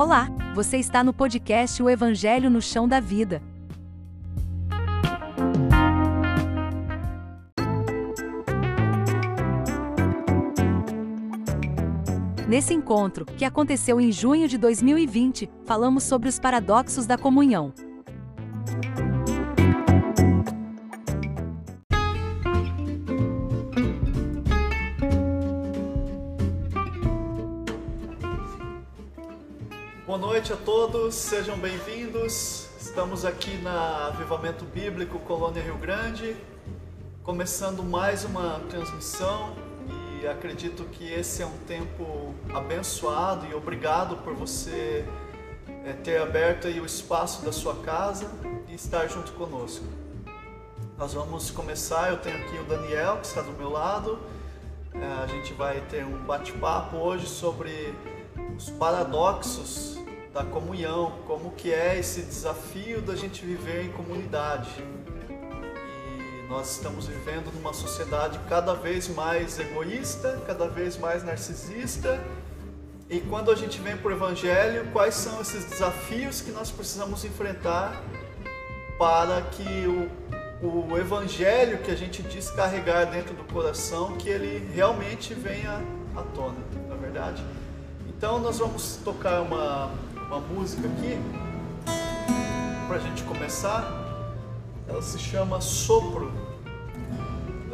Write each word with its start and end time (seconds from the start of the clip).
Olá, 0.00 0.30
você 0.54 0.78
está 0.78 1.04
no 1.04 1.12
podcast 1.12 1.82
O 1.82 1.90
Evangelho 1.90 2.48
no 2.48 2.62
Chão 2.62 2.88
da 2.88 3.00
Vida. 3.00 3.42
Nesse 12.48 12.72
encontro, 12.72 13.26
que 13.26 13.44
aconteceu 13.44 14.00
em 14.00 14.10
junho 14.10 14.48
de 14.48 14.56
2020, 14.56 15.50
falamos 15.66 16.04
sobre 16.04 16.30
os 16.30 16.38
paradoxos 16.38 17.04
da 17.04 17.18
comunhão. 17.18 17.70
Noite 30.40 30.54
a 30.54 30.56
todos, 30.56 31.14
sejam 31.16 31.58
bem-vindos. 31.58 32.66
Estamos 32.80 33.26
aqui 33.26 33.58
na 33.58 34.06
Avivamento 34.06 34.64
Bíblico 34.64 35.18
Colônia 35.18 35.62
Rio 35.62 35.76
Grande, 35.76 36.34
começando 37.22 37.82
mais 37.82 38.24
uma 38.24 38.58
transmissão 38.70 39.54
e 40.18 40.26
acredito 40.26 40.84
que 40.84 41.12
esse 41.12 41.42
é 41.42 41.46
um 41.46 41.58
tempo 41.66 42.34
abençoado 42.54 43.44
e 43.48 43.54
obrigado 43.54 44.16
por 44.24 44.32
você 44.32 45.04
é, 45.84 45.92
ter 45.92 46.22
aberto 46.22 46.68
aí 46.68 46.80
o 46.80 46.86
espaço 46.86 47.44
da 47.44 47.52
sua 47.52 47.74
casa 47.74 48.26
e 48.66 48.74
estar 48.74 49.06
junto 49.08 49.32
conosco. 49.32 49.84
Nós 50.96 51.12
vamos 51.12 51.50
começar, 51.50 52.12
eu 52.12 52.16
tenho 52.16 52.38
aqui 52.38 52.56
o 52.56 52.64
Daniel 52.64 53.18
que 53.18 53.26
está 53.26 53.42
do 53.42 53.52
meu 53.52 53.68
lado, 53.68 54.18
é, 54.94 55.22
a 55.22 55.26
gente 55.26 55.52
vai 55.52 55.82
ter 55.82 56.02
um 56.02 56.16
bate-papo 56.24 56.96
hoje 56.96 57.26
sobre 57.26 57.94
os 58.56 58.70
paradoxos 58.70 59.99
da 60.32 60.44
comunhão, 60.44 61.12
como 61.26 61.50
que 61.52 61.72
é 61.72 61.98
esse 61.98 62.22
desafio 62.22 63.00
da 63.02 63.16
gente 63.16 63.44
viver 63.44 63.84
em 63.84 63.92
comunidade. 63.92 64.70
E 64.78 66.48
nós 66.48 66.76
estamos 66.76 67.06
vivendo 67.06 67.52
numa 67.52 67.72
sociedade 67.72 68.38
cada 68.48 68.74
vez 68.74 69.08
mais 69.08 69.58
egoísta, 69.58 70.40
cada 70.46 70.68
vez 70.68 70.96
mais 70.96 71.24
narcisista. 71.24 72.20
E 73.08 73.20
quando 73.22 73.50
a 73.50 73.56
gente 73.56 73.80
vem 73.80 73.96
para 73.96 74.08
o 74.08 74.12
Evangelho, 74.12 74.88
quais 74.92 75.16
são 75.16 75.40
esses 75.40 75.64
desafios 75.64 76.40
que 76.40 76.52
nós 76.52 76.70
precisamos 76.70 77.24
enfrentar 77.24 78.00
para 78.96 79.42
que 79.42 79.86
o, 80.62 80.92
o 80.92 80.96
Evangelho 80.96 81.78
que 81.78 81.90
a 81.90 81.96
gente 81.96 82.22
diz 82.22 82.50
carregar 82.50 83.06
dentro 83.06 83.34
do 83.34 83.42
coração, 83.52 84.16
que 84.16 84.28
ele 84.28 84.70
realmente 84.72 85.34
venha 85.34 85.82
à 86.14 86.22
tona, 86.22 86.58
na 86.88 86.94
é 86.94 86.98
verdade? 86.98 87.44
Então 88.06 88.38
nós 88.38 88.58
vamos 88.58 88.96
tocar 89.02 89.40
uma, 89.40 89.90
uma 90.30 90.38
música 90.38 90.86
aqui 90.86 91.18
para 92.86 92.98
a 92.98 93.00
gente 93.00 93.24
começar. 93.24 93.84
Ela 94.86 95.02
se 95.02 95.18
chama 95.18 95.60
Sopro. 95.60 96.30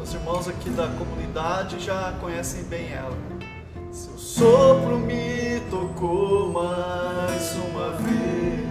Os 0.01 0.11
irmãos 0.11 0.47
aqui 0.47 0.71
da 0.71 0.87
comunidade 0.87 1.79
já 1.79 2.13
conhecem 2.19 2.63
bem 2.63 2.91
ela. 2.91 3.15
Seu 3.91 4.17
sopro 4.17 4.97
me 4.97 5.59
tocou 5.69 6.51
mais 6.51 7.55
uma 7.55 7.91
vez, 7.91 8.67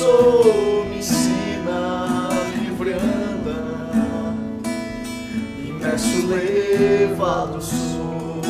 sou, 0.00 0.86
ensina 0.96 2.30
livre. 2.54 2.96
Imerso 5.68 6.26
levado 6.26 7.60
sou 7.60 8.40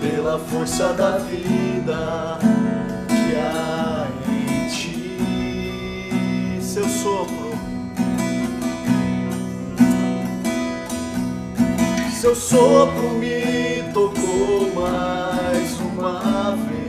pela 0.00 0.38
força 0.38 0.92
da 0.92 1.18
vida 1.18 2.38
que 3.08 3.36
há 3.36 4.06
em 4.28 4.68
ti. 4.68 5.18
Seu 6.60 6.88
sopro, 6.88 7.58
seu 12.20 12.36
sopro 12.36 13.10
me 13.18 13.82
tocou 13.92 14.72
mais 14.74 15.80
uma 15.80 16.54
vez. 16.56 16.86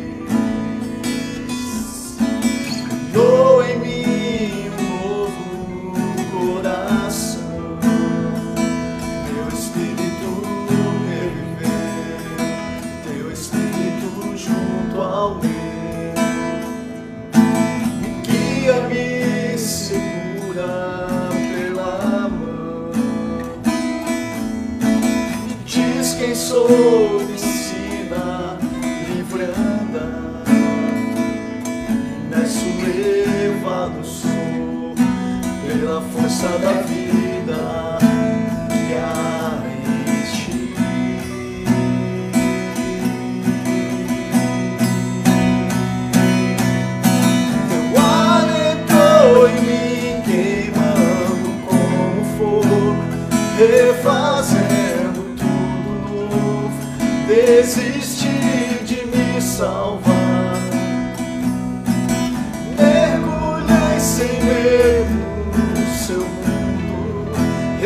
Quem 26.67 27.06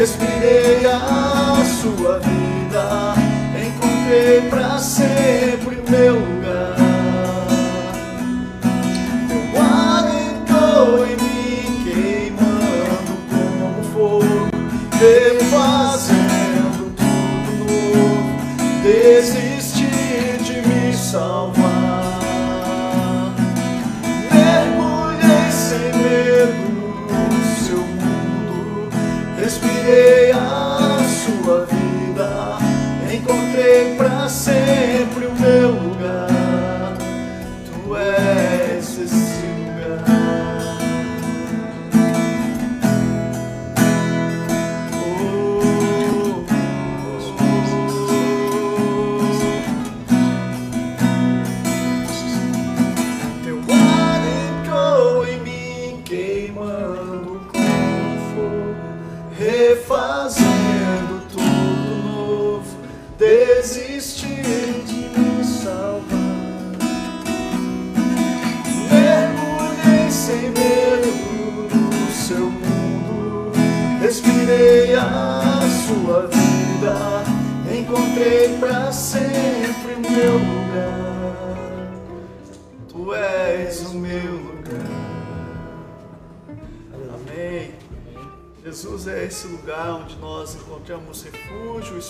respirei 0.01 0.83
a 0.87 1.63
sua 1.79 2.17
vida, 2.17 3.13
encontrei 3.55 4.49
pra 4.49 4.79
sempre 4.79 5.75
o 5.75 5.91
meu 5.91 6.30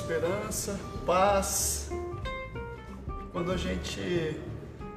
esperança, 0.01 0.79
paz. 1.05 1.89
Quando 3.31 3.51
a 3.51 3.57
gente 3.57 4.35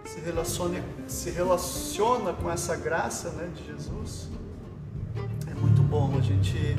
se 0.04 0.20
relaciona, 0.24 0.82
se 1.06 1.30
relaciona 1.30 2.32
com 2.32 2.50
essa 2.50 2.74
graça 2.74 3.30
né, 3.30 3.50
de 3.54 3.66
Jesus, 3.66 4.28
é 5.46 5.54
muito 5.54 5.82
bom. 5.82 6.16
A 6.18 6.22
gente 6.22 6.76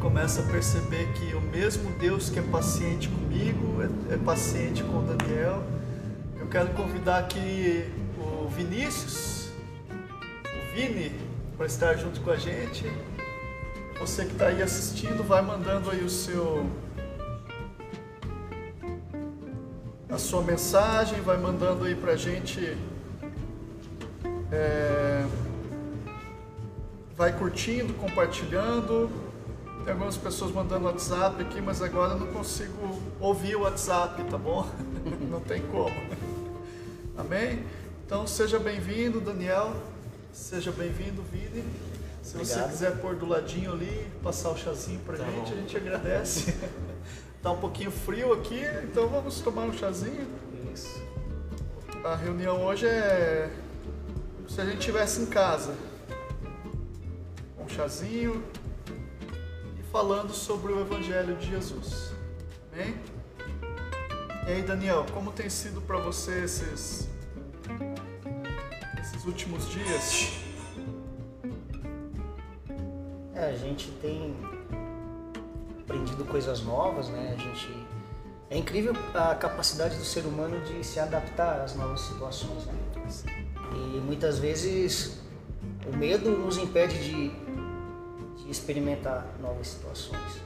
começa 0.00 0.42
a 0.42 0.44
perceber 0.44 1.12
que 1.14 1.34
o 1.34 1.40
mesmo 1.40 1.90
Deus 1.98 2.28
que 2.28 2.40
é 2.40 2.42
paciente 2.42 3.08
comigo 3.08 3.78
é, 3.80 4.14
é 4.14 4.16
paciente 4.18 4.82
com 4.82 5.04
Daniel. 5.04 5.62
Eu 6.38 6.48
quero 6.48 6.70
convidar 6.74 7.18
aqui 7.18 7.88
o 8.18 8.48
Vinícius, 8.48 9.50
o 9.90 10.74
Vini, 10.74 11.12
para 11.56 11.66
estar 11.66 11.94
junto 11.94 12.20
com 12.20 12.30
a 12.30 12.36
gente. 12.36 12.84
Você 14.00 14.24
que 14.24 14.32
está 14.32 14.46
aí 14.46 14.62
assistindo, 14.62 15.22
vai 15.22 15.42
mandando 15.42 15.90
aí 15.90 16.04
o 16.04 16.10
seu 16.10 16.66
a 20.10 20.18
sua 20.18 20.42
mensagem, 20.42 21.20
vai 21.20 21.36
mandando 21.36 21.84
aí 21.84 21.94
pra 21.94 22.16
gente. 22.16 22.76
É, 24.50 25.26
vai 27.16 27.36
curtindo, 27.36 27.92
compartilhando. 27.94 29.10
Tem 29.84 29.92
algumas 29.92 30.16
pessoas 30.16 30.52
mandando 30.52 30.86
WhatsApp 30.86 31.42
aqui, 31.42 31.60
mas 31.60 31.82
agora 31.82 32.14
eu 32.14 32.20
não 32.20 32.26
consigo 32.28 32.72
ouvir 33.20 33.56
o 33.56 33.62
WhatsApp, 33.62 34.22
tá 34.24 34.38
bom? 34.38 34.68
não 35.30 35.40
tem 35.40 35.62
como. 35.62 35.94
Amém? 37.16 37.64
Então 38.06 38.26
seja 38.26 38.58
bem-vindo, 38.58 39.20
Daniel. 39.20 39.74
Seja 40.32 40.72
bem-vindo, 40.72 41.22
Vini. 41.30 41.64
Se 42.22 42.36
Obrigado. 42.36 42.62
você 42.62 42.68
quiser 42.68 43.00
pôr 43.00 43.14
do 43.14 43.26
ladinho 43.26 43.72
ali, 43.72 44.06
passar 44.22 44.50
o 44.50 44.56
chazinho 44.56 45.00
pra 45.00 45.16
tá 45.16 45.24
gente, 45.24 45.50
bom. 45.50 45.52
a 45.52 45.56
gente 45.56 45.76
agradece. 45.76 46.54
Tá 47.42 47.52
um 47.52 47.60
pouquinho 47.60 47.90
frio 47.90 48.32
aqui, 48.32 48.60
então 48.82 49.08
vamos 49.08 49.40
tomar 49.40 49.62
um 49.62 49.72
chazinho. 49.72 50.26
Isso. 50.74 51.00
A 52.04 52.16
reunião 52.16 52.64
hoje 52.64 52.86
é 52.86 53.50
se 54.48 54.60
a 54.60 54.64
gente 54.64 54.78
estivesse 54.78 55.20
em 55.20 55.26
casa. 55.26 55.76
Um 57.58 57.68
chazinho 57.68 58.42
e 59.78 59.82
falando 59.92 60.32
sobre 60.32 60.72
o 60.72 60.80
Evangelho 60.80 61.36
de 61.36 61.48
Jesus. 61.48 62.12
Amém? 62.72 62.96
E 64.46 64.50
aí, 64.50 64.62
Daniel, 64.62 65.06
como 65.12 65.30
tem 65.30 65.48
sido 65.48 65.80
para 65.80 65.98
você 65.98 66.44
esses, 66.44 67.08
esses 69.00 69.24
últimos 69.26 69.68
dias? 69.68 70.40
É, 73.34 73.50
a 73.50 73.56
gente 73.56 73.90
tem 74.02 74.34
aprendido 75.88 76.22
coisas 76.26 76.60
novas, 76.60 77.08
né? 77.08 77.34
A 77.34 77.40
gente 77.40 77.86
é 78.50 78.58
incrível 78.58 78.94
a 79.14 79.34
capacidade 79.34 79.96
do 79.96 80.04
ser 80.04 80.26
humano 80.26 80.60
de 80.60 80.84
se 80.84 81.00
adaptar 81.00 81.62
às 81.62 81.74
novas 81.74 82.02
situações, 82.02 82.66
né? 82.66 82.74
E 83.72 84.00
muitas 84.00 84.38
vezes 84.38 85.18
o 85.86 85.96
medo 85.96 86.30
nos 86.30 86.58
impede 86.58 86.98
de, 86.98 87.30
de 88.36 88.50
experimentar 88.50 89.26
novas 89.40 89.68
situações, 89.68 90.42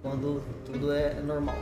quando 0.00 0.42
tudo 0.64 0.92
é 0.92 1.14
normal. 1.20 1.56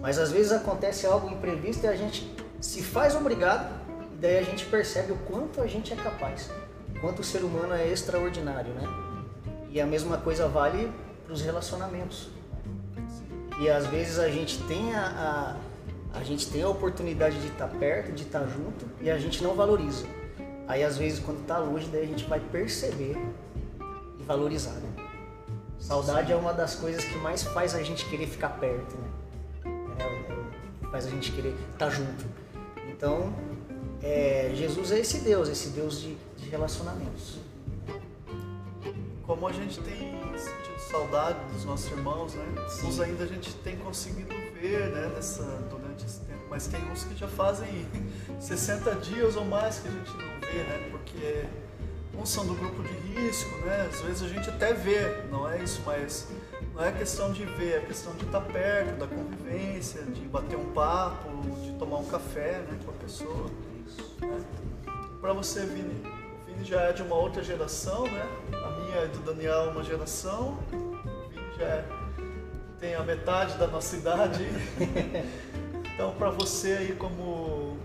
Mas 0.00 0.18
às 0.18 0.30
vezes 0.30 0.52
acontece 0.52 1.06
algo 1.06 1.28
imprevisto 1.28 1.84
e 1.84 1.88
a 1.88 1.96
gente 1.96 2.32
se 2.60 2.82
faz 2.82 3.16
obrigado 3.16 3.68
e 4.12 4.16
daí 4.16 4.38
a 4.38 4.42
gente 4.42 4.64
percebe 4.66 5.12
o 5.12 5.16
quanto 5.16 5.60
a 5.60 5.66
gente 5.66 5.92
é 5.92 5.96
capaz, 5.96 6.50
o 6.94 7.00
quanto 7.00 7.20
o 7.20 7.24
ser 7.24 7.42
humano 7.42 7.74
é 7.74 7.88
extraordinário, 7.88 8.72
né? 8.74 8.82
E 9.70 9.80
a 9.80 9.86
mesma 9.86 10.18
coisa 10.18 10.48
vale 10.48 10.90
para 11.28 11.34
os 11.34 11.42
relacionamentos. 11.42 12.30
E 13.60 13.68
às 13.68 13.86
vezes 13.86 14.18
a 14.18 14.30
gente 14.30 14.62
tem 14.62 14.94
a, 14.94 15.56
a, 16.14 16.18
a, 16.18 16.24
gente 16.24 16.50
tem 16.50 16.62
a 16.62 16.68
oportunidade 16.68 17.38
de 17.38 17.48
estar 17.48 17.68
perto, 17.68 18.12
de 18.12 18.22
estar 18.22 18.46
junto 18.46 18.86
e 18.98 19.10
a 19.10 19.18
gente 19.18 19.42
não 19.42 19.54
valoriza. 19.54 20.06
Aí 20.66 20.82
às 20.82 20.96
vezes 20.96 21.20
quando 21.20 21.42
está 21.42 21.58
longe, 21.58 21.86
daí 21.92 22.04
a 22.04 22.06
gente 22.06 22.24
vai 22.24 22.40
perceber 22.40 23.18
e 24.18 24.22
valorizar. 24.22 24.72
Né? 24.72 25.06
Saudade 25.78 26.28
Sim. 26.28 26.32
é 26.32 26.36
uma 26.36 26.54
das 26.54 26.76
coisas 26.76 27.04
que 27.04 27.18
mais 27.18 27.42
faz 27.42 27.74
a 27.74 27.82
gente 27.82 28.06
querer 28.06 28.26
ficar 28.26 28.50
perto, 28.50 28.96
né? 28.96 29.08
É, 29.98 30.02
é, 30.02 30.90
faz 30.90 31.06
a 31.06 31.10
gente 31.10 31.30
querer 31.32 31.54
estar 31.72 31.90
junto. 31.90 32.24
Então, 32.88 33.34
é, 34.02 34.50
Jesus 34.54 34.92
é 34.92 35.00
esse 35.00 35.18
Deus, 35.18 35.48
esse 35.48 35.70
Deus 35.70 36.00
de, 36.00 36.16
de 36.36 36.48
relacionamentos. 36.48 37.38
Como 39.26 39.46
a 39.46 39.52
gente 39.52 39.78
tem 39.80 40.17
saudade 40.88 41.38
dos 41.52 41.64
nossos 41.64 41.90
irmãos, 41.90 42.34
né? 42.34 42.44
Sim. 42.68 42.86
Uns 42.86 43.00
ainda 43.00 43.24
a 43.24 43.26
gente 43.26 43.54
tem 43.56 43.76
conseguido 43.76 44.34
ver, 44.60 44.90
né, 44.90 45.12
nessa, 45.14 45.44
durante 45.70 46.04
esse 46.04 46.20
tempo, 46.20 46.40
mas 46.48 46.66
tem 46.66 46.82
uns 46.90 47.04
que 47.04 47.14
já 47.14 47.28
fazem 47.28 47.86
60 48.40 48.94
dias 48.96 49.36
ou 49.36 49.44
mais 49.44 49.78
que 49.80 49.88
a 49.88 49.90
gente 49.90 50.10
não 50.12 50.40
vê, 50.40 50.62
né? 50.64 50.88
Porque 50.90 51.44
uns 52.18 52.30
são 52.30 52.46
do 52.46 52.54
grupo 52.54 52.82
de 52.82 52.94
risco, 52.94 53.54
né? 53.58 53.88
Às 53.92 54.00
vezes 54.00 54.22
a 54.22 54.28
gente 54.28 54.48
até 54.48 54.72
vê, 54.72 55.24
não 55.30 55.48
é 55.48 55.62
isso, 55.62 55.82
mas 55.84 56.28
não 56.74 56.82
é 56.84 56.90
questão 56.90 57.32
de 57.32 57.44
ver, 57.44 57.76
é 57.76 57.80
questão 57.80 58.14
de 58.14 58.24
estar 58.24 58.40
perto, 58.40 58.98
da 58.98 59.06
convivência, 59.06 60.02
de 60.02 60.22
bater 60.22 60.56
um 60.56 60.72
papo, 60.72 61.28
de 61.62 61.72
tomar 61.72 61.98
um 61.98 62.06
café, 62.06 62.62
né, 62.68 62.78
com 62.84 62.90
a 62.90 62.94
pessoa. 62.94 63.50
Né? 64.20 64.44
Para 65.20 65.32
você, 65.32 65.66
Vini 65.66 66.17
já 66.64 66.82
é 66.82 66.92
de 66.92 67.02
uma 67.02 67.16
outra 67.16 67.42
geração, 67.42 68.04
né? 68.04 68.26
A 68.52 68.70
minha 68.80 69.04
e 69.04 69.08
do 69.08 69.20
Daniel 69.20 69.70
uma 69.70 69.82
geração, 69.82 70.58
o 70.72 71.28
Vini 71.28 71.46
já 71.58 71.64
é, 71.64 71.84
tem 72.78 72.94
a 72.94 73.02
metade 73.02 73.56
da 73.56 73.66
nossa 73.66 73.96
idade. 73.96 74.44
então, 75.94 76.12
para 76.12 76.30
você 76.30 76.72
aí 76.72 76.92
como, 76.94 77.76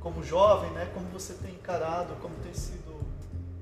como 0.00 0.22
jovem, 0.22 0.70
né, 0.70 0.88
como 0.94 1.06
você 1.08 1.34
tem 1.34 1.52
encarado, 1.52 2.14
como 2.20 2.34
tem 2.36 2.54
sido 2.54 2.98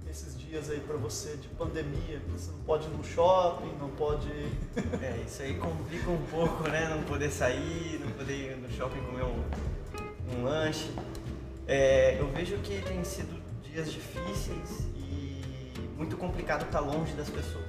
esses 0.09 0.39
dias 0.39 0.71
aí 0.71 0.81
para 0.81 0.97
você 0.97 1.37
de 1.37 1.49
pandemia? 1.49 2.21
Você 2.33 2.51
não 2.51 2.61
pode 2.61 2.87
ir 2.87 2.91
no 2.91 3.05
shopping, 3.05 3.73
não 3.79 3.91
pode. 3.91 4.29
é, 5.03 5.23
isso 5.27 5.43
aí 5.43 5.55
complica 5.55 6.11
um 6.11 6.23
pouco, 6.27 6.69
né? 6.69 6.89
Não 6.89 7.03
poder 7.03 7.31
sair, 7.31 8.01
não 8.03 8.11
poder 8.13 8.53
ir 8.53 8.57
no 8.57 8.71
shopping 8.71 9.01
comer 9.03 9.25
um, 9.25 10.39
um 10.39 10.45
lanche. 10.45 10.91
É, 11.67 12.19
eu 12.21 12.29
vejo 12.29 12.57
que 12.59 12.81
tem 12.83 13.03
sido 13.03 13.36
dias 13.77 13.93
difíceis 13.93 14.87
muito 15.99 16.17
complicado 16.17 16.65
estar 16.65 16.81
longe 16.81 17.13
das 17.13 17.29
pessoas. 17.29 17.67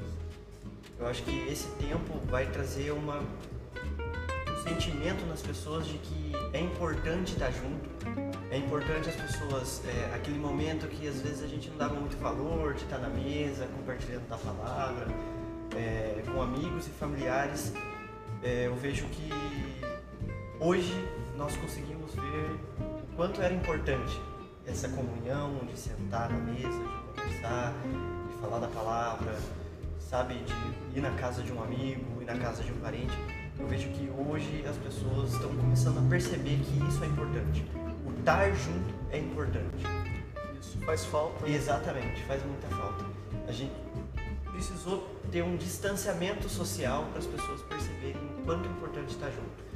Eu 0.97 1.05
acho 1.05 1.21
que 1.23 1.37
esse 1.49 1.67
tempo 1.75 2.17
vai 2.27 2.45
trazer 2.45 2.91
uma, 2.91 3.19
um 3.19 4.63
sentimento 4.63 5.25
nas 5.25 5.41
pessoas 5.41 5.85
de 5.85 5.97
que 5.97 6.31
é 6.53 6.61
importante 6.61 7.33
estar 7.33 7.51
junto, 7.51 7.89
é 8.49 8.57
importante 8.57 9.09
as 9.09 9.15
pessoas, 9.15 9.81
é, 9.85 10.15
aquele 10.15 10.39
momento 10.39 10.87
que 10.87 11.09
às 11.09 11.21
vezes 11.21 11.43
a 11.43 11.47
gente 11.47 11.69
não 11.69 11.77
dava 11.77 11.95
muito 11.95 12.17
valor, 12.17 12.73
de 12.73 12.83
estar 12.83 12.99
na 12.99 13.09
mesa, 13.09 13.67
compartilhando 13.75 14.29
da 14.29 14.37
palavra, 14.37 15.07
é, 15.75 16.23
com 16.25 16.41
amigos 16.41 16.87
e 16.87 16.91
familiares. 16.91 17.73
É, 18.41 18.67
eu 18.67 18.75
vejo 18.77 19.05
que 19.07 19.29
hoje 20.57 20.93
nós 21.35 21.53
conseguimos 21.57 22.15
ver 22.15 22.55
o 22.79 23.15
quanto 23.17 23.41
era 23.41 23.53
importante 23.53 24.17
essa 24.67 24.89
comunhão, 24.89 25.65
de 25.65 25.77
sentar 25.77 26.29
na 26.29 26.37
mesa, 26.39 26.67
de 26.67 27.21
conversar, 27.21 27.73
falar 28.41 28.59
da 28.59 28.67
palavra, 28.67 29.35
sabe, 29.99 30.35
de 30.91 30.99
ir 30.99 31.01
na 31.01 31.11
casa 31.11 31.41
de 31.41 31.51
um 31.51 31.63
amigo, 31.63 32.21
ir 32.21 32.25
na 32.25 32.37
casa 32.37 32.63
de 32.63 32.71
um 32.71 32.77
parente. 32.77 33.17
Eu 33.57 33.67
vejo 33.67 33.89
que 33.89 34.09
hoje 34.09 34.63
as 34.67 34.75
pessoas 34.77 35.33
estão 35.33 35.49
começando 35.55 36.05
a 36.05 36.09
perceber 36.09 36.59
que 36.59 36.87
isso 36.87 37.03
é 37.03 37.07
importante. 37.07 37.65
O 38.05 38.11
estar 38.19 38.51
junto 38.51 38.93
é 39.11 39.17
importante. 39.17 39.83
Isso 40.61 40.77
faz 40.85 41.05
falta. 41.05 41.47
Exatamente, 41.49 42.23
faz 42.25 42.43
muita 42.45 42.67
falta. 42.67 43.05
A 43.47 43.51
gente 43.51 43.73
precisou 44.51 45.07
ter 45.31 45.43
um 45.43 45.55
distanciamento 45.55 46.47
social 46.49 47.05
para 47.11 47.19
as 47.19 47.25
pessoas 47.25 47.61
perceberem 47.63 48.21
o 48.39 48.43
quanto 48.43 48.67
é 48.67 48.71
importante 48.71 49.09
estar 49.11 49.31
junto. 49.31 49.67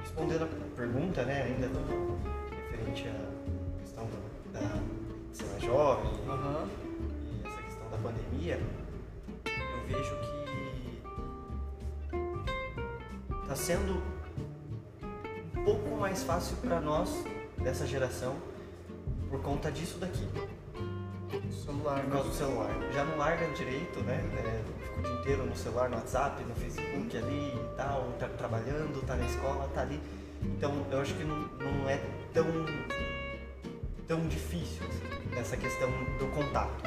Respondendo 0.00 0.44
a 0.44 0.76
pergunta, 0.76 1.22
né, 1.24 1.42
ainda 1.42 1.68
do, 1.68 2.37
à 3.08 3.80
questão 3.80 4.04
do, 4.06 4.52
da 4.52 4.60
ser 5.32 5.44
mais 5.44 5.62
jovem, 5.62 6.10
uhum 6.28 6.88
da 7.90 7.96
pandemia, 7.98 8.60
eu 9.46 9.86
vejo 9.86 10.14
que 10.20 10.38
está 13.42 13.56
sendo 13.56 14.02
um 15.56 15.64
pouco 15.64 15.96
mais 15.96 16.22
fácil 16.22 16.56
para 16.58 16.80
nós 16.80 17.24
dessa 17.58 17.86
geração 17.86 18.36
por 19.28 19.40
conta 19.42 19.70
disso 19.70 19.98
daqui. 19.98 20.26
celular, 21.64 22.00
por 22.00 22.08
né? 22.08 22.14
causa 22.14 22.28
do 22.28 22.34
celular. 22.34 22.70
Já 22.92 23.04
não 23.04 23.18
larga 23.18 23.46
direito, 23.54 24.00
né? 24.00 24.16
É, 24.38 24.62
fica 24.82 24.98
o 24.98 25.02
dia 25.02 25.12
inteiro 25.20 25.46
no 25.46 25.56
celular, 25.56 25.88
no 25.88 25.96
WhatsApp, 25.96 26.42
no 26.44 26.54
Facebook 26.54 27.16
ali 27.16 27.54
e 27.54 27.76
tal, 27.76 28.12
tá 28.18 28.28
trabalhando, 28.28 29.04
tá 29.06 29.16
na 29.16 29.26
escola, 29.26 29.68
tá 29.74 29.82
ali. 29.82 30.00
Então 30.42 30.86
eu 30.90 31.00
acho 31.00 31.14
que 31.14 31.24
não, 31.24 31.36
não 31.36 31.88
é 31.88 32.00
tão, 32.32 32.46
tão 34.06 34.26
difícil 34.28 34.86
assim, 34.86 35.38
essa 35.38 35.56
questão 35.56 35.90
do 36.18 36.26
contato. 36.34 36.82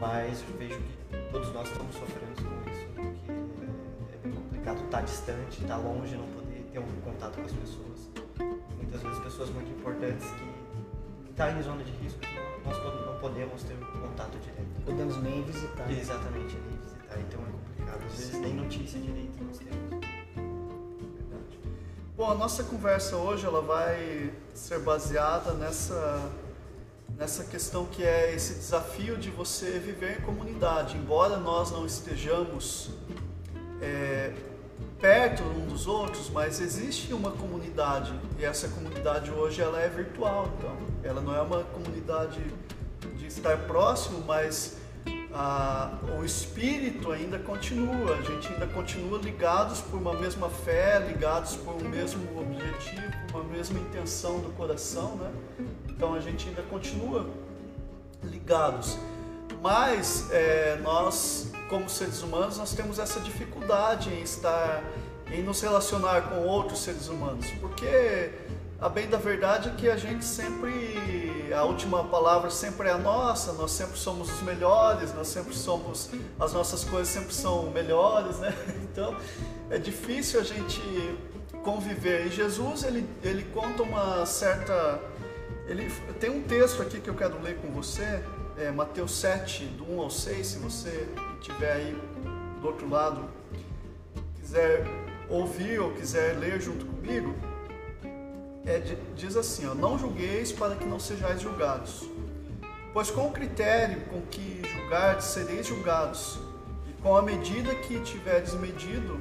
Mas 0.00 0.44
eu 0.48 0.56
vejo 0.58 0.78
que 0.78 1.32
todos 1.32 1.52
nós 1.52 1.68
estamos 1.68 1.94
sofrendo 1.94 2.34
com 2.36 2.70
isso, 2.70 2.86
porque 3.98 4.14
é 4.14 4.18
bem 4.22 4.32
complicado 4.32 4.84
estar 4.84 5.00
distante, 5.02 5.60
estar 5.60 5.76
longe, 5.76 6.16
não 6.16 6.26
poder 6.28 6.68
ter 6.72 6.78
um 6.78 7.00
contato 7.02 7.36
com 7.36 7.44
as 7.44 7.52
pessoas. 7.52 8.10
Muitas 8.76 9.02
vezes 9.02 9.18
pessoas 9.18 9.50
muito 9.50 9.70
importantes 9.70 10.26
que 10.26 11.30
estão 11.30 11.58
em 11.58 11.62
zona 11.62 11.82
de 11.82 11.90
risco, 11.92 12.20
nós 12.64 12.76
não 13.06 13.18
podemos 13.18 13.62
ter 13.64 13.74
um 13.74 14.00
contato 14.00 14.38
direto. 14.38 14.84
Podemos 14.84 15.22
nem 15.22 15.42
visitar. 15.42 15.90
Exatamente, 15.90 16.56
nem 16.56 16.78
visitar, 16.78 17.18
então 17.18 17.40
é 17.42 17.50
complicado. 17.50 18.04
Às 18.06 18.18
vezes 18.18 18.40
nem 18.40 18.54
notícia 18.54 19.00
direito 19.00 19.42
nós 19.44 19.58
temos. 19.58 20.07
Bom, 22.18 22.28
a 22.28 22.34
nossa 22.34 22.64
conversa 22.64 23.14
hoje 23.14 23.46
ela 23.46 23.62
vai 23.62 24.32
ser 24.52 24.80
baseada 24.80 25.52
nessa 25.52 26.28
nessa 27.16 27.44
questão 27.44 27.86
que 27.86 28.02
é 28.02 28.34
esse 28.34 28.54
desafio 28.54 29.16
de 29.16 29.30
você 29.30 29.78
viver 29.78 30.18
em 30.18 30.22
comunidade. 30.22 30.96
Embora 30.96 31.36
nós 31.36 31.70
não 31.70 31.86
estejamos 31.86 32.90
é, 33.80 34.34
perto 35.00 35.44
um 35.44 35.66
dos 35.66 35.86
outros, 35.86 36.28
mas 36.28 36.60
existe 36.60 37.12
uma 37.14 37.30
comunidade 37.30 38.12
e 38.36 38.44
essa 38.44 38.66
comunidade 38.66 39.30
hoje 39.30 39.62
ela 39.62 39.80
é 39.80 39.88
virtual, 39.88 40.50
então 40.58 40.76
ela 41.04 41.20
não 41.20 41.32
é 41.32 41.40
uma 41.40 41.62
comunidade 41.62 42.42
de 43.16 43.26
estar 43.28 43.56
próximo, 43.58 44.24
mas 44.26 44.76
ah, 45.32 45.98
o 46.18 46.24
espírito 46.24 47.12
ainda 47.12 47.38
continua, 47.38 48.16
a 48.16 48.22
gente 48.22 48.52
ainda 48.52 48.66
continua 48.66 49.18
ligados 49.18 49.80
por 49.80 49.98
uma 49.98 50.14
mesma 50.14 50.48
fé, 50.48 50.98
ligados 51.06 51.56
por 51.56 51.74
um 51.74 51.88
mesmo 51.88 52.40
objetivo, 52.40 53.12
uma 53.32 53.44
mesma 53.44 53.78
intenção 53.78 54.40
do 54.40 54.50
coração, 54.56 55.16
né? 55.16 55.30
Então 55.88 56.14
a 56.14 56.20
gente 56.20 56.48
ainda 56.48 56.62
continua 56.62 57.28
ligados. 58.22 58.98
Mas 59.60 60.28
é, 60.30 60.78
nós, 60.82 61.50
como 61.68 61.88
seres 61.88 62.22
humanos, 62.22 62.56
nós 62.58 62.72
temos 62.74 62.98
essa 62.98 63.20
dificuldade 63.20 64.10
em 64.10 64.22
estar, 64.22 64.82
em 65.30 65.42
nos 65.42 65.60
relacionar 65.60 66.30
com 66.30 66.46
outros 66.46 66.80
seres 66.80 67.08
humanos, 67.08 67.46
porque 67.60 68.30
a 68.80 68.88
bem 68.88 69.08
da 69.08 69.18
verdade 69.18 69.68
é 69.68 69.72
que 69.72 69.90
a 69.90 69.96
gente 69.96 70.24
sempre, 70.24 71.27
a 71.52 71.64
última 71.64 72.04
palavra 72.04 72.50
sempre 72.50 72.88
é 72.88 72.92
a 72.92 72.98
nossa, 72.98 73.52
nós 73.52 73.70
sempre 73.70 73.98
somos 73.98 74.30
os 74.30 74.42
melhores, 74.42 75.14
nós 75.14 75.28
sempre 75.28 75.54
somos, 75.54 76.10
as 76.38 76.52
nossas 76.52 76.84
coisas 76.84 77.08
sempre 77.08 77.34
são 77.34 77.70
melhores, 77.70 78.38
né? 78.38 78.54
Então 78.90 79.16
é 79.70 79.78
difícil 79.78 80.40
a 80.40 80.44
gente 80.44 80.80
conviver. 81.62 82.26
E 82.26 82.30
Jesus, 82.30 82.82
ele, 82.82 83.08
ele 83.22 83.44
conta 83.52 83.82
uma 83.82 84.26
certa 84.26 85.00
ele 85.68 85.90
tem 86.18 86.30
um 86.30 86.42
texto 86.42 86.80
aqui 86.80 86.98
que 86.98 87.10
eu 87.10 87.14
quero 87.14 87.40
ler 87.42 87.58
com 87.58 87.68
você, 87.70 88.24
é 88.56 88.70
Mateus 88.70 89.12
7, 89.12 89.66
do 89.66 89.84
1 89.84 90.00
ao 90.00 90.10
6, 90.10 90.46
se 90.46 90.58
você 90.58 91.06
estiver 91.38 91.72
aí 91.72 92.02
do 92.62 92.66
outro 92.66 92.88
lado, 92.88 93.28
quiser 94.40 94.82
ouvir 95.28 95.78
ou 95.78 95.92
quiser 95.92 96.38
ler 96.38 96.58
junto 96.58 96.86
comigo, 96.86 97.34
é, 98.68 98.82
diz 99.16 99.34
assim, 99.34 99.66
ó, 99.66 99.74
não 99.74 99.98
julgueis 99.98 100.52
para 100.52 100.76
que 100.76 100.84
não 100.84 101.00
sejais 101.00 101.40
julgados, 101.40 102.06
pois 102.92 103.10
com 103.10 103.26
o 103.26 103.32
critério 103.32 104.02
com 104.10 104.20
que 104.20 104.60
julgardes 104.68 105.26
sereis 105.26 105.66
julgados, 105.66 106.38
e 106.86 106.92
com 107.02 107.16
a 107.16 107.22
medida 107.22 107.74
que 107.74 107.98
tiverdes 108.00 108.52
medido, 108.52 109.18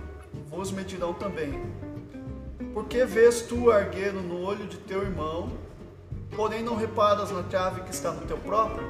vos 0.50 0.70
medirão 0.70 1.14
também. 1.14 1.64
Porque 2.74 3.06
vês 3.06 3.42
tu 3.42 3.72
argueiro 3.72 4.22
no 4.22 4.42
olho 4.42 4.68
de 4.68 4.78
teu 4.78 5.02
irmão, 5.02 5.50
porém 6.36 6.62
não 6.62 6.76
reparas 6.76 7.32
na 7.32 7.44
trave 7.44 7.82
que 7.82 7.92
está 7.92 8.12
no 8.12 8.26
teu 8.26 8.38
próprio? 8.38 8.90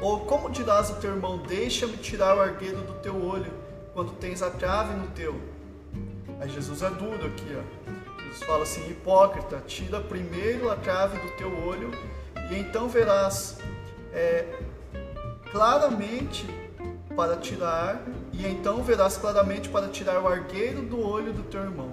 Ou 0.00 0.20
como 0.20 0.48
dirás 0.48 0.90
ao 0.90 0.96
teu 0.96 1.10
irmão, 1.10 1.38
deixa-me 1.38 1.96
tirar 1.96 2.36
o 2.36 2.40
argueiro 2.40 2.82
do 2.82 2.94
teu 3.00 3.20
olho, 3.20 3.52
quando 3.94 4.12
tens 4.12 4.42
a 4.42 4.50
trave 4.50 4.94
no 4.94 5.08
teu? 5.08 5.34
Aí 6.40 6.48
Jesus 6.48 6.82
é 6.82 6.90
duro 6.90 7.26
aqui, 7.26 7.56
ó. 7.56 8.01
Jesus 8.32 8.44
fala 8.44 8.62
assim, 8.62 8.90
hipócrita, 8.90 9.62
tira 9.66 10.00
primeiro 10.00 10.70
a 10.70 10.76
trave 10.76 11.18
do 11.18 11.36
teu 11.36 11.66
olho, 11.66 11.90
e 12.50 12.58
então 12.58 12.88
verás 12.88 13.58
é, 14.10 14.46
claramente 15.50 16.46
para 17.14 17.36
tirar, 17.36 18.02
e 18.32 18.46
então 18.46 18.82
verás 18.82 19.18
claramente 19.18 19.68
para 19.68 19.88
tirar 19.88 20.18
o 20.22 20.26
argueiro 20.26 20.80
do 20.80 21.06
olho 21.06 21.34
do 21.34 21.42
teu 21.42 21.62
irmão. 21.62 21.92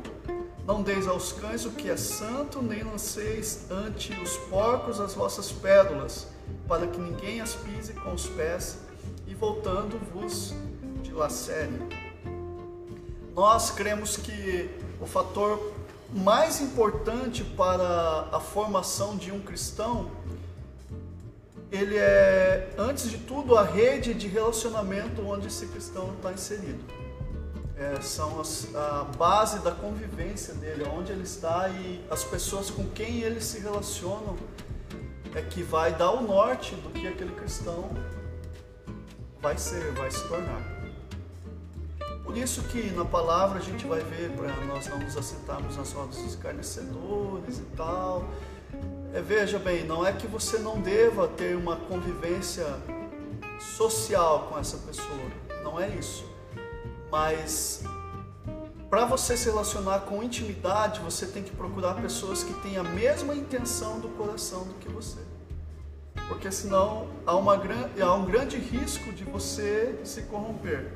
Não 0.65 0.81
deis 0.81 1.07
aos 1.07 1.33
cães 1.33 1.65
o 1.65 1.71
que 1.71 1.89
é 1.89 1.97
santo, 1.97 2.61
nem 2.61 2.83
lanceis 2.83 3.69
ante 3.69 4.13
os 4.13 4.37
porcos 4.37 5.01
as 5.01 5.13
vossas 5.13 5.51
pérolas, 5.51 6.27
para 6.69 6.87
que 6.87 6.99
ninguém 6.99 7.41
as 7.41 7.53
pise 7.55 7.91
com 7.93 8.13
os 8.13 8.27
pés, 8.27 8.79
e 9.27 9.35
voltando 9.35 9.99
vos 10.13 10.53
dilacere. 11.01 11.79
Nós 13.35 13.71
cremos 13.71 14.15
que 14.15 14.69
o 15.01 15.05
fator 15.05 15.78
mais 16.13 16.61
importante 16.61 17.43
para 17.43 18.29
a 18.31 18.39
formação 18.39 19.15
de 19.15 19.31
um 19.31 19.39
cristão, 19.39 20.11
ele 21.71 21.97
é, 21.97 22.73
antes 22.77 23.09
de 23.09 23.17
tudo, 23.19 23.55
a 23.55 23.63
rede 23.63 24.13
de 24.13 24.27
relacionamento 24.27 25.21
onde 25.21 25.47
esse 25.47 25.67
cristão 25.67 26.13
está 26.15 26.31
inserido 26.31 26.99
é, 27.79 28.01
são 28.01 28.41
as, 28.41 28.67
a 28.75 29.05
base 29.17 29.59
da 29.59 29.71
convivência 29.71 30.53
dele, 30.53 30.83
onde 30.83 31.13
ele 31.13 31.23
está 31.23 31.69
e 31.69 32.05
as 32.11 32.25
pessoas 32.25 32.69
com 32.69 32.85
quem 32.89 33.21
ele 33.21 33.39
se 33.39 33.59
relacionam 33.59 34.35
é 35.33 35.41
que 35.41 35.63
vai 35.63 35.93
dar 35.93 36.11
o 36.11 36.21
norte 36.21 36.75
do 36.75 36.89
que 36.89 37.07
aquele 37.07 37.31
cristão 37.31 37.89
vai 39.41 39.57
ser, 39.57 39.93
vai 39.93 40.11
se 40.11 40.27
tornar. 40.27 40.78
Por 42.29 42.37
isso 42.37 42.61
que 42.63 42.91
na 42.91 43.03
palavra 43.03 43.57
a 43.57 43.61
gente 43.61 43.87
vai 43.87 44.01
ver 44.01 44.31
para 44.31 44.53
nós 44.65 44.87
não 44.87 44.99
nos 44.99 45.17
assentarmos 45.17 45.75
nas 45.75 45.91
rodas 45.91 46.15
dos 46.17 46.25
escarnecedores 46.25 47.57
e 47.57 47.65
tal. 47.75 48.23
É, 49.13 49.21
veja 49.21 49.57
bem, 49.57 49.83
não 49.83 50.05
é 50.05 50.13
que 50.13 50.27
você 50.27 50.59
não 50.59 50.79
deva 50.79 51.27
ter 51.27 51.55
uma 51.55 51.75
convivência 51.75 52.67
social 53.59 54.47
com 54.47 54.59
essa 54.59 54.77
pessoa, 54.77 55.31
não 55.63 55.79
é 55.79 55.89
isso 55.89 56.29
mas 57.11 57.83
para 58.89 59.05
você 59.05 59.35
se 59.37 59.49
relacionar 59.49 60.01
com 60.01 60.23
intimidade, 60.23 60.99
você 60.99 61.25
tem 61.25 61.43
que 61.43 61.51
procurar 61.51 61.95
pessoas 61.95 62.43
que 62.43 62.53
têm 62.61 62.77
a 62.77 62.83
mesma 62.83 63.35
intenção 63.35 63.99
do 63.99 64.09
coração 64.09 64.63
do 64.65 64.73
que 64.75 64.89
você. 64.89 65.19
Porque 66.27 66.51
senão 66.51 67.07
há, 67.25 67.35
uma, 67.35 67.53
há 67.55 68.13
um 68.13 68.25
grande 68.25 68.57
risco 68.57 69.11
de 69.11 69.23
você 69.23 69.99
se 70.03 70.23
corromper. 70.23 70.91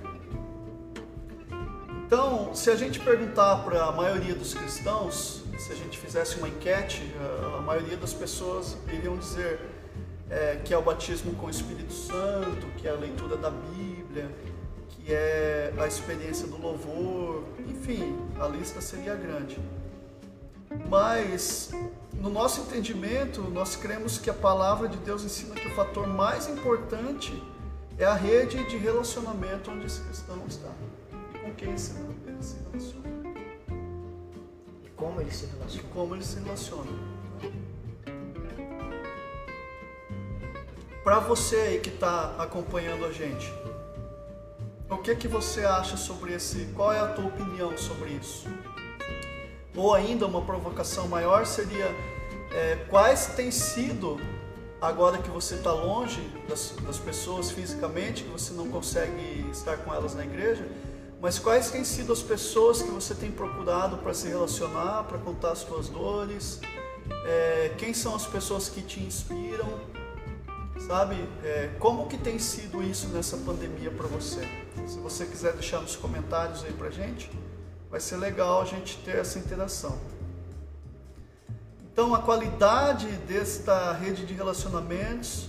Então, 2.13 2.53
se 2.53 2.69
a 2.69 2.75
gente 2.75 2.99
perguntar 2.99 3.63
para 3.63 3.85
a 3.85 3.91
maioria 3.91 4.35
dos 4.35 4.53
cristãos, 4.53 5.43
se 5.57 5.71
a 5.71 5.75
gente 5.75 5.97
fizesse 5.97 6.37
uma 6.37 6.47
enquete, 6.47 7.01
a 7.57 7.59
maioria 7.59 7.97
das 7.97 8.13
pessoas 8.13 8.77
iriam 8.87 9.17
dizer 9.17 9.59
é, 10.29 10.61
que 10.63 10.71
é 10.75 10.77
o 10.77 10.81
batismo 10.83 11.33
com 11.33 11.47
o 11.47 11.49
Espírito 11.49 11.91
Santo, 11.91 12.67
que 12.77 12.87
é 12.87 12.91
a 12.91 12.93
leitura 12.93 13.35
da 13.35 13.49
Bíblia, 13.49 14.29
que 14.89 15.11
é 15.11 15.73
a 15.75 15.87
experiência 15.87 16.45
do 16.45 16.61
louvor, 16.61 17.45
enfim, 17.67 18.15
a 18.39 18.47
lista 18.47 18.79
seria 18.79 19.15
grande. 19.15 19.57
Mas, 20.87 21.71
no 22.13 22.29
nosso 22.29 22.61
entendimento, 22.61 23.41
nós 23.41 23.75
cremos 23.75 24.19
que 24.19 24.29
a 24.29 24.35
palavra 24.35 24.87
de 24.87 24.97
Deus 24.97 25.23
ensina 25.23 25.55
que 25.55 25.67
o 25.67 25.71
fator 25.71 26.05
mais 26.05 26.47
importante 26.47 27.33
é 27.97 28.05
a 28.05 28.13
rede 28.13 28.63
de 28.69 28.77
relacionamento 28.77 29.71
onde 29.71 29.87
esse 29.87 30.01
cristão 30.01 30.43
está 30.47 30.69
com 31.43 31.53
quem 31.55 31.69
ele 31.69 31.77
se 31.77 31.93
relaciona. 31.93 33.03
E 34.83 34.89
como 34.95 35.21
ele 35.21 35.31
se 35.31 35.45
relaciona. 35.45 35.87
E 35.87 35.93
como 35.93 36.15
ele 36.15 36.23
se 36.23 36.39
relaciona. 36.39 36.91
Para 41.03 41.19
você 41.19 41.57
aí 41.57 41.79
que 41.81 41.89
está 41.89 42.33
acompanhando 42.39 43.05
a 43.05 43.11
gente, 43.11 43.53
o 44.89 44.97
que 44.97 45.13
que 45.15 45.27
você 45.27 45.65
acha 45.65 45.97
sobre 45.97 46.33
esse? 46.33 46.65
Qual 46.73 46.93
é 46.93 46.99
a 46.99 47.07
tua 47.07 47.25
opinião 47.25 47.77
sobre 47.77 48.11
isso? 48.11 48.47
Ou 49.75 49.93
ainda 49.93 50.25
uma 50.25 50.41
provocação 50.41 51.07
maior 51.09 51.45
seria 51.45 51.87
é, 52.53 52.75
quais 52.89 53.27
têm 53.35 53.51
sido 53.51 54.17
agora 54.79 55.17
que 55.17 55.29
você 55.29 55.55
está 55.55 55.73
longe 55.73 56.21
das, 56.47 56.75
das, 56.85 56.99
pessoas 56.99 57.51
fisicamente, 57.51 58.23
que 58.23 58.29
você 58.29 58.53
não 58.53 58.69
consegue 58.69 59.49
estar 59.51 59.77
com 59.77 59.93
elas 59.93 60.13
na 60.13 60.23
igreja, 60.23 60.67
mas 61.23 61.39
quais 61.39 61.71
têm 61.71 61.85
sido 61.85 62.11
as 62.11 62.21
pessoas 62.21 62.81
que 62.81 62.91
você 62.91 63.15
tem 63.15 63.31
procurado 63.31 63.95
para 63.99 64.13
se 64.13 64.27
relacionar, 64.27 65.05
para 65.05 65.17
contar 65.17 65.53
as 65.53 65.59
suas 65.59 65.87
dores? 65.87 66.59
É, 67.25 67.73
quem 67.77 67.93
são 67.93 68.13
as 68.13 68.25
pessoas 68.25 68.67
que 68.67 68.81
te 68.81 68.99
inspiram? 68.99 69.79
Sabe, 70.85 71.15
é, 71.45 71.69
como 71.79 72.09
que 72.09 72.17
tem 72.17 72.37
sido 72.39 72.83
isso 72.83 73.07
nessa 73.07 73.37
pandemia 73.37 73.89
para 73.89 74.05
você? 74.05 74.41
Se 74.85 74.99
você 74.99 75.25
quiser 75.25 75.53
deixar 75.53 75.79
nos 75.79 75.95
comentários 75.95 76.61
aí 76.65 76.73
pra 76.73 76.89
gente, 76.89 77.31
vai 77.89 78.01
ser 78.01 78.17
legal 78.17 78.61
a 78.61 78.65
gente 78.65 78.97
ter 78.97 79.15
essa 79.15 79.39
interação. 79.39 79.97
Então, 81.89 82.13
a 82.13 82.19
qualidade 82.19 83.07
desta 83.29 83.93
rede 83.93 84.25
de 84.25 84.33
relacionamentos, 84.33 85.47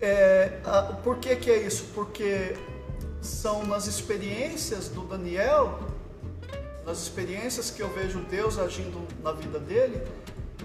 é, 0.00 0.60
a, 0.64 0.94
por 1.04 1.18
que, 1.18 1.36
que 1.36 1.50
é 1.50 1.58
isso? 1.58 1.90
Porque 1.94 2.56
são 3.20 3.64
nas 3.66 3.86
experiências 3.86 4.88
do 4.88 5.02
Daniel, 5.02 5.78
nas 6.84 6.98
experiências 6.98 7.70
que 7.70 7.82
eu 7.82 7.88
vejo 7.88 8.20
Deus 8.20 8.58
agindo 8.58 9.06
na 9.22 9.32
vida 9.32 9.58
dele, 9.58 10.02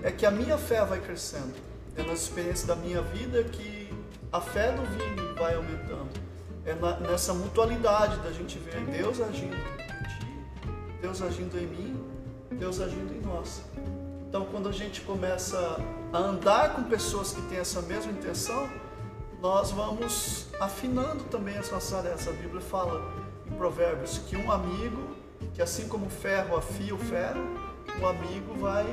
é 0.01 0.11
que 0.11 0.25
a 0.25 0.31
minha 0.31 0.57
fé 0.57 0.83
vai 0.85 0.99
crescendo. 0.99 1.53
É 1.95 2.03
nas 2.03 2.21
experiências 2.21 2.65
da 2.65 2.75
minha 2.75 3.01
vida 3.01 3.43
que 3.43 3.89
a 4.31 4.41
fé 4.41 4.71
do 4.71 4.81
Vini 4.83 5.33
vai 5.37 5.55
aumentando. 5.55 6.09
É 6.65 6.73
na, 6.73 6.99
nessa 6.99 7.33
mutualidade 7.33 8.17
da 8.19 8.31
gente 8.31 8.57
ver 8.59 8.81
Deus 8.85 9.21
agindo 9.21 9.55
em 9.55 10.03
ti, 10.03 10.69
Deus 11.01 11.21
agindo 11.21 11.57
em 11.57 11.67
mim, 11.67 12.03
Deus 12.51 12.81
agindo 12.81 13.13
em 13.13 13.21
nós. 13.21 13.61
Então, 14.27 14.45
quando 14.45 14.67
a 14.67 14.71
gente 14.71 15.01
começa 15.01 15.79
a 16.11 16.17
andar 16.17 16.75
com 16.75 16.83
pessoas 16.83 17.31
que 17.33 17.41
têm 17.43 17.59
essa 17.59 17.81
mesma 17.83 18.11
intenção, 18.11 18.69
nós 19.41 19.71
vamos 19.71 20.47
afinando 20.59 21.23
também 21.25 21.57
as 21.57 21.71
nossas 21.71 21.91
tarefas. 21.91 22.27
A 22.27 22.31
Bíblia 22.31 22.61
fala 22.61 23.13
em 23.45 23.55
Provérbios 23.55 24.17
que 24.19 24.35
um 24.35 24.51
amigo, 24.51 25.15
que 25.53 25.61
assim 25.61 25.87
como 25.87 26.07
o 26.07 26.09
ferro 26.09 26.57
afia 26.57 26.93
o 26.93 26.97
ferro, 26.97 27.41
um 27.99 28.07
amigo 28.07 28.53
vai 28.55 28.85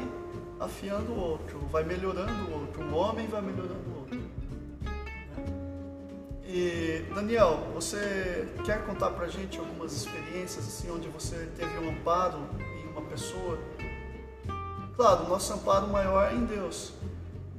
afiando 0.61 1.12
o 1.12 1.18
outro, 1.18 1.58
vai 1.70 1.84
melhorando 1.84 2.32
o 2.50 2.61
outro, 2.61 2.82
um 2.82 2.94
homem 2.94 3.26
vai 3.26 3.42
melhorando 3.42 3.88
o 3.88 3.99
outro. 4.00 4.20
E 6.44 7.04
Daniel, 7.14 7.66
você 7.75 8.46
quer 8.64 8.84
contar 8.84 9.11
pra 9.11 9.26
gente 9.26 9.58
algumas 9.58 9.92
experiências 9.92 10.66
assim 10.66 10.90
onde 10.90 11.08
você 11.08 11.49
teve 11.56 11.78
um 11.78 11.90
amparo 11.90 12.38
em 12.61 12.88
uma 12.88 13.00
pessoa? 13.02 13.58
Claro, 14.94 15.28
nosso 15.28 15.52
amparo 15.54 15.88
maior 15.88 16.30
é 16.30 16.34
em 16.34 16.44
Deus, 16.44 16.92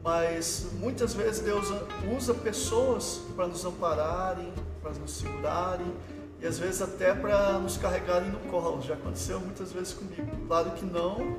mas 0.04 0.68
muitas 0.74 1.14
vezes 1.14 1.40
Deus 1.42 1.72
usa 2.16 2.34
pessoas 2.34 3.22
para 3.36 3.48
nos 3.48 3.64
ampararem, 3.64 4.52
para 4.82 4.92
nos 4.92 5.12
segurarem 5.12 5.94
e 6.42 6.46
às 6.46 6.60
vezes 6.60 6.82
até 6.82 7.14
para 7.14 7.58
nos 7.60 7.78
carregarem 7.78 8.30
no 8.30 8.40
colo. 8.52 8.82
Já 8.82 8.96
aconteceu 8.96 9.40
muitas 9.40 9.72
vezes 9.72 9.94
comigo. 9.94 10.30
Claro 10.46 10.72
que 10.72 10.86
não 10.86 11.38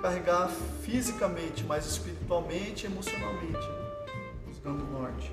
carregar 0.00 0.48
fisicamente, 0.82 1.64
mas 1.64 1.84
espiritualmente 1.84 2.86
emocionalmente, 2.86 3.68
buscando 4.46 4.84
o 4.84 5.00
norte. 5.00 5.32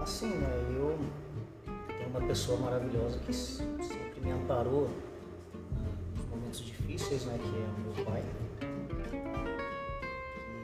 Assim, 0.00 0.28
né? 0.28 0.48
Eu 0.76 0.96
tenho 1.88 2.08
uma 2.08 2.20
pessoa 2.20 2.58
maravilhosa 2.60 3.18
que 3.18 3.32
sempre 3.34 4.20
me 4.22 4.30
amparou 4.30 4.88
nos 6.16 6.26
momentos 6.26 6.60
difíceis, 6.60 7.24
né? 7.24 7.36
Que 7.36 7.48
é 7.48 7.48
o 7.48 7.96
meu 7.96 8.04
pai. 8.04 8.22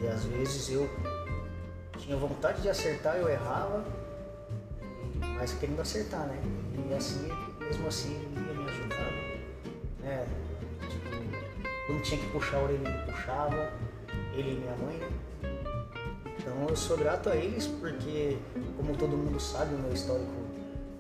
E 0.01 0.07
às 0.09 0.25
vezes 0.25 0.71
eu 0.71 0.89
tinha 1.99 2.17
vontade 2.17 2.63
de 2.63 2.69
acertar, 2.69 3.17
eu 3.17 3.29
errava, 3.29 3.85
mas 5.37 5.53
querendo 5.55 5.81
acertar, 5.81 6.27
né? 6.27 6.41
E 6.89 6.95
assim, 6.95 7.29
mesmo 7.59 7.89
assim, 7.89 8.15
ele 8.15 8.47
ia 8.47 8.55
me 8.55 8.71
ajudar, 8.71 9.13
né? 10.01 10.27
Tipo, 10.89 11.11
quando 11.87 12.03
tinha 12.03 12.21
que 12.21 12.27
puxar 12.31 12.59
a 12.59 12.63
orelha, 12.63 12.89
ele 12.89 13.13
puxava, 13.13 13.73
ele 14.35 14.53
e 14.53 14.55
minha 14.57 14.77
mãe, 14.77 14.97
né? 14.99 15.09
Então 16.39 16.67
eu 16.69 16.77
sou 16.77 16.97
grato 16.97 17.29
a 17.29 17.37
eles 17.37 17.67
porque, 17.67 18.39
como 18.77 18.97
todo 18.97 19.17
mundo 19.17 19.41
sabe, 19.41 19.75
o 19.75 19.79
meu 19.79 19.93
histórico 19.93 20.31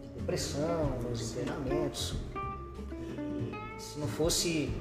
de 0.03 0.09
depressão, 0.19 0.99
meus 1.03 1.33
internamentos, 1.33 2.17
e 3.79 3.81
se 3.81 3.99
não 3.99 4.09
fosse 4.09 4.73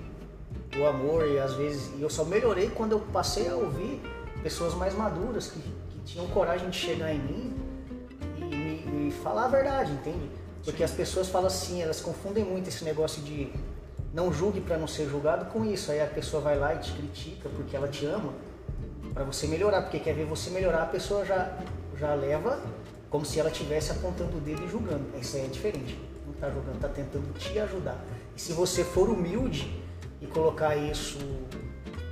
o 0.78 0.86
amor 0.86 1.28
e 1.28 1.40
às 1.40 1.54
vezes 1.54 1.92
e 1.98 2.02
eu 2.02 2.10
só 2.10 2.26
melhorei 2.26 2.70
quando 2.70 2.94
eu 2.94 3.00
passei 3.00 3.48
a 3.48 3.56
ouvir 3.56 4.02
pessoas 4.46 4.76
mais 4.76 4.94
maduras 4.94 5.48
que, 5.48 5.60
que 5.60 6.00
tinham 6.06 6.28
coragem 6.28 6.70
de 6.70 6.78
chegar 6.78 7.12
em 7.12 7.18
mim 7.18 7.54
e 8.38 8.88
me, 8.88 9.12
falar 9.12 9.46
a 9.46 9.48
verdade, 9.48 9.92
entende? 9.92 10.30
Porque 10.64 10.84
as 10.84 10.92
pessoas 10.92 11.28
falam 11.28 11.48
assim, 11.48 11.82
elas 11.82 12.00
confundem 12.00 12.46
muito 12.46 12.68
esse 12.70 12.86
negócio 12.86 13.24
de 13.24 13.52
não 14.14 14.32
julgue 14.32 14.62
para 14.62 14.78
não 14.78 14.86
ser 14.86 15.10
julgado 15.10 15.46
com 15.46 15.66
isso. 15.66 15.92
Aí 15.92 16.00
a 16.00 16.06
pessoa 16.06 16.44
vai 16.44 16.60
lá 16.60 16.76
e 16.76 16.78
te 16.78 16.92
critica 16.92 17.50
porque 17.56 17.76
ela 17.76 17.88
te 17.88 18.06
ama 18.06 18.34
para 19.16 19.24
você 19.24 19.48
melhorar, 19.48 19.82
porque 19.82 20.00
quer 20.00 20.14
ver 20.14 20.26
você 20.26 20.52
melhorar, 20.52 20.84
a 20.84 20.88
pessoa 20.98 21.26
já 21.26 21.58
já 21.98 22.14
leva 22.14 22.62
como 23.10 23.26
se 23.26 23.40
ela 23.40 23.50
estivesse 23.50 23.94
apontando 23.94 24.38
o 24.38 24.42
dedo 24.42 24.64
e 24.64 24.70
julgando. 24.70 25.06
Isso 25.20 25.38
aí 25.38 25.46
é 25.46 25.48
diferente. 25.48 26.00
Não 26.24 26.34
está 26.34 26.52
julgando, 26.52 26.76
está 26.76 26.90
tentando 26.90 27.34
te 27.34 27.58
ajudar. 27.58 28.00
E 28.38 28.40
se 28.40 28.54
você 28.54 28.84
for 28.84 29.10
humilde 29.10 29.84
e 30.22 30.28
colocar 30.28 30.76
isso, 30.76 31.18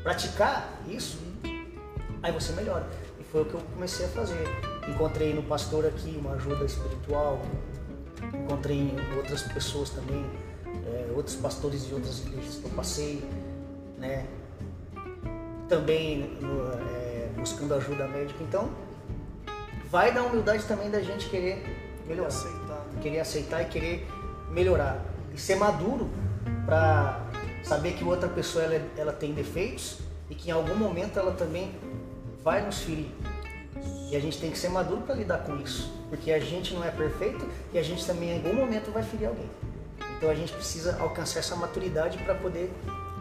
praticar 0.02 0.82
isso, 0.88 1.33
aí 2.24 2.32
você 2.32 2.54
melhora. 2.54 2.88
E 3.20 3.24
foi 3.24 3.42
o 3.42 3.46
que 3.46 3.54
eu 3.54 3.62
comecei 3.74 4.06
a 4.06 4.10
fazer. 4.10 4.48
Encontrei 4.88 5.34
no 5.34 5.44
pastor 5.44 5.86
aqui 5.86 6.18
uma 6.18 6.34
ajuda 6.34 6.64
espiritual, 6.64 7.42
encontrei 8.34 8.78
em 8.78 9.18
outras 9.18 9.44
pessoas 9.44 9.90
também, 9.90 10.26
é, 10.88 11.12
outros 11.14 11.36
pastores 11.36 11.86
de 11.86 11.94
outras 11.94 12.26
igrejas 12.26 12.56
que 12.56 12.64
eu 12.64 12.72
passei, 12.72 13.24
né? 13.98 14.26
Também 15.68 16.38
é, 16.96 17.30
buscando 17.38 17.74
ajuda 17.76 18.08
médica. 18.08 18.42
Então, 18.44 18.70
vai 19.90 20.14
da 20.14 20.24
humildade 20.24 20.64
também 20.66 20.90
da 20.90 21.02
gente 21.02 21.30
querer 21.30 21.64
melhorar. 22.08 22.28
Aceitar. 22.28 22.86
Querer 23.02 23.20
aceitar 23.20 23.62
e 23.62 23.66
querer 23.66 24.08
melhorar. 24.50 25.04
E 25.34 25.40
ser 25.40 25.56
maduro 25.56 26.10
para 26.66 27.22
saber 27.64 27.94
que 27.94 28.04
outra 28.04 28.30
pessoa 28.30 28.64
ela, 28.64 28.82
ela 28.98 29.14
tem 29.14 29.34
defeitos 29.34 30.00
e 30.30 30.36
que 30.36 30.50
em 30.50 30.52
algum 30.52 30.76
momento 30.76 31.18
ela 31.18 31.32
também 31.32 31.74
vai 32.44 32.66
nos 32.66 32.80
ferir. 32.80 33.10
E 34.12 34.16
a 34.16 34.20
gente 34.20 34.40
tem 34.40 34.52
que 34.52 34.58
ser 34.58 34.70
maduro 34.70 35.02
para 35.02 35.16
lidar 35.16 35.40
com 35.40 35.56
isso, 35.58 35.92
porque 36.10 36.32
a 36.32 36.40
gente 36.40 36.74
não 36.74 36.84
é 36.84 36.92
perfeito 36.92 37.48
e 37.74 37.80
a 37.80 37.84
gente 37.84 38.06
também 38.06 38.30
em 38.30 38.36
algum 38.36 38.54
momento 38.54 38.92
vai 38.92 39.02
ferir 39.02 39.28
alguém. 39.28 39.50
Então 40.18 40.30
a 40.30 40.36
gente 40.36 40.54
precisa 40.54 40.98
alcançar 41.00 41.40
essa 41.40 41.56
maturidade 41.56 42.18
para 42.20 42.36
poder 42.36 42.72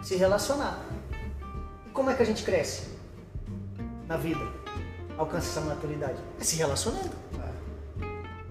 se 0.02 0.16
relacionar. 0.16 0.84
E 1.86 1.90
como 1.90 2.10
é 2.10 2.14
que 2.14 2.22
a 2.22 2.26
gente 2.26 2.42
cresce 2.42 2.88
na 4.06 4.16
vida? 4.16 4.40
Alcança 5.16 5.48
essa 5.48 5.60
maturidade? 5.66 6.18
É 6.38 6.44
se 6.44 6.56
relacionando. 6.56 7.10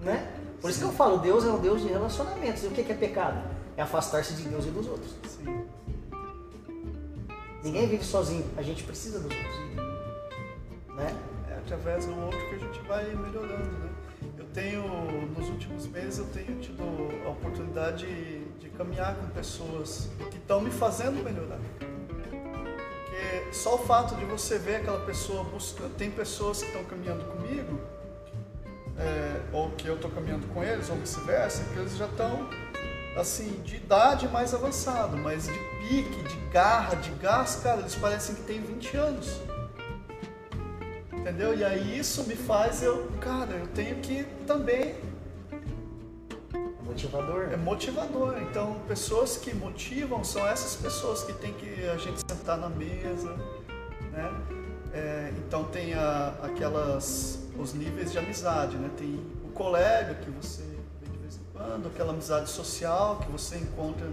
Né? 0.00 0.32
Por 0.60 0.70
isso 0.70 0.80
que 0.80 0.84
eu 0.84 0.92
falo, 0.92 1.18
Deus 1.18 1.44
é 1.44 1.48
um 1.48 1.60
Deus 1.60 1.82
de 1.82 1.88
relacionamentos. 1.88 2.64
E 2.64 2.66
o 2.66 2.70
que 2.70 2.80
é 2.80 2.94
pecado? 2.94 3.40
É 3.76 3.82
afastar-se 3.82 4.34
de 4.34 4.48
Deus 4.48 4.66
e 4.66 4.70
dos 4.70 4.86
outros. 4.88 5.12
Sim. 5.28 5.64
Ninguém 7.62 7.88
vive 7.88 8.04
sozinho, 8.04 8.44
a 8.56 8.62
gente 8.62 8.82
precisa 8.82 9.20
dos 9.20 9.30
outros. 9.30 9.91
Né? 11.02 11.16
É 11.50 11.58
através 11.58 12.06
do 12.06 12.18
outro 12.18 12.38
que 12.48 12.54
a 12.54 12.58
gente 12.58 12.80
vai 12.80 13.04
melhorando, 13.14 13.70
né? 13.78 13.90
Eu 14.38 14.44
tenho, 14.54 14.82
nos 15.36 15.48
últimos 15.48 15.86
meses, 15.86 16.18
eu 16.18 16.26
tenho 16.26 16.60
tido 16.60 16.82
a 17.26 17.30
oportunidade 17.30 18.06
de, 18.06 18.44
de 18.60 18.68
caminhar 18.70 19.14
com 19.16 19.26
pessoas 19.28 20.10
que 20.30 20.36
estão 20.36 20.60
me 20.60 20.70
fazendo 20.70 21.22
melhorar. 21.22 21.58
Porque 22.08 23.52
só 23.52 23.74
o 23.74 23.78
fato 23.78 24.14
de 24.16 24.24
você 24.24 24.58
ver 24.58 24.76
aquela 24.76 25.04
pessoa 25.04 25.44
buscando, 25.44 25.94
tem 25.96 26.10
pessoas 26.10 26.60
que 26.60 26.66
estão 26.66 26.84
caminhando 26.84 27.24
comigo, 27.24 27.80
é, 28.98 29.40
ou 29.52 29.70
que 29.70 29.86
eu 29.86 29.96
estou 29.96 30.10
caminhando 30.10 30.46
com 30.48 30.62
eles, 30.62 30.88
ou 30.88 30.96
vice-versa, 30.96 31.64
que 31.72 31.78
eles 31.78 31.96
já 31.96 32.06
estão 32.06 32.48
assim, 33.16 33.60
de 33.62 33.76
idade 33.76 34.26
mais 34.28 34.54
avançada, 34.54 35.16
mas 35.16 35.44
de 35.44 35.58
pique, 35.80 36.22
de 36.22 36.36
garra, 36.50 36.96
de 36.96 37.10
gás, 37.12 37.60
cara, 37.62 37.80
eles 37.80 37.94
parecem 37.94 38.34
que 38.34 38.42
têm 38.42 38.60
20 38.60 38.96
anos. 38.96 39.40
Entendeu? 41.32 41.58
E 41.58 41.64
aí 41.64 41.98
isso 41.98 42.24
me 42.24 42.36
faz 42.36 42.82
eu, 42.82 43.10
cara, 43.18 43.52
eu 43.52 43.66
tenho 43.68 43.96
que 44.00 44.22
também. 44.46 44.94
Motivador. 46.82 47.48
É 47.50 47.56
motivador. 47.56 48.36
Então, 48.42 48.76
pessoas 48.86 49.38
que 49.38 49.54
motivam 49.54 50.22
são 50.22 50.46
essas 50.46 50.76
pessoas 50.76 51.24
que 51.24 51.32
tem 51.32 51.54
que 51.54 51.88
a 51.88 51.96
gente 51.96 52.20
sentar 52.20 52.58
na 52.58 52.68
mesa, 52.68 53.34
né? 54.12 54.30
É, 54.92 55.32
então 55.38 55.64
tem 55.64 55.94
a, 55.94 56.34
aquelas 56.42 57.48
os 57.58 57.72
níveis 57.72 58.12
de 58.12 58.18
amizade, 58.18 58.76
né? 58.76 58.90
Tem 58.98 59.18
o 59.42 59.48
colega 59.52 60.14
que 60.16 60.30
você 60.30 60.62
participando, 61.00 61.86
aquela 61.86 62.12
amizade 62.12 62.50
social 62.50 63.20
que 63.20 63.32
você 63.32 63.56
encontra 63.56 64.06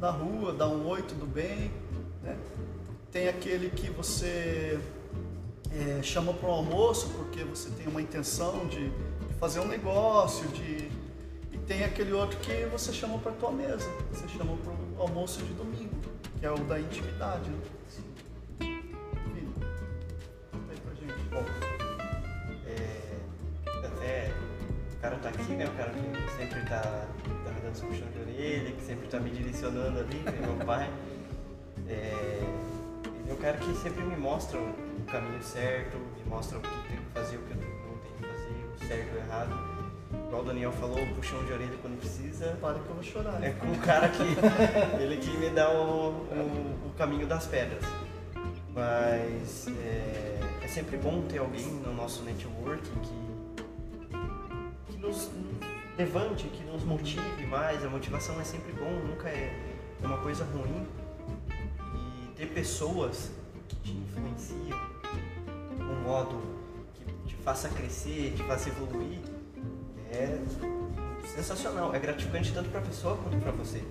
na 0.00 0.08
rua, 0.08 0.54
dá 0.54 0.66
um 0.66 0.86
oi, 0.86 1.02
tudo 1.02 1.26
bem. 1.26 1.70
Né? 2.22 2.34
Tem 3.10 3.28
aquele 3.28 3.68
que 3.68 3.90
você 3.90 4.80
é, 5.74 6.02
chama 6.02 6.32
para 6.34 6.48
um 6.48 6.52
almoço 6.52 7.08
porque 7.10 7.44
você 7.44 7.70
tem 7.70 7.86
uma 7.86 8.00
intenção 8.00 8.66
de, 8.66 8.92
fazer 9.42 9.58
um 9.58 9.66
negócio, 9.66 10.46
de, 10.50 10.88
e 11.50 11.58
tem 11.66 11.82
aquele 11.82 12.12
outro 12.12 12.38
que 12.38 12.64
você 12.66 12.92
chama 12.92 13.18
para 13.18 13.32
a 13.32 13.34
tua 13.34 13.50
mesa, 13.50 13.90
você 14.12 14.28
chama 14.28 14.56
para 14.58 14.72
o 14.72 15.02
almoço 15.02 15.42
de 15.42 15.52
domingo, 15.54 15.96
que 16.38 16.46
é 16.46 16.50
o 16.52 16.58
da 16.58 16.78
intimidade. 16.78 17.50
Né? 17.50 17.58
Bom, 21.32 21.44
é, 22.68 23.12
aqui, 25.02 25.52
né? 25.54 25.66
O 25.66 25.72
cara 25.72 25.90
que 25.90 26.36
sempre 26.36 26.60
tá, 26.68 26.80
tá 26.82 27.50
me 27.50 27.60
dando 27.62 27.72
esse 27.72 27.82
puxão 27.84 28.08
de 28.12 28.20
orelha, 28.20 28.70
que 28.70 28.82
sempre 28.82 29.08
tá 29.08 29.18
me 29.18 29.30
direcionando 29.30 29.98
ali, 29.98 30.22
meu 30.40 30.64
pai. 30.64 30.88
É, 31.88 32.44
ele 33.22 33.28
é 33.30 33.32
o 33.32 33.36
cara 33.38 33.56
que 33.56 33.74
sempre 33.74 34.04
me 34.04 34.16
mostra 34.16 34.56
o 34.60 34.91
caminho 35.12 35.40
certo, 35.42 35.98
me 35.98 36.24
mostra 36.24 36.56
o 36.56 36.62
que 36.62 36.70
tem 36.88 36.96
que 36.96 37.12
fazer, 37.12 37.36
o 37.36 37.40
que 37.40 37.50
eu 37.50 37.56
não 37.56 37.98
tenho 37.98 38.14
que 38.16 38.26
fazer, 38.26 38.64
o 38.74 38.78
certo 38.88 39.12
e 39.12 39.14
o 39.14 39.18
errado. 39.18 39.52
Igual 40.26 40.42
o 40.42 40.44
Daniel 40.46 40.72
falou, 40.72 40.98
puxão 41.14 41.44
de 41.44 41.52
orelha 41.52 41.76
quando 41.82 41.98
precisa. 41.98 42.56
Para 42.60 42.78
que 42.78 42.88
eu 42.88 42.94
vou 42.94 43.02
chorar. 43.02 43.42
É 43.42 43.50
com 43.52 43.70
o 43.70 43.78
cara 43.78 44.08
que. 44.08 44.22
ele 45.00 45.18
que 45.18 45.36
me 45.36 45.50
dá 45.50 45.70
o, 45.70 46.10
o, 46.10 46.86
o 46.86 46.90
caminho 46.96 47.26
das 47.26 47.46
pedras. 47.46 47.84
Mas 48.74 49.68
é, 49.68 50.40
é 50.62 50.68
sempre 50.68 50.96
bom 50.96 51.20
ter 51.28 51.36
alguém 51.38 51.66
no 51.66 51.92
nosso 51.92 52.22
network 52.22 52.82
que, 52.82 54.12
que 54.92 54.98
nos 54.98 55.30
levante, 55.98 56.48
que 56.48 56.64
nos 56.64 56.82
motive 56.84 57.46
mais. 57.46 57.84
A 57.84 57.88
motivação 57.88 58.40
é 58.40 58.44
sempre 58.44 58.72
bom, 58.72 58.90
nunca 58.90 59.28
é 59.28 59.54
uma 60.00 60.16
coisa 60.18 60.44
ruim. 60.44 60.86
E 61.94 62.28
ter 62.34 62.46
pessoas 62.46 63.30
que 63.68 63.76
te 63.76 63.92
influenciam 63.92 64.71
modo 66.12 66.42
que 66.94 67.28
te 67.28 67.34
faça 67.36 67.70
crescer, 67.70 68.34
te 68.36 68.42
faça 68.42 68.68
evoluir, 68.68 69.18
é 70.10 70.38
sensacional. 71.34 71.94
É 71.94 71.98
gratificante 71.98 72.52
tanto 72.52 72.68
para 72.68 72.80
a 72.80 72.82
pessoa 72.82 73.16
quanto 73.16 73.38
para 73.38 73.50
você. 73.52 73.82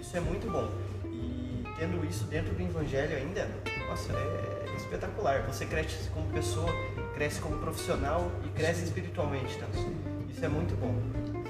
Isso 0.00 0.16
é 0.16 0.20
muito 0.20 0.50
bom. 0.50 0.70
E 1.04 1.62
tendo 1.78 2.02
isso 2.06 2.24
dentro 2.24 2.54
do 2.54 2.62
evangelho 2.62 3.14
ainda, 3.14 3.46
nossa, 3.86 4.10
é 4.14 4.74
espetacular. 4.74 5.42
Você 5.48 5.66
cresce 5.66 6.08
como 6.08 6.26
pessoa, 6.32 6.72
cresce 7.14 7.40
como 7.40 7.58
profissional 7.58 8.30
e 8.42 8.48
cresce 8.48 8.84
espiritualmente 8.84 9.58
também. 9.58 9.94
Isso 10.30 10.42
é 10.42 10.48
muito 10.48 10.74
bom. 10.80 10.94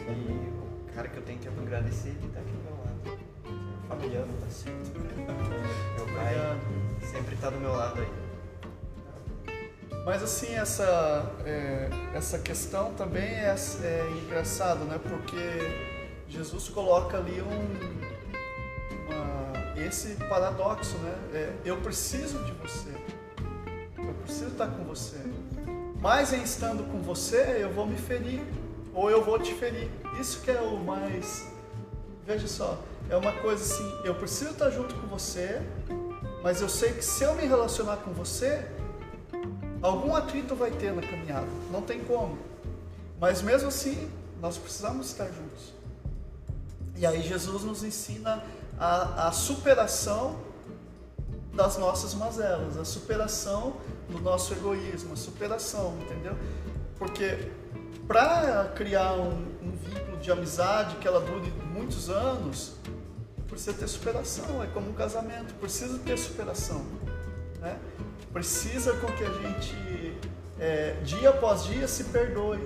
E 0.08 0.90
o 0.90 0.92
cara 0.92 1.06
que 1.06 1.18
eu 1.18 1.22
tenho 1.22 1.38
que 1.38 1.46
agradecer, 1.46 2.08
ele 2.08 2.30
tá 2.34 2.40
aqui 2.40 2.50
do 2.50 2.62
meu 2.64 2.74
lado. 2.82 3.20
O 3.84 3.86
Fabiano 3.86 4.32
tá 4.40 4.50
certo. 4.50 4.90
Meu 5.96 6.06
pai 6.16 6.34
sempre 7.00 7.36
tá 7.36 7.48
do 7.48 7.60
meu 7.60 7.72
lado 7.72 8.00
aí. 8.00 8.29
Mas 10.10 10.24
assim, 10.24 10.56
essa, 10.56 11.24
é, 11.46 11.88
essa 12.12 12.36
questão 12.36 12.92
também 12.94 13.22
é, 13.22 13.54
é 13.84 14.10
engraçado, 14.24 14.84
né? 14.84 14.98
Porque 15.00 15.38
Jesus 16.28 16.68
coloca 16.68 17.16
ali 17.16 17.40
um, 17.40 19.06
uma, 19.06 19.80
esse 19.86 20.16
paradoxo, 20.28 20.98
né? 20.98 21.14
É, 21.32 21.52
eu 21.64 21.76
preciso 21.76 22.42
de 22.42 22.50
você, 22.54 22.92
eu 23.96 24.12
preciso 24.24 24.50
estar 24.50 24.66
com 24.66 24.82
você. 24.82 25.16
Mas 26.00 26.32
em 26.32 26.42
estando 26.42 26.82
com 26.90 27.00
você, 27.00 27.58
eu 27.60 27.72
vou 27.72 27.86
me 27.86 27.96
ferir, 27.96 28.42
ou 28.92 29.08
eu 29.12 29.22
vou 29.24 29.38
te 29.38 29.54
ferir. 29.54 29.88
Isso 30.20 30.40
que 30.40 30.50
é 30.50 30.60
o 30.60 30.76
mais. 30.76 31.46
Veja 32.26 32.48
só, 32.48 32.82
é 33.08 33.16
uma 33.16 33.32
coisa 33.34 33.62
assim, 33.62 34.00
eu 34.02 34.16
preciso 34.16 34.50
estar 34.50 34.70
junto 34.70 34.92
com 34.92 35.06
você, 35.06 35.62
mas 36.42 36.60
eu 36.60 36.68
sei 36.68 36.94
que 36.94 37.04
se 37.04 37.22
eu 37.22 37.32
me 37.36 37.46
relacionar 37.46 37.98
com 37.98 38.12
você, 38.12 38.66
Algum 39.82 40.14
atrito 40.14 40.54
vai 40.54 40.70
ter 40.70 40.92
na 40.92 41.02
caminhada, 41.02 41.48
não 41.70 41.82
tem 41.82 42.00
como. 42.04 42.38
Mas 43.18 43.42
mesmo 43.42 43.68
assim, 43.68 44.10
nós 44.40 44.58
precisamos 44.58 45.06
estar 45.06 45.26
juntos. 45.26 45.72
E 46.96 47.06
aí 47.06 47.22
Jesus 47.22 47.62
nos 47.64 47.82
ensina 47.82 48.42
a, 48.78 49.28
a 49.28 49.32
superação 49.32 50.36
das 51.54 51.78
nossas 51.78 52.14
mazelas, 52.14 52.76
a 52.76 52.84
superação 52.84 53.76
do 54.08 54.20
nosso 54.20 54.52
egoísmo, 54.52 55.14
a 55.14 55.16
superação, 55.16 55.96
entendeu? 56.02 56.36
Porque 56.98 57.50
para 58.06 58.68
criar 58.74 59.14
um, 59.14 59.32
um, 59.62 59.72
vínculo 59.72 60.16
de 60.18 60.30
amizade 60.30 60.96
que 60.96 61.06
ela 61.06 61.20
dure 61.20 61.52
muitos 61.72 62.08
anos, 62.10 62.74
precisa 63.48 63.72
ter 63.72 63.88
superação, 63.88 64.62
é 64.62 64.66
como 64.66 64.90
um 64.90 64.94
casamento, 64.94 65.54
precisa 65.54 65.98
ter 65.98 66.18
superação. 66.18 66.84
Né? 67.60 67.78
Precisa 68.32 68.92
com 68.94 69.06
que 69.08 69.24
a 69.24 69.30
gente, 69.30 70.14
é, 70.58 70.96
dia 71.02 71.30
após 71.30 71.64
dia, 71.64 71.86
se 71.88 72.04
perdoe. 72.04 72.58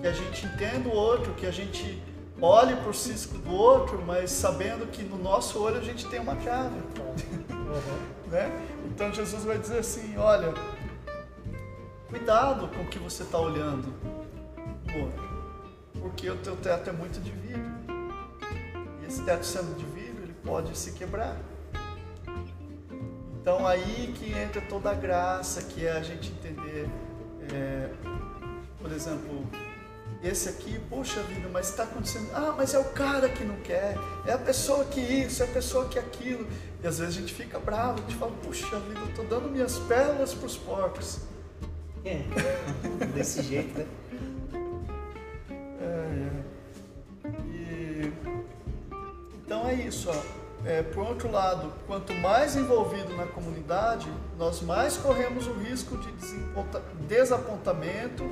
Que 0.00 0.06
a 0.06 0.12
gente 0.12 0.46
entenda 0.46 0.88
o 0.88 0.92
outro, 0.92 1.32
que 1.34 1.46
a 1.46 1.50
gente 1.50 2.02
olhe 2.40 2.76
para 2.76 2.90
o 2.90 2.94
cisco 2.94 3.38
do 3.38 3.50
outro, 3.50 4.02
mas 4.06 4.30
sabendo 4.30 4.86
que 4.86 5.02
no 5.02 5.18
nosso 5.18 5.58
olho 5.62 5.78
a 5.78 5.82
gente 5.82 6.06
tem 6.08 6.20
uma 6.20 6.38
chave. 6.40 6.76
Uhum. 7.50 8.28
né? 8.30 8.50
Então 8.86 9.12
Jesus 9.12 9.44
vai 9.44 9.58
dizer 9.58 9.78
assim: 9.78 10.16
olha, 10.16 10.52
cuidado 12.08 12.68
com 12.68 12.82
o 12.82 12.86
que 12.86 12.98
você 12.98 13.22
está 13.22 13.38
olhando 13.38 13.92
no 14.86 15.04
outro, 15.04 15.28
porque 16.00 16.28
o 16.30 16.36
teu 16.36 16.56
teto 16.56 16.90
é 16.90 16.92
muito 16.92 17.20
de 17.20 17.30
vidro. 17.30 17.76
E 19.02 19.06
esse 19.06 19.22
teto 19.22 19.44
sendo 19.44 19.76
de 19.76 19.84
vidro, 19.86 20.22
ele 20.22 20.34
pode 20.44 20.76
se 20.76 20.92
quebrar. 20.92 21.36
Então 23.46 23.64
aí 23.64 24.12
que 24.18 24.32
entra 24.32 24.60
toda 24.60 24.90
a 24.90 24.94
graça, 24.94 25.62
que 25.62 25.86
é 25.86 25.92
a 25.92 26.02
gente 26.02 26.32
entender, 26.32 26.88
é, 27.54 27.88
por 28.82 28.90
exemplo, 28.90 29.46
esse 30.20 30.48
aqui, 30.48 30.80
poxa 30.90 31.22
vida, 31.22 31.48
mas 31.52 31.70
está 31.70 31.84
acontecendo, 31.84 32.28
ah, 32.34 32.52
mas 32.56 32.74
é 32.74 32.78
o 32.80 32.86
cara 32.86 33.28
que 33.28 33.44
não 33.44 33.54
quer, 33.60 33.96
é 34.26 34.32
a 34.32 34.38
pessoa 34.38 34.84
que 34.86 34.98
isso, 34.98 35.44
é 35.44 35.46
a 35.46 35.48
pessoa 35.48 35.86
que 35.86 35.96
aquilo. 35.96 36.44
E 36.82 36.86
às 36.88 36.98
vezes 36.98 37.16
a 37.16 37.20
gente 37.20 37.32
fica 37.32 37.56
bravo, 37.60 38.00
a 38.00 38.02
gente 38.02 38.16
fala, 38.16 38.32
puxa 38.42 38.80
vida, 38.80 38.98
eu 38.98 39.10
estou 39.10 39.24
dando 39.26 39.48
minhas 39.48 39.78
pérolas 39.78 40.34
para 40.34 40.46
os 40.46 40.56
porcos. 40.56 41.20
É, 42.04 42.24
desse 43.14 43.42
jeito, 43.42 43.78
né? 43.78 43.86
É, 45.80 47.28
é. 47.28 47.30
E, 47.46 48.12
então 49.36 49.68
é 49.68 49.74
isso, 49.74 50.10
ó 50.10 50.45
é, 50.66 50.82
por 50.82 51.06
outro 51.06 51.30
lado, 51.30 51.72
quanto 51.86 52.12
mais 52.14 52.56
envolvido 52.56 53.16
na 53.16 53.24
comunidade, 53.26 54.12
nós 54.36 54.60
mais 54.60 54.96
corremos 54.96 55.46
o 55.46 55.52
risco 55.52 55.96
de 55.96 56.12
desapontamento, 57.06 58.24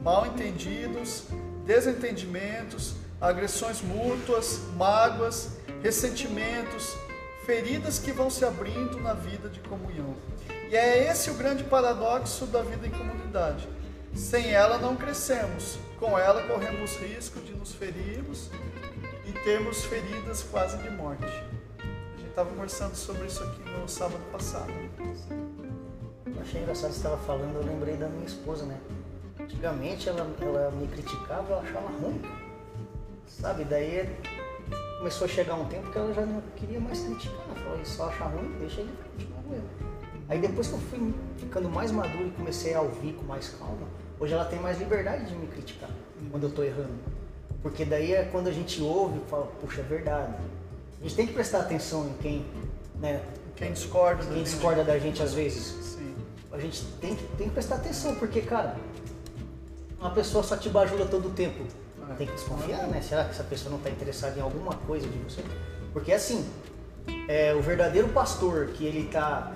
mal 0.00 0.24
entendidos, 0.24 1.24
desentendimentos, 1.66 2.94
agressões 3.20 3.82
mútuas, 3.82 4.60
mágoas, 4.76 5.56
ressentimentos, 5.82 6.96
feridas 7.44 7.98
que 7.98 8.12
vão 8.12 8.30
se 8.30 8.44
abrindo 8.44 9.00
na 9.00 9.12
vida 9.12 9.48
de 9.48 9.58
comunhão. 9.60 10.14
E 10.70 10.76
é 10.76 11.10
esse 11.10 11.28
o 11.28 11.34
grande 11.34 11.64
paradoxo 11.64 12.46
da 12.46 12.62
vida 12.62 12.86
em 12.86 12.90
comunidade. 12.90 13.68
Sem 14.14 14.52
ela 14.52 14.78
não 14.78 14.94
crescemos, 14.94 15.76
com 15.98 16.16
ela 16.16 16.44
corremos 16.44 16.96
risco 16.98 17.40
de 17.40 17.52
nos 17.52 17.72
ferirmos 17.72 18.48
e 19.26 19.32
termos 19.40 19.84
feridas 19.84 20.44
quase 20.44 20.78
de 20.78 20.90
morte 20.90 21.53
estava 22.34 22.50
conversando 22.50 22.96
sobre 22.96 23.26
isso 23.26 23.44
aqui 23.44 23.62
no 23.80 23.88
sábado 23.88 24.20
passado. 24.32 24.72
Eu 26.26 26.42
achei 26.42 26.60
engraçado 26.60 26.90
você 26.90 26.96
estava 26.96 27.16
falando, 27.18 27.54
eu 27.54 27.62
lembrei 27.62 27.96
da 27.96 28.08
minha 28.08 28.26
esposa, 28.26 28.66
né? 28.66 28.76
Antigamente 29.38 30.08
ela, 30.08 30.28
ela 30.40 30.70
me 30.72 30.88
criticava, 30.88 31.52
eu 31.52 31.58
achava 31.60 31.88
ruim. 31.90 32.20
Sabe? 33.28 33.62
Daí 33.62 34.18
começou 34.98 35.26
a 35.26 35.28
chegar 35.28 35.54
um 35.54 35.66
tempo 35.66 35.92
que 35.92 35.96
ela 35.96 36.12
já 36.12 36.26
não 36.26 36.42
queria 36.56 36.80
mais 36.80 37.04
criticar. 37.04 37.38
Ela 37.46 37.54
falou, 37.54 37.84
só 37.84 38.08
acha 38.08 38.24
ruim, 38.24 38.52
deixa 38.58 38.80
ele 38.80 38.92
continuar 39.12 39.42
com. 39.44 39.60
Aí 40.28 40.38
depois 40.40 40.66
que 40.66 40.74
eu 40.74 40.80
fui 40.80 41.14
ficando 41.36 41.68
mais 41.68 41.92
maduro 41.92 42.26
e 42.26 42.30
comecei 42.32 42.74
a 42.74 42.80
ouvir 42.80 43.12
com 43.12 43.24
mais 43.26 43.50
calma, 43.50 43.86
hoje 44.18 44.34
ela 44.34 44.44
tem 44.44 44.58
mais 44.58 44.80
liberdade 44.80 45.26
de 45.26 45.36
me 45.36 45.46
criticar 45.46 45.90
quando 46.32 46.42
eu 46.42 46.48
estou 46.48 46.64
errando. 46.64 46.98
Porque 47.62 47.84
daí 47.84 48.12
é 48.12 48.24
quando 48.24 48.48
a 48.48 48.52
gente 48.52 48.82
ouve 48.82 49.20
e 49.24 49.30
fala, 49.30 49.46
puxa, 49.60 49.82
é 49.82 49.84
verdade 49.84 50.34
a 51.04 51.06
gente 51.06 51.16
tem 51.16 51.26
que 51.26 51.34
prestar 51.34 51.60
atenção 51.60 52.06
em 52.06 52.22
quem, 52.22 52.46
né, 52.98 53.20
quem 53.54 53.70
discorda, 53.72 54.24
quem 54.24 54.38
da, 54.38 54.42
discorda 54.42 54.76
gente. 54.76 54.86
da 54.86 54.98
gente 54.98 55.22
às 55.22 55.34
vezes. 55.34 55.62
Sim. 55.84 56.14
A 56.50 56.58
gente 56.58 56.82
tem 56.98 57.14
que, 57.14 57.24
tem 57.36 57.48
que 57.48 57.52
prestar 57.52 57.74
atenção, 57.74 58.14
porque, 58.14 58.40
cara, 58.40 58.76
uma 60.00 60.10
pessoa 60.12 60.42
só 60.42 60.56
te 60.56 60.70
bajula 60.70 61.04
todo 61.04 61.28
o 61.28 61.30
tempo. 61.32 61.62
É. 62.10 62.14
Tem 62.14 62.26
que 62.26 62.32
desconfiar, 62.32 62.86
né? 62.86 63.02
Será 63.02 63.24
que 63.24 63.32
essa 63.32 63.44
pessoa 63.44 63.70
não 63.70 63.76
está 63.76 63.90
interessada 63.90 64.38
em 64.38 64.40
alguma 64.40 64.74
coisa 64.76 65.06
de 65.06 65.18
você? 65.18 65.42
Porque 65.92 66.10
assim, 66.10 66.48
é, 67.28 67.52
o 67.54 67.60
verdadeiro 67.60 68.08
pastor 68.08 68.68
que 68.68 68.86
ele 68.86 69.00
está 69.00 69.52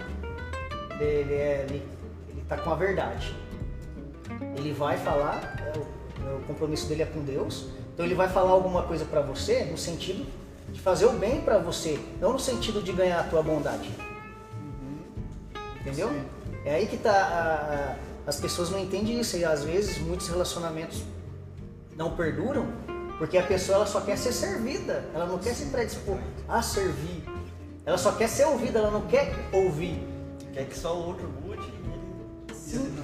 ele, 1.00 1.32
é, 1.32 1.64
ele, 1.66 1.82
ele 2.28 2.42
tá 2.46 2.58
com 2.58 2.70
a 2.70 2.74
verdade. 2.74 3.34
Ele 4.54 4.74
vai 4.74 4.98
falar, 4.98 5.56
é, 5.66 5.78
o, 5.78 6.28
é, 6.28 6.34
o 6.34 6.40
compromisso 6.42 6.86
dele 6.88 7.04
é 7.04 7.06
com 7.06 7.24
Deus, 7.24 7.68
então 7.94 8.04
ele 8.04 8.14
vai 8.14 8.28
falar 8.28 8.50
alguma 8.50 8.82
coisa 8.82 9.06
para 9.06 9.22
você 9.22 9.64
no 9.64 9.78
sentido 9.78 10.26
de 10.72 10.80
fazer 10.80 11.06
o 11.06 11.12
bem 11.12 11.40
para 11.40 11.58
você, 11.58 11.98
não 12.20 12.32
no 12.32 12.38
sentido 12.38 12.82
de 12.82 12.92
ganhar 12.92 13.20
a 13.20 13.24
tua 13.24 13.42
bondade. 13.42 13.90
Uhum. 14.54 15.60
Entendeu? 15.80 16.08
Sim. 16.08 16.24
É 16.64 16.74
aí 16.74 16.86
que 16.86 16.96
tá 16.96 17.12
a, 17.12 17.94
a, 17.94 18.28
as 18.28 18.38
pessoas 18.40 18.70
não 18.70 18.78
entendem 18.78 19.18
isso 19.18 19.36
e 19.36 19.44
às 19.44 19.64
vezes 19.64 19.98
muitos 19.98 20.28
relacionamentos 20.28 21.02
não 21.96 22.14
perduram 22.14 22.66
porque 23.18 23.36
a 23.36 23.42
pessoa 23.42 23.76
ela 23.76 23.86
só 23.86 24.00
quer 24.00 24.16
ser 24.16 24.32
servida, 24.32 25.04
ela 25.12 25.26
não 25.26 25.38
quer 25.38 25.52
se 25.54 25.66
predispor 25.66 26.18
a 26.48 26.62
servir. 26.62 27.24
Ela 27.84 27.98
só 27.98 28.12
quer 28.12 28.28
ser 28.28 28.44
ouvida, 28.44 28.78
ela 28.78 28.90
não 28.90 29.06
quer 29.08 29.34
ouvir. 29.52 30.06
Quer 30.52 30.66
que 30.66 30.78
só 30.78 30.94
o 30.94 31.06
outro 31.08 31.28
mude 31.42 31.66
e 31.66 32.52
ele. 32.52 32.54
Sim. 32.54 32.94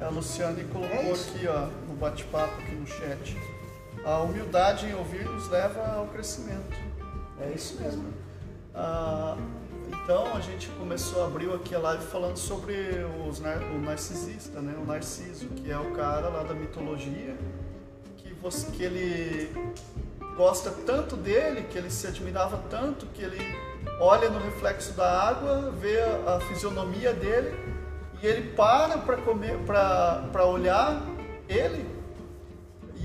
A 0.00 0.08
Luciane 0.08 0.64
colocou 0.64 0.96
é 0.96 1.12
aqui 1.12 1.46
ó, 1.48 1.66
no 1.88 1.94
bate-papo 1.94 2.52
aqui 2.60 2.74
no 2.74 2.86
chat 2.86 3.36
a 4.04 4.18
humildade 4.20 4.86
em 4.86 4.94
ouvir 4.94 5.24
nos 5.24 5.48
leva 5.48 5.80
ao 5.96 6.06
crescimento. 6.06 6.76
É 7.40 7.50
isso 7.50 7.80
mesmo. 7.80 8.12
Ah, 8.74 9.36
então 9.90 10.36
a 10.36 10.40
gente 10.40 10.68
começou, 10.70 11.24
abriu 11.24 11.54
aqui 11.54 11.74
a 11.74 11.78
live 11.78 12.04
falando 12.06 12.36
sobre 12.36 12.74
os, 13.28 13.40
o 13.40 13.78
narcisista, 13.78 14.60
né? 14.60 14.74
o 14.80 14.84
Narciso, 14.84 15.48
que 15.48 15.70
é 15.70 15.78
o 15.78 15.92
cara 15.92 16.28
lá 16.28 16.42
da 16.42 16.54
mitologia, 16.54 17.36
que, 18.16 18.32
você, 18.34 18.70
que 18.70 18.82
ele 18.82 19.50
gosta 20.36 20.70
tanto 20.86 21.16
dele, 21.16 21.62
que 21.62 21.76
ele 21.76 21.90
se 21.90 22.06
admirava 22.06 22.62
tanto, 22.70 23.06
que 23.06 23.22
ele 23.22 23.38
olha 24.00 24.30
no 24.30 24.38
reflexo 24.38 24.92
da 24.92 25.28
água, 25.28 25.70
vê 25.72 26.00
a, 26.00 26.36
a 26.36 26.40
fisionomia 26.40 27.12
dele 27.12 27.54
e 28.22 28.26
ele 28.26 28.50
para 28.52 28.98
para 28.98 29.16
comer, 29.18 29.58
para 29.66 30.44
olhar 30.44 31.02
ele 31.48 31.97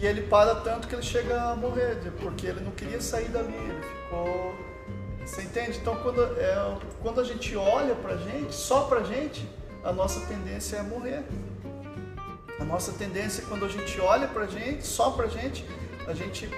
e 0.03 0.05
ele 0.05 0.23
para 0.23 0.55
tanto 0.55 0.85
que 0.85 0.95
ele 0.95 1.01
chega 1.01 1.51
a 1.51 1.55
morrer, 1.55 1.97
porque 2.21 2.45
ele 2.45 2.59
não 2.59 2.71
queria 2.71 2.99
sair 2.99 3.29
dali, 3.29 3.55
ele 3.55 3.81
ficou 3.81 4.53
você 5.25 5.43
entende? 5.43 5.77
Então, 5.77 5.95
quando, 5.95 6.21
é, 6.21 6.77
quando 7.01 7.21
a 7.21 7.23
gente 7.23 7.55
olha 7.55 7.95
pra 7.95 8.17
gente, 8.17 8.53
só 8.53 8.83
pra 8.83 9.03
gente, 9.03 9.49
a 9.81 9.93
nossa 9.93 10.19
tendência 10.25 10.75
é 10.75 10.83
morrer. 10.83 11.23
A 12.59 12.65
nossa 12.65 12.91
tendência, 12.91 13.45
quando 13.47 13.63
a 13.63 13.69
gente 13.69 14.01
olha 14.01 14.27
pra 14.27 14.45
gente, 14.45 14.85
só 14.85 15.11
pra 15.11 15.27
gente, 15.27 15.65
a 16.05 16.13
gente 16.13 16.49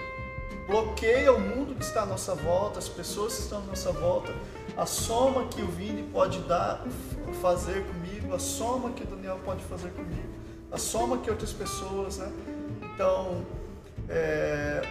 bloqueia 0.66 1.32
o 1.32 1.40
mundo 1.40 1.76
que 1.76 1.84
está 1.84 2.02
à 2.02 2.06
nossa 2.08 2.34
volta, 2.34 2.80
as 2.80 2.90
pessoas 2.90 3.36
que 3.36 3.42
estão 3.44 3.60
à 3.60 3.66
nossa 3.66 3.92
volta, 3.92 4.34
a 4.76 4.88
soma 4.88 5.46
que 5.50 5.62
o 5.62 5.68
Vini 5.68 6.02
pode 6.12 6.40
dar, 6.40 6.84
fazer 7.40 7.86
comigo, 7.86 8.34
a 8.34 8.40
soma 8.40 8.90
que 8.90 9.04
o 9.04 9.06
Daniel 9.06 9.40
pode 9.46 9.64
fazer 9.66 9.92
comigo, 9.92 10.34
a 10.72 10.80
soma 10.80 11.20
que 11.20 11.30
outras 11.30 11.54
pessoas, 11.54 12.18
né? 12.18 12.55
Então, 12.96 13.46
é, 14.08 14.82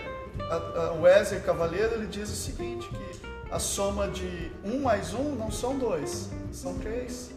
a, 0.50 0.88
a 0.88 0.92
Wesley 0.92 1.40
Cavaleiro 1.40 1.94
ele 1.94 2.06
diz 2.06 2.28
o 2.30 2.36
seguinte, 2.36 2.86
que 2.86 3.50
a 3.50 3.58
soma 3.58 4.08
de 4.08 4.52
um 4.62 4.82
mais 4.82 5.14
um 5.14 5.34
não 5.34 5.50
são 5.50 5.78
dois, 5.78 6.28
são 6.52 6.78
três, 6.78 7.30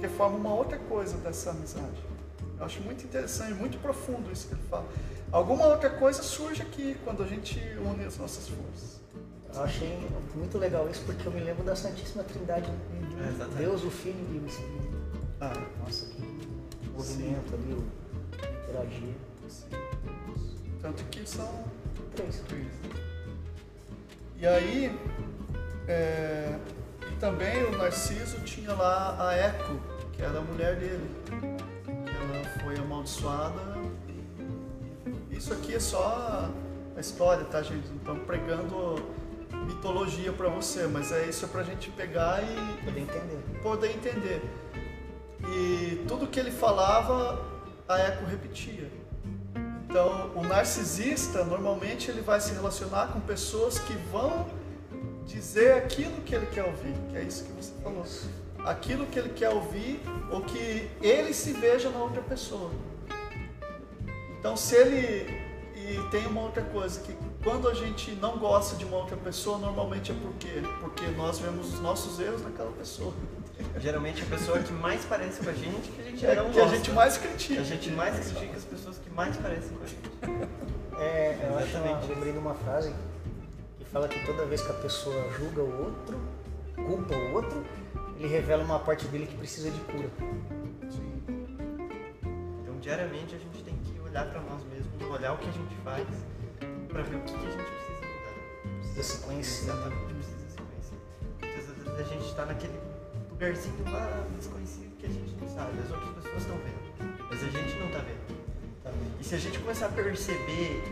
que 0.00 0.06
forma 0.06 0.36
uma 0.36 0.54
outra 0.54 0.78
coisa 0.78 1.16
dessa 1.18 1.50
amizade. 1.50 2.00
Eu 2.60 2.64
acho 2.64 2.80
muito 2.82 3.04
interessante, 3.04 3.54
muito 3.54 3.76
profundo 3.78 4.30
isso 4.30 4.46
que 4.46 4.54
ele 4.54 4.62
fala. 4.70 4.86
Alguma 5.32 5.66
outra 5.66 5.90
coisa 5.90 6.22
surge 6.22 6.62
aqui 6.62 6.96
quando 7.02 7.24
a 7.24 7.26
gente 7.26 7.58
une 7.84 8.04
as 8.04 8.16
nossas 8.18 8.48
forças. 8.48 9.00
Eu 9.52 9.62
achei 9.62 10.08
muito 10.36 10.58
legal 10.58 10.88
isso 10.88 11.02
porque 11.04 11.26
eu 11.26 11.32
me 11.32 11.40
lembro 11.40 11.64
da 11.64 11.74
Santíssima 11.74 12.22
Trindade. 12.22 12.70
É, 12.70 13.58
Deus, 13.58 13.82
o 13.82 13.90
Filho 13.90 14.24
e 14.32 14.38
o 14.38 14.46
Espírito. 14.46 14.96
Ah. 15.40 15.52
Nossa, 15.80 16.06
que 16.06 16.22
movimento 16.88 17.50
Sim. 17.50 17.54
ali, 17.54 17.74
o 17.74 17.84
Tanto 20.80 21.04
que 21.04 21.28
são 21.28 21.64
três. 22.14 22.42
E 24.36 24.46
aí, 24.46 24.98
é, 25.86 26.58
e 27.00 27.14
também 27.20 27.64
o 27.64 27.78
Narciso 27.78 28.40
tinha 28.40 28.72
lá 28.74 29.28
a 29.28 29.34
Eco, 29.34 29.80
que 30.12 30.22
era 30.22 30.38
a 30.38 30.42
mulher 30.42 30.76
dele. 30.76 31.08
Ela 31.86 32.62
foi 32.62 32.76
amaldiçoada. 32.76 33.60
Isso 35.30 35.52
aqui 35.52 35.74
é 35.74 35.80
só 35.80 36.50
a 36.96 37.00
história, 37.00 37.44
tá, 37.44 37.62
gente? 37.62 37.88
Então, 37.94 38.18
pregando 38.20 38.96
mitologia 39.66 40.32
para 40.32 40.48
você, 40.48 40.86
mas 40.86 41.12
é 41.12 41.26
isso 41.26 41.44
é 41.44 41.48
pra 41.48 41.62
gente 41.62 41.90
pegar 41.90 42.42
e 42.42 42.84
poder 42.84 43.00
entender. 43.00 43.60
Poder 43.62 43.90
entender. 43.90 44.42
E 45.48 46.04
tudo 46.08 46.26
que 46.26 46.38
ele 46.38 46.50
falava, 46.50 47.44
a 47.88 47.98
Eco 47.98 48.24
repetia. 48.24 49.01
Então, 49.92 50.30
o 50.34 50.42
narcisista, 50.42 51.44
normalmente, 51.44 52.10
ele 52.10 52.22
vai 52.22 52.40
se 52.40 52.54
relacionar 52.54 53.08
com 53.08 53.20
pessoas 53.20 53.78
que 53.78 53.92
vão 54.10 54.46
dizer 55.26 55.74
aquilo 55.74 56.22
que 56.22 56.34
ele 56.34 56.46
quer 56.46 56.64
ouvir, 56.64 56.94
que 57.10 57.16
é 57.18 57.22
isso 57.22 57.44
que 57.44 57.52
você 57.52 57.74
falou. 57.82 58.02
Aquilo 58.64 59.04
que 59.04 59.18
ele 59.18 59.28
quer 59.28 59.50
ouvir 59.50 60.00
ou 60.30 60.40
que 60.40 60.88
ele 61.02 61.34
se 61.34 61.52
veja 61.52 61.90
na 61.90 61.98
outra 61.98 62.22
pessoa. 62.22 62.70
Então, 64.38 64.56
se 64.56 64.76
ele. 64.76 65.42
E 65.76 66.10
tem 66.10 66.26
uma 66.26 66.40
outra 66.40 66.62
coisa, 66.62 66.98
que 67.00 67.14
quando 67.44 67.68
a 67.68 67.74
gente 67.74 68.12
não 68.12 68.38
gosta 68.38 68.76
de 68.76 68.86
uma 68.86 68.96
outra 68.96 69.18
pessoa, 69.18 69.58
normalmente 69.58 70.10
é 70.10 70.14
por 70.14 70.32
quê? 70.38 70.62
Porque 70.80 71.04
nós 71.08 71.38
vemos 71.38 71.74
os 71.74 71.80
nossos 71.80 72.18
erros 72.18 72.40
naquela 72.42 72.72
pessoa. 72.72 73.12
Geralmente 73.78 74.22
a 74.22 74.26
pessoa 74.26 74.58
que 74.58 74.72
mais 74.72 75.04
parece 75.04 75.42
com 75.42 75.50
a 75.50 75.52
gente 75.52 75.90
que 75.90 76.00
a 76.00 76.04
gente 76.04 76.26
é, 76.26 76.34
não 76.36 76.50
que 76.50 76.58
gosta. 76.58 76.72
a 76.72 76.76
gente 76.76 76.90
mais 76.92 77.18
critica. 77.18 77.60
A 77.60 77.64
gente 77.64 77.90
mais 77.90 78.14
critica 78.18 78.56
as 78.56 78.64
pessoas 78.64 78.98
que 78.98 79.01
mais 79.14 79.36
parecem 79.36 79.76
com 79.76 79.84
a 79.84 79.86
gente. 79.86 80.10
É, 80.98 81.48
eu 81.48 81.58
acho, 81.58 81.76
eu 81.76 82.14
lembrei 82.14 82.32
de 82.32 82.38
uma 82.38 82.54
frase 82.54 82.94
que 83.78 83.84
fala 83.86 84.08
que 84.08 84.24
toda 84.24 84.46
vez 84.46 84.62
que 84.62 84.70
a 84.70 84.74
pessoa 84.74 85.30
julga 85.38 85.62
o 85.62 85.84
outro, 85.84 86.20
culpa 86.74 87.14
o 87.14 87.34
outro, 87.34 87.64
ele 88.16 88.28
revela 88.28 88.62
uma 88.62 88.78
parte 88.78 89.06
dele 89.08 89.26
que 89.26 89.36
precisa 89.36 89.70
de 89.70 89.80
cura. 89.80 90.08
Sim. 90.90 91.22
Então 92.62 92.78
diariamente 92.80 93.34
a 93.34 93.38
gente 93.38 93.62
tem 93.64 93.76
que 93.78 93.98
olhar 94.00 94.26
para 94.26 94.40
nós 94.42 94.62
mesmos, 94.64 95.10
olhar 95.10 95.32
o 95.32 95.38
que 95.38 95.48
a 95.48 95.52
gente 95.52 95.74
faz, 95.82 96.06
para 96.88 97.02
ver 97.02 97.16
o 97.16 97.20
que, 97.20 97.32
que 97.32 97.46
a 97.46 97.50
gente 97.50 97.64
precisa 97.64 98.00
mudar. 98.00 98.78
Precisa 98.78 99.02
se 99.02 99.18
conhecer. 99.24 99.64
Exatamente, 99.64 100.14
precisa 100.14 100.48
se 100.48 100.56
conhecer. 100.56 100.98
Muitas 101.40 101.66
vezes 101.96 102.00
a 102.00 102.14
gente 102.14 102.26
está 102.26 102.46
naquele 102.46 102.80
lugarzinho 103.30 103.84
lá 103.90 104.26
desconhecido 104.36 104.96
que 104.98 105.06
a 105.06 105.10
gente 105.10 105.34
não 105.40 105.48
sabe, 105.48 105.78
as 105.80 105.90
outras 105.90 106.14
pessoas 106.14 106.42
estão 106.42 106.56
vendo, 106.58 107.26
mas 107.28 107.42
a 107.42 107.46
gente 107.46 107.78
não 107.78 107.86
está 107.88 107.98
vendo. 107.98 108.21
E 109.20 109.24
se 109.24 109.34
a 109.34 109.38
gente 109.38 109.58
começar 109.58 109.86
a 109.86 109.88
perceber 109.88 110.82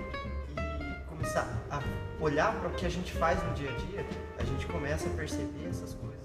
e 0.57 1.09
começar 1.09 1.49
a 1.71 1.83
olhar 2.21 2.55
para 2.59 2.69
o 2.69 2.73
que 2.73 2.87
a 2.87 2.89
gente 2.89 3.13
faz 3.13 3.43
no 3.43 3.55
dia 3.55 3.71
a 3.71 3.75
dia, 3.75 4.07
a 4.39 4.45
gente 4.45 4.67
começa 4.67 5.09
a 5.09 5.13
perceber 5.13 5.69
essas 5.69 5.95
coisas 5.95 6.21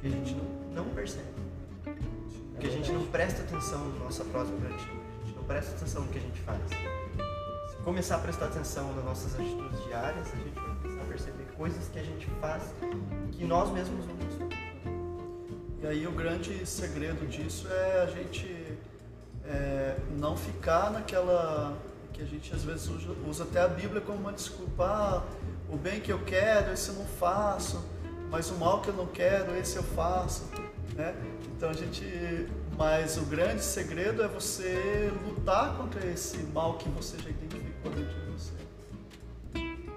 que 0.00 0.06
a 0.06 0.10
gente 0.10 0.34
não, 0.34 0.84
não 0.84 0.94
percebe. 0.94 1.26
Porque 2.52 2.66
a 2.66 2.70
gente 2.70 2.90
não 2.92 3.06
presta 3.06 3.42
atenção 3.42 3.88
na 3.90 4.04
nossa 4.04 4.24
própria 4.24 4.56
atitude, 4.56 5.00
a 5.22 5.26
gente 5.26 5.36
não 5.36 5.44
presta 5.44 5.74
atenção 5.76 6.02
no 6.02 6.08
que 6.08 6.18
a 6.18 6.22
gente 6.22 6.40
faz. 6.40 6.60
Se 7.70 7.76
começar 7.84 8.16
a 8.16 8.18
prestar 8.18 8.46
atenção 8.46 8.94
nas 8.94 9.04
nossas 9.04 9.34
atitudes 9.34 9.84
diárias, 9.84 10.26
a 10.32 10.36
gente 10.36 10.54
vai 10.54 10.76
começar 10.76 11.02
a 11.02 11.06
perceber 11.06 11.44
coisas 11.56 11.88
que 11.88 11.98
a 11.98 12.04
gente 12.04 12.26
faz 12.40 12.62
que 13.32 13.44
nós 13.44 13.70
mesmos 13.70 14.06
não 14.06 14.16
e 15.86 15.88
aí 15.88 16.06
o 16.06 16.10
grande 16.10 16.66
segredo 16.66 17.28
disso 17.28 17.68
é 17.68 18.02
a 18.02 18.06
gente 18.06 18.46
é, 19.48 19.96
não 20.18 20.36
ficar 20.36 20.90
naquela 20.90 21.76
que 22.12 22.22
a 22.22 22.24
gente 22.24 22.54
às 22.54 22.64
vezes 22.64 22.88
usa, 22.88 23.12
usa, 23.28 23.44
até 23.44 23.60
a 23.60 23.68
Bíblia 23.68 24.00
como 24.00 24.18
uma 24.18 24.32
desculpa. 24.32 24.84
Ah, 24.84 25.22
o 25.68 25.76
bem 25.76 26.00
que 26.00 26.10
eu 26.10 26.18
quero, 26.24 26.72
esse 26.72 26.88
eu 26.88 26.94
não 26.94 27.04
faço, 27.04 27.84
mas 28.30 28.50
o 28.50 28.54
mal 28.54 28.80
que 28.80 28.88
eu 28.88 28.94
não 28.94 29.06
quero, 29.06 29.54
esse 29.56 29.76
eu 29.76 29.82
faço. 29.82 30.44
Né? 30.94 31.14
Então 31.56 31.70
a 31.70 31.72
gente. 31.72 32.48
Mas 32.78 33.16
o 33.16 33.22
grande 33.22 33.62
segredo 33.62 34.22
é 34.22 34.28
você 34.28 35.10
lutar 35.26 35.76
contra 35.78 36.06
esse 36.06 36.36
mal 36.52 36.74
que 36.74 36.88
você 36.90 37.16
já 37.18 37.30
identificou 37.30 37.90
dentro 37.90 38.20
de 38.20 38.30
você. 38.30 38.52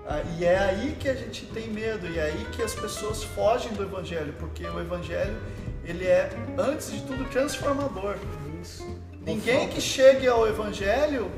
Ah, 0.08 0.22
e 0.38 0.46
é 0.46 0.58
aí 0.58 0.96
que 0.98 1.10
a 1.10 1.14
gente 1.14 1.46
tem 1.48 1.70
medo, 1.70 2.08
e 2.08 2.18
é 2.18 2.24
aí 2.24 2.46
que 2.54 2.62
as 2.62 2.74
pessoas 2.74 3.22
fogem 3.24 3.74
do 3.74 3.84
Evangelho, 3.84 4.34
porque 4.40 4.66
o 4.66 4.80
Evangelho 4.80 5.38
ele 5.84 6.06
é, 6.06 6.30
antes 6.58 6.92
de 6.92 7.02
tudo, 7.02 7.30
transformador. 7.30 8.16
Isso. 8.62 8.86
Ninguém 9.30 9.70
que 9.70 9.80
chegue 9.80 10.28
ao 10.28 10.48
Evangelho 10.48 11.30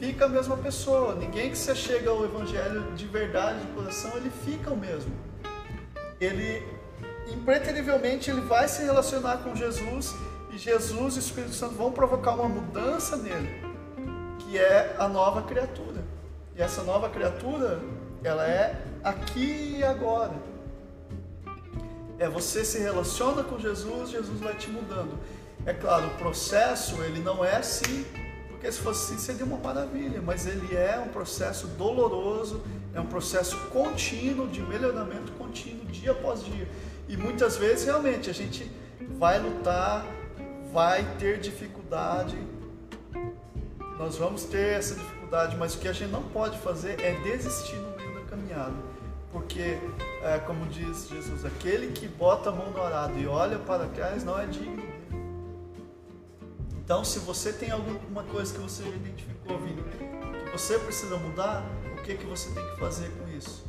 fica 0.00 0.24
a 0.24 0.28
mesma 0.28 0.56
pessoa. 0.56 1.14
Ninguém 1.14 1.50
que 1.50 1.58
se 1.58 1.74
chega 1.76 2.08
ao 2.08 2.24
Evangelho 2.24 2.90
de 2.94 3.06
verdade, 3.06 3.60
de 3.60 3.66
coração, 3.72 4.10
ele 4.16 4.30
fica 4.30 4.70
o 4.70 4.76
mesmo. 4.76 5.12
Ele, 6.18 6.66
impreterivelmente, 7.30 8.30
ele 8.30 8.40
vai 8.40 8.66
se 8.66 8.82
relacionar 8.82 9.38
com 9.38 9.54
Jesus 9.54 10.14
e 10.50 10.56
Jesus 10.56 11.14
e 11.14 11.18
o 11.18 11.20
Espírito 11.20 11.52
Santo 11.52 11.74
vão 11.74 11.92
provocar 11.92 12.34
uma 12.34 12.48
mudança 12.48 13.14
nele, 13.14 13.62
que 14.38 14.56
é 14.56 14.96
a 14.98 15.06
nova 15.06 15.42
criatura. 15.42 16.02
E 16.56 16.62
essa 16.62 16.82
nova 16.82 17.10
criatura, 17.10 17.78
ela 18.24 18.46
é 18.48 18.80
aqui 19.04 19.76
e 19.78 19.84
agora 19.84 20.32
é 22.22 22.28
você 22.28 22.64
se 22.64 22.78
relaciona 22.78 23.42
com 23.42 23.58
Jesus, 23.58 24.10
Jesus 24.10 24.40
vai 24.40 24.54
te 24.54 24.70
mudando. 24.70 25.18
É 25.64 25.72
claro, 25.72 26.08
o 26.08 26.10
processo 26.10 27.00
ele 27.02 27.20
não 27.20 27.44
é 27.44 27.56
assim, 27.56 28.04
porque 28.48 28.70
se 28.70 28.80
fosse 28.80 29.14
assim 29.14 29.22
seria 29.22 29.44
uma 29.44 29.58
maravilha, 29.58 30.20
mas 30.20 30.46
ele 30.46 30.74
é 30.74 30.98
um 30.98 31.08
processo 31.08 31.68
doloroso, 31.68 32.62
é 32.92 33.00
um 33.00 33.06
processo 33.06 33.56
contínuo 33.68 34.48
de 34.48 34.60
melhoramento 34.60 35.30
contínuo 35.32 35.84
dia 35.86 36.10
após 36.10 36.44
dia. 36.44 36.68
E 37.08 37.16
muitas 37.16 37.56
vezes 37.56 37.84
realmente 37.84 38.28
a 38.28 38.34
gente 38.34 38.70
vai 39.18 39.38
lutar, 39.38 40.04
vai 40.72 41.04
ter 41.18 41.38
dificuldade, 41.38 42.36
nós 43.98 44.16
vamos 44.16 44.44
ter 44.44 44.78
essa 44.78 44.96
dificuldade, 44.96 45.56
mas 45.56 45.74
o 45.74 45.78
que 45.78 45.86
a 45.86 45.92
gente 45.92 46.10
não 46.10 46.22
pode 46.24 46.58
fazer 46.58 47.00
é 47.00 47.14
desistir 47.22 47.76
no 47.76 47.96
meio 47.96 48.14
da 48.14 48.22
caminhada 48.22 48.92
porque, 49.32 49.78
é, 50.22 50.38
como 50.40 50.66
diz 50.66 51.08
Jesus, 51.08 51.44
aquele 51.44 51.90
que 51.92 52.06
bota 52.06 52.50
a 52.50 52.52
mão 52.52 52.70
no 52.70 52.82
arado 52.82 53.18
e 53.18 53.26
olha 53.26 53.58
para 53.58 53.86
trás 53.86 54.22
não 54.22 54.38
é 54.38 54.44
digno. 54.44 54.91
Então, 56.84 57.04
se 57.04 57.20
você 57.20 57.52
tem 57.52 57.70
alguma 57.70 58.24
coisa 58.24 58.52
que 58.52 58.58
você 58.58 58.82
já 58.82 58.88
identificou, 58.88 59.56
Vini, 59.60 59.82
que 59.82 60.50
você 60.50 60.76
precisa 60.80 61.16
mudar, 61.16 61.64
o 61.96 62.02
que, 62.02 62.16
que 62.16 62.26
você 62.26 62.50
tem 62.50 62.70
que 62.70 62.76
fazer 62.80 63.08
com 63.10 63.28
isso? 63.28 63.64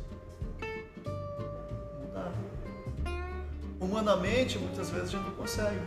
Mudar. 2.00 2.32
Humanamente, 3.80 4.58
muitas 4.58 4.90
vezes 4.90 5.10
a 5.10 5.12
gente 5.12 5.26
não 5.26 5.36
consegue. 5.36 5.80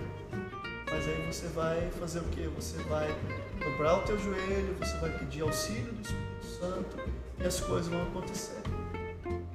Mas 0.89 1.05
aí 1.05 1.29
você 1.29 1.47
vai 1.47 1.91
fazer 1.99 2.19
o 2.19 2.23
que? 2.23 2.47
Você 2.47 2.77
vai 2.83 3.13
dobrar 3.59 3.97
o 3.97 4.01
teu 4.03 4.17
joelho, 4.17 4.73
você 4.79 4.97
vai 4.97 5.09
pedir 5.19 5.41
auxílio 5.41 5.91
do 5.91 6.01
Espírito 6.01 6.45
Santo 6.61 6.97
e 7.39 7.45
as 7.45 7.59
coisas 7.59 7.89
vão 7.89 8.03
acontecer. 8.03 8.61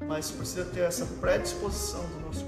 Mas 0.06 0.30
precisa 0.30 0.66
ter 0.66 0.80
essa 0.80 1.06
predisposição 1.06 2.04
do 2.06 2.20
nosso 2.20 2.44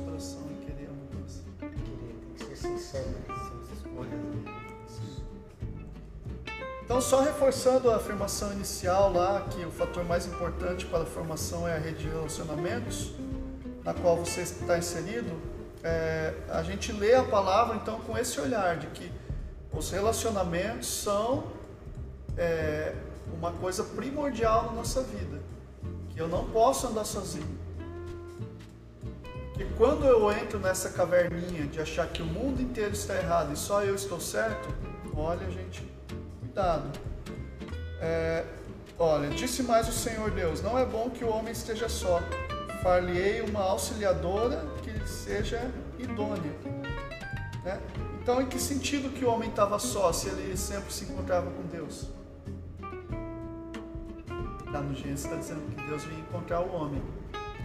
Então, 6.94 7.02
só 7.02 7.22
reforçando 7.22 7.90
a 7.90 7.96
afirmação 7.96 8.52
inicial 8.52 9.12
lá, 9.12 9.40
que 9.50 9.64
o 9.64 9.70
fator 9.72 10.04
mais 10.04 10.26
importante 10.26 10.86
para 10.86 11.02
a 11.02 11.04
formação 11.04 11.66
é 11.66 11.74
a 11.74 11.76
rede 11.76 12.04
de 12.04 12.08
relacionamentos, 12.08 13.10
na 13.82 13.92
qual 13.92 14.16
você 14.16 14.42
está 14.42 14.78
inserido, 14.78 15.32
é, 15.82 16.34
a 16.48 16.62
gente 16.62 16.92
lê 16.92 17.12
a 17.16 17.24
palavra 17.24 17.74
então 17.74 17.98
com 18.02 18.16
esse 18.16 18.40
olhar 18.40 18.76
de 18.76 18.86
que 18.86 19.10
os 19.72 19.90
relacionamentos 19.90 20.86
são 20.86 21.48
é, 22.38 22.94
uma 23.36 23.50
coisa 23.50 23.82
primordial 23.82 24.66
na 24.66 24.72
nossa 24.74 25.02
vida, 25.02 25.42
que 26.10 26.20
eu 26.20 26.28
não 26.28 26.44
posso 26.44 26.86
andar 26.86 27.04
sozinho. 27.04 27.58
Que 29.54 29.64
quando 29.76 30.06
eu 30.06 30.30
entro 30.30 30.60
nessa 30.60 30.90
caverninha 30.90 31.66
de 31.66 31.80
achar 31.80 32.06
que 32.06 32.22
o 32.22 32.26
mundo 32.26 32.62
inteiro 32.62 32.92
está 32.92 33.16
errado 33.16 33.52
e 33.52 33.56
só 33.56 33.82
eu 33.82 33.96
estou 33.96 34.20
certo, 34.20 34.68
olha, 35.16 35.50
gente, 35.50 35.93
cuidado. 36.54 36.88
É, 38.00 38.44
olha, 38.96 39.28
disse 39.30 39.62
mais 39.64 39.88
o 39.88 39.92
Senhor 39.92 40.30
Deus: 40.30 40.62
Não 40.62 40.78
é 40.78 40.86
bom 40.86 41.10
que 41.10 41.24
o 41.24 41.28
homem 41.28 41.52
esteja 41.52 41.88
só. 41.88 42.22
Far-lhe-ei 42.82 43.40
uma 43.40 43.60
auxiliadora 43.60 44.64
que 44.82 45.08
seja 45.08 45.70
idônea. 45.98 46.52
Né? 47.64 47.80
Então, 48.22 48.40
em 48.40 48.46
que 48.46 48.58
sentido 48.58 49.10
que 49.10 49.24
o 49.24 49.30
homem 49.30 49.48
estava 49.48 49.78
só 49.78 50.12
se 50.12 50.28
ele 50.28 50.56
sempre 50.56 50.92
se 50.92 51.04
encontrava 51.04 51.50
com 51.50 51.62
Deus? 51.62 52.08
Lá 54.70 54.80
no 54.80 54.94
Gênesis 54.94 55.24
está 55.24 55.36
dizendo 55.36 55.62
que 55.74 55.86
Deus 55.86 56.04
vinha 56.04 56.20
encontrar 56.20 56.60
o 56.60 56.72
homem. 56.74 57.02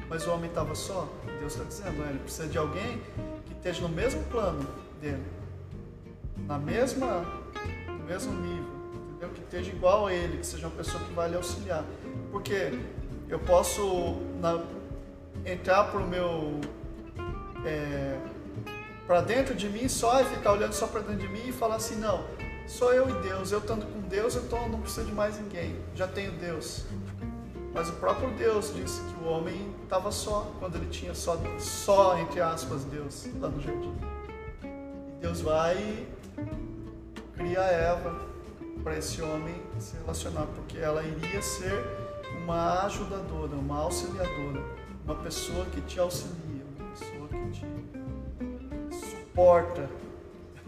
Mas 0.10 0.26
o 0.26 0.32
homem 0.32 0.50
estava 0.50 0.74
só? 0.74 1.08
Deus 1.40 1.54
está 1.54 1.64
dizendo, 1.66 2.02
ele 2.10 2.20
precisa 2.20 2.48
de 2.48 2.58
alguém 2.58 3.02
que 3.46 3.54
esteja 3.54 3.82
no 3.82 3.90
mesmo 3.90 4.24
plano 4.26 4.66
dele, 5.00 5.24
na 6.48 6.58
mesma, 6.58 7.26
no 7.88 8.06
mesmo 8.06 8.34
nível, 8.42 8.79
entendeu? 9.20 9.30
Que 9.30 9.42
esteja 9.42 9.72
igual 9.72 10.08
a 10.08 10.14
ele, 10.14 10.38
que 10.38 10.48
seja 10.48 10.68
uma 10.68 10.76
pessoa 10.76 11.04
que 11.04 11.14
vai 11.14 11.30
lhe 11.30 11.36
auxiliar. 11.36 11.84
Porque 12.32 12.80
eu 13.28 13.40
posso 13.40 14.18
na, 14.40 14.64
entrar 15.46 15.86
para 15.86 16.00
o 16.00 16.08
meu 16.08 16.60
é, 17.66 18.18
para 19.06 19.22
dentro 19.22 19.54
de 19.54 19.70
mim 19.70 19.88
só 19.88 20.22
e 20.22 20.26
ficar 20.26 20.54
olhando 20.54 20.74
só 20.74 20.88
para 20.88 21.02
dentro 21.02 21.28
de 21.28 21.28
mim 21.28 21.50
e 21.50 21.52
falar 21.52 21.76
assim, 21.76 21.96
não, 21.96 22.24
sou 22.68 22.94
eu 22.94 23.10
e 23.10 23.22
Deus, 23.22 23.52
eu 23.52 23.60
estando 23.60 23.86
com 23.86 24.02
Deus, 24.08 24.36
eu 24.36 24.48
tô, 24.48 24.58
não 24.68 24.80
preciso 24.80 25.08
de 25.08 25.14
mais 25.14 25.40
ninguém, 25.40 25.76
já 25.96 26.08
tenho 26.08 26.32
Deus. 26.34 26.86
Mas 27.74 27.90
o 27.90 27.94
próprio 27.94 28.32
Deus 28.32 28.74
disse 28.74 29.02
que 29.02 29.24
o 29.24 29.28
homem 29.28 29.76
estava 29.84 30.12
só, 30.12 30.52
quando 30.60 30.76
ele 30.76 30.88
tinha 30.88 31.14
só, 31.14 31.40
só, 31.60 32.18
entre 32.18 32.42
aspas, 32.42 32.84
Deus 32.86 33.28
lá 33.40 33.50
no 33.50 33.62
jardim. 33.62 33.96
E 34.64 35.22
Deus 35.22 35.42
vai 35.42 35.78
e 35.78 36.08
cria 37.36 37.60
Eva 37.60 38.29
para 38.90 38.98
esse 38.98 39.22
homem 39.22 39.54
se 39.78 39.96
relacionar, 39.98 40.48
porque 40.56 40.80
ela 40.80 41.04
iria 41.04 41.40
ser 41.44 41.86
uma 42.42 42.86
ajudadora, 42.86 43.56
uma 43.56 43.82
auxiliadora, 43.82 44.64
uma 45.06 45.14
pessoa 45.14 45.64
que 45.66 45.80
te 45.82 46.00
auxilia, 46.00 46.66
uma 46.76 46.90
pessoa 46.90 47.28
que 47.28 47.52
te 47.52 49.06
suporta, 49.06 49.88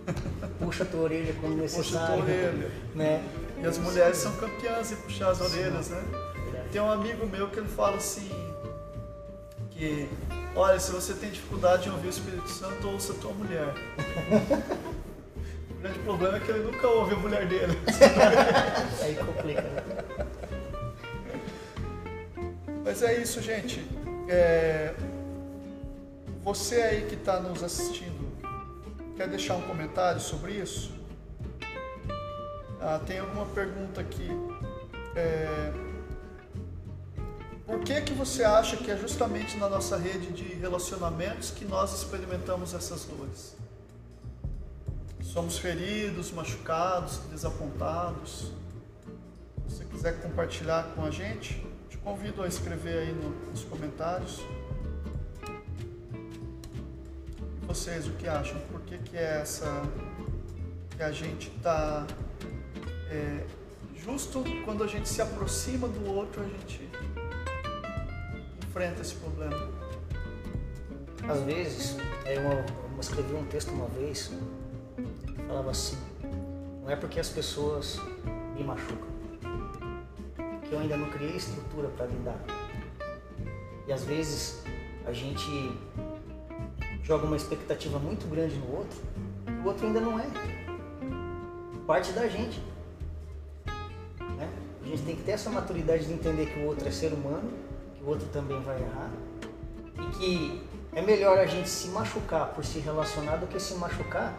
Puxa 0.60 0.84
a 0.84 0.86
tua 0.86 1.02
orelha 1.02 1.34
quando 1.40 1.62
puxa 1.62 1.78
a 1.78 1.80
necessário. 1.80 2.08
tua 2.08 2.24
orelha. 2.24 2.72
Né? 2.94 3.24
E 3.60 3.66
as 3.66 3.78
mulheres 3.78 4.18
são 4.18 4.32
campeãs 4.36 4.92
em 4.92 4.96
puxar 4.98 5.30
as 5.30 5.42
orelhas, 5.42 5.90
né? 5.90 6.04
Tem 6.72 6.82
um 6.82 6.92
amigo 6.92 7.26
meu 7.28 7.50
que 7.50 7.60
ele 7.60 7.68
fala 7.68 7.98
assim 7.98 8.30
que 9.70 10.10
olha, 10.56 10.80
se 10.80 10.92
você 10.92 11.14
tem 11.14 11.30
dificuldade 11.30 11.88
em 11.88 11.92
ouvir 11.92 12.08
o 12.08 12.10
Espírito 12.10 12.50
Santo, 12.50 12.88
ouça 12.88 13.14
a 13.14 13.16
tua 13.16 13.32
mulher. 13.34 13.74
o 15.82 15.84
grande 15.84 16.00
problema 16.00 16.38
é 16.38 16.40
que 16.40 16.52
ele 16.52 16.60
nunca 16.64 16.88
ouve 16.88 17.16
a 17.16 17.18
mulher 17.18 17.48
dele. 17.48 17.74
Aí 19.02 19.16
complica. 19.16 19.62
Né? 19.64 19.84
Mas 22.86 23.02
é 23.02 23.20
isso, 23.20 23.42
gente. 23.42 23.84
É, 24.30 24.94
Você 26.44 26.76
aí 26.76 27.06
que 27.08 27.16
está 27.16 27.40
nos 27.40 27.64
assistindo, 27.64 28.32
quer 29.18 29.28
deixar 29.28 29.56
um 29.56 29.62
comentário 29.62 30.22
sobre 30.22 30.54
isso? 30.54 30.92
Ah, 32.80 33.00
tem 33.06 33.20
alguma 33.20 33.46
pergunta 33.48 34.02
aqui. 34.02 34.30
É, 35.16 35.72
Por 37.66 37.80
que 37.80 38.02
que 38.02 38.14
você 38.14 38.44
acha 38.44 38.78
que 38.78 38.90
é 38.92 38.98
justamente 38.98 39.58
na 39.58 39.68
nossa 39.70 39.98
rede 39.98 40.32
de 40.32 40.54
relacionamentos 40.56 41.52
que 41.52 41.66
nós 41.66 41.94
experimentamos 41.94 42.74
essas 42.74 43.06
dores? 43.06 43.56
Somos 45.32 45.58
feridos, 45.58 46.30
machucados, 46.32 47.20
desapontados. 47.32 48.52
Se 49.66 49.76
você 49.78 49.86
quiser 49.86 50.22
compartilhar 50.22 50.92
com 50.94 51.06
a 51.06 51.10
gente, 51.10 51.66
te 51.88 51.98
convido 52.00 52.44
a 52.44 52.48
escrever 52.50 52.98
aí 52.98 53.14
no- 53.14 53.30
nos 53.50 53.64
comentários. 53.64 54.42
E 57.62 57.66
vocês, 57.66 58.08
o 58.08 58.12
que 58.12 58.28
acham? 58.28 58.60
Por 58.70 58.82
que, 58.82 58.98
que 58.98 59.16
é 59.16 59.40
essa. 59.42 59.84
que 60.98 61.02
a 61.02 61.12
gente 61.14 61.48
está. 61.56 62.06
justo 63.96 64.44
quando 64.66 64.84
a 64.84 64.88
gente 64.88 65.08
se 65.08 65.22
aproxima 65.22 65.88
do 65.88 66.06
outro, 66.14 66.42
a 66.44 66.46
gente 66.46 66.90
enfrenta 68.68 69.00
esse 69.02 69.16
problema. 69.16 69.70
Às 71.30 71.40
vezes, 71.44 71.96
eu, 72.26 72.42
eu 72.42 72.66
escrevi 73.00 73.34
um 73.34 73.46
texto 73.46 73.70
uma 73.72 73.88
vez 73.88 74.30
falava 75.52 75.72
assim: 75.72 75.98
não 76.82 76.90
é 76.90 76.96
porque 76.96 77.20
as 77.20 77.28
pessoas 77.28 78.00
me 78.56 78.64
machucam, 78.64 79.10
que 80.64 80.72
eu 80.72 80.80
ainda 80.80 80.96
não 80.96 81.10
criei 81.10 81.36
estrutura 81.36 81.90
para 81.90 82.06
lidar. 82.06 82.40
E 83.86 83.92
às 83.92 84.06
vezes 84.06 84.64
a 85.06 85.12
gente 85.12 85.78
joga 87.04 87.26
uma 87.26 87.36
expectativa 87.36 88.00
muito 88.00 88.30
grande 88.30 88.56
no 88.56 88.78
outro, 88.78 88.98
e 89.46 89.52
o 89.52 89.66
outro 89.66 89.88
ainda 89.88 90.00
não 90.00 90.18
é. 90.18 90.26
Parte 91.86 92.14
da 92.14 92.28
gente. 92.28 92.62
né? 94.38 94.50
A 94.82 94.88
gente 94.88 95.04
tem 95.04 95.16
que 95.18 95.24
ter 95.24 95.32
essa 95.32 95.50
maturidade 95.50 96.06
de 96.06 96.14
entender 96.14 96.46
que 96.46 96.60
o 96.62 96.68
outro 96.68 96.88
é 96.88 96.92
ser 96.92 97.12
humano, 97.12 97.52
que 97.96 98.04
o 98.04 98.08
outro 98.08 98.26
também 98.30 98.60
vai 98.62 98.82
errar, 98.82 99.12
e 100.00 100.12
que 100.16 100.62
é 100.94 101.02
melhor 101.02 101.38
a 101.38 101.46
gente 101.46 101.68
se 101.68 101.90
machucar 101.90 102.54
por 102.54 102.64
se 102.64 102.80
relacionar 102.80 103.36
do 103.36 103.48
que 103.48 103.60
se 103.60 103.76
machucar 103.76 104.34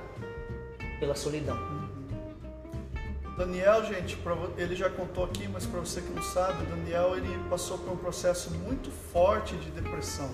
pela 1.03 1.17
solidão. 1.17 1.59
Daniel, 3.37 3.85
gente, 3.87 4.17
ele 4.57 4.77
já 4.77 4.89
contou 4.89 5.25
aqui, 5.25 5.49
mas 5.49 5.67
para 5.67 5.81
você 5.81 6.01
que 6.01 6.13
não 6.13 6.23
sabe, 6.23 6.65
Daniel 6.67 7.17
ele 7.17 7.37
passou 7.51 7.77
por 7.77 7.93
um 7.93 7.97
processo 7.97 8.53
muito 8.53 8.89
forte 9.13 9.57
de 9.57 9.69
depressão. 9.73 10.31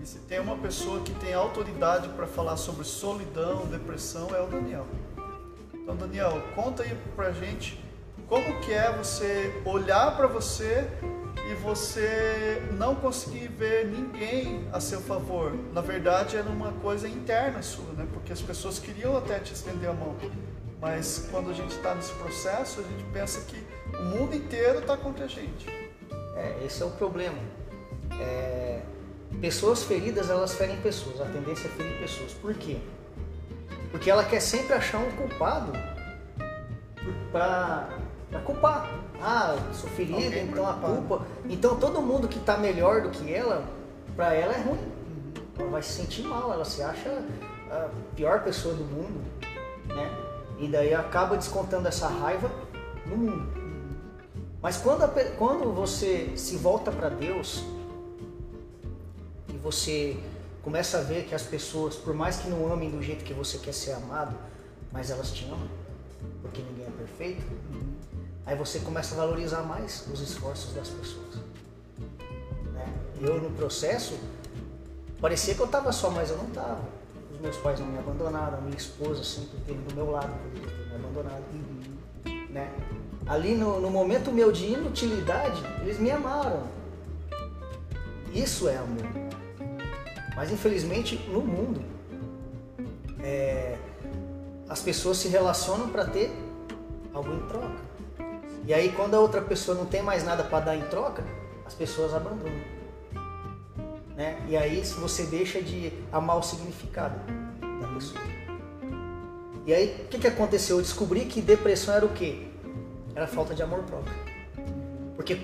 E 0.00 0.06
se 0.06 0.20
tem 0.20 0.38
uma 0.38 0.56
pessoa 0.56 1.00
que 1.00 1.12
tem 1.14 1.34
autoridade 1.34 2.08
para 2.10 2.24
falar 2.24 2.56
sobre 2.56 2.84
solidão, 2.84 3.66
depressão, 3.66 4.28
é 4.32 4.40
o 4.40 4.46
Daniel. 4.46 4.86
Então, 5.74 5.96
Daniel, 5.96 6.40
conta 6.54 6.84
aí 6.84 6.96
pra 7.16 7.32
gente 7.32 7.82
como 8.28 8.60
que 8.60 8.72
é 8.72 8.92
você 8.92 9.60
olhar 9.64 10.16
para 10.16 10.28
você 10.28 10.88
e 11.50 11.54
você 11.54 12.62
não 12.72 12.94
conseguir 12.94 13.48
ver 13.48 13.86
ninguém 13.86 14.66
a 14.72 14.80
seu 14.80 15.00
favor. 15.00 15.52
Na 15.72 15.80
verdade, 15.80 16.36
era 16.36 16.48
uma 16.48 16.72
coisa 16.72 17.08
interna 17.08 17.62
sua, 17.62 17.92
né? 17.92 18.06
Porque 18.12 18.32
as 18.32 18.40
pessoas 18.40 18.78
queriam 18.78 19.16
até 19.16 19.38
te 19.38 19.52
estender 19.52 19.88
a 19.90 19.92
mão. 19.92 20.16
Mas 20.80 21.28
quando 21.30 21.50
a 21.50 21.52
gente 21.52 21.70
está 21.70 21.94
nesse 21.94 22.12
processo, 22.12 22.80
a 22.80 22.82
gente 22.82 23.04
pensa 23.12 23.40
que 23.42 23.62
o 23.96 24.02
mundo 24.04 24.34
inteiro 24.34 24.80
está 24.80 24.96
contra 24.96 25.24
a 25.24 25.28
gente. 25.28 25.68
É, 26.36 26.62
esse 26.64 26.82
é 26.82 26.86
o 26.86 26.90
problema. 26.90 27.38
É, 28.20 28.80
pessoas 29.40 29.82
feridas, 29.82 30.30
elas 30.30 30.54
ferem 30.54 30.76
pessoas. 30.80 31.20
A 31.20 31.26
tendência 31.26 31.68
é 31.68 31.70
ferir 31.70 31.98
pessoas. 31.98 32.32
Por 32.32 32.54
quê? 32.54 32.78
Porque 33.90 34.10
ela 34.10 34.24
quer 34.24 34.40
sempre 34.40 34.74
achar 34.74 34.98
um 34.98 35.10
culpado 35.12 35.72
para 37.30 37.88
culpar. 38.44 38.90
Ah, 39.20 39.56
sou 39.72 39.88
ferida, 39.90 40.16
Alguém 40.16 40.46
pra 40.46 40.60
então 40.60 40.68
a 40.68 40.74
culpa. 40.74 41.26
Então 41.48 41.76
todo 41.76 42.02
mundo 42.02 42.28
que 42.28 42.38
está 42.38 42.56
melhor 42.56 43.02
do 43.02 43.10
que 43.10 43.32
ela, 43.32 43.64
para 44.16 44.34
ela 44.34 44.54
é 44.54 44.60
ruim. 44.60 44.92
Ela 45.58 45.70
vai 45.70 45.82
se 45.82 45.92
sentir 45.92 46.22
mal, 46.22 46.52
ela 46.52 46.64
se 46.64 46.82
acha 46.82 47.24
a 47.70 47.88
pior 48.14 48.42
pessoa 48.42 48.74
do 48.74 48.84
mundo, 48.84 49.24
né? 49.86 50.10
E 50.58 50.68
daí 50.68 50.94
acaba 50.94 51.36
descontando 51.36 51.88
essa 51.88 52.08
raiva 52.08 52.50
no 53.06 53.16
mundo. 53.16 53.64
Mas 54.62 54.76
quando, 54.78 55.02
a 55.02 55.08
quando 55.36 55.72
você 55.72 56.32
se 56.36 56.56
volta 56.56 56.90
para 56.90 57.10
Deus 57.10 57.64
e 59.48 59.56
você 59.58 60.16
começa 60.62 60.98
a 60.98 61.02
ver 61.02 61.24
que 61.24 61.34
as 61.34 61.42
pessoas, 61.42 61.96
por 61.96 62.14
mais 62.14 62.38
que 62.38 62.48
não 62.48 62.72
amem 62.72 62.90
do 62.90 63.02
jeito 63.02 63.24
que 63.24 63.34
você 63.34 63.58
quer 63.58 63.74
ser 63.74 63.92
amado, 63.92 64.34
mas 64.90 65.10
elas 65.10 65.30
te 65.32 65.44
amam, 65.44 65.68
porque 66.40 66.62
ninguém 66.62 66.86
é 66.86 66.90
perfeito, 66.90 67.44
aí 68.46 68.56
você 68.56 68.78
começa 68.80 69.14
a 69.14 69.18
valorizar 69.18 69.62
mais 69.62 70.06
os 70.12 70.20
esforços 70.20 70.74
das 70.74 70.88
pessoas. 70.88 71.36
né? 72.72 72.86
Eu, 73.20 73.40
no 73.40 73.50
processo, 73.50 74.18
parecia 75.20 75.54
que 75.54 75.60
eu 75.60 75.66
estava 75.66 75.92
só, 75.92 76.10
mas 76.10 76.30
eu 76.30 76.36
não 76.36 76.48
estava. 76.48 76.80
Os 77.32 77.40
meus 77.40 77.56
pais 77.58 77.80
não 77.80 77.86
me 77.86 77.98
abandonaram, 77.98 78.58
a 78.58 78.60
minha 78.60 78.76
esposa 78.76 79.24
sempre 79.24 79.58
esteve 79.58 79.78
do 79.80 79.94
meu 79.94 80.10
lado, 80.10 80.28
me 80.28 80.94
abandonado. 80.94 81.42
Né? 82.50 82.72
Ali 83.26 83.54
no, 83.54 83.80
no 83.80 83.90
momento 83.90 84.30
meu 84.30 84.52
de 84.52 84.66
inutilidade, 84.66 85.62
eles 85.80 85.98
me 85.98 86.10
amaram. 86.10 86.62
Isso 88.32 88.68
é 88.68 88.76
amor. 88.76 89.06
Mas 90.36 90.50
infelizmente 90.50 91.16
no 91.28 91.40
mundo 91.40 91.80
é, 93.22 93.78
as 94.68 94.82
pessoas 94.82 95.18
se 95.18 95.28
relacionam 95.28 95.88
para 95.88 96.04
ter 96.04 96.30
algo 97.12 97.32
em 97.32 97.40
troca. 97.46 97.83
E 98.66 98.72
aí 98.72 98.92
quando 98.92 99.14
a 99.14 99.20
outra 99.20 99.42
pessoa 99.42 99.76
não 99.76 99.84
tem 99.84 100.02
mais 100.02 100.24
nada 100.24 100.42
para 100.42 100.66
dar 100.66 100.76
em 100.76 100.82
troca, 100.88 101.22
as 101.66 101.74
pessoas 101.74 102.14
abandonam. 102.14 102.52
Né? 104.16 104.42
E 104.48 104.56
aí 104.56 104.80
você 104.82 105.24
deixa 105.24 105.60
de 105.60 105.92
amar 106.12 106.38
o 106.38 106.42
significado 106.42 107.18
da 107.80 107.88
pessoa. 107.88 108.20
E 109.66 109.74
aí 109.74 110.04
o 110.04 110.08
que, 110.08 110.18
que 110.18 110.26
aconteceu? 110.26 110.76
Eu 110.76 110.82
descobri 110.82 111.26
que 111.26 111.42
depressão 111.42 111.94
era 111.94 112.06
o 112.06 112.10
quê? 112.10 112.46
Era 113.14 113.26
falta 113.26 113.54
de 113.54 113.62
amor 113.62 113.80
próprio. 113.80 114.14
Porque 115.14 115.38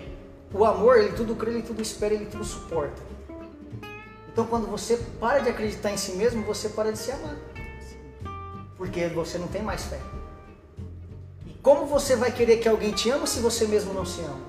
o 0.52 0.64
amor, 0.64 0.98
ele 0.98 1.12
tudo 1.12 1.36
crê, 1.36 1.52
ele 1.52 1.62
tudo 1.62 1.82
espera, 1.82 2.14
ele 2.14 2.26
tudo 2.26 2.44
suporta. 2.44 3.00
Então 4.32 4.46
quando 4.46 4.66
você 4.66 4.96
para 5.18 5.40
de 5.40 5.48
acreditar 5.48 5.90
em 5.90 5.96
si 5.96 6.12
mesmo, 6.12 6.42
você 6.44 6.68
para 6.70 6.90
de 6.92 6.98
se 6.98 7.10
amar. 7.12 7.36
Porque 8.76 9.08
você 9.08 9.36
não 9.36 9.48
tem 9.48 9.62
mais 9.62 9.84
fé. 9.84 9.98
Como 11.62 11.84
você 11.84 12.16
vai 12.16 12.32
querer 12.32 12.56
que 12.56 12.68
alguém 12.68 12.90
te 12.92 13.11
ama 13.11 13.26
se 13.26 13.40
você 13.40 13.66
mesmo 13.66 13.92
não 13.92 14.06
se 14.06 14.22
ama? 14.22 14.40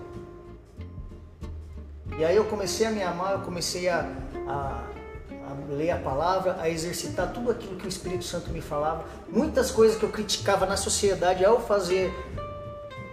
E 2.18 2.24
aí 2.24 2.36
eu 2.36 2.46
comecei 2.46 2.86
a 2.86 2.92
me 2.92 3.04
amar, 3.04 3.34
eu 3.34 3.40
comecei 3.40 3.90
a, 3.90 4.10
a, 4.48 4.84
a 5.30 5.74
ler 5.74 5.92
a 5.92 5.98
palavra, 5.98 6.58
a 6.62 6.70
exercitar 6.70 7.34
tudo 7.34 7.52
aquilo 7.52 7.76
que 7.76 7.86
o 7.86 7.90
Espírito 7.90 8.24
Santo 8.24 8.50
me 8.52 8.62
falava. 8.62 9.04
Muitas 9.28 9.72
coisas 9.72 9.98
que 9.98 10.04
eu 10.04 10.10
criticava 10.10 10.66
na 10.66 10.78
sociedade, 10.78 11.44
ao 11.44 11.60
fazer 11.60 12.14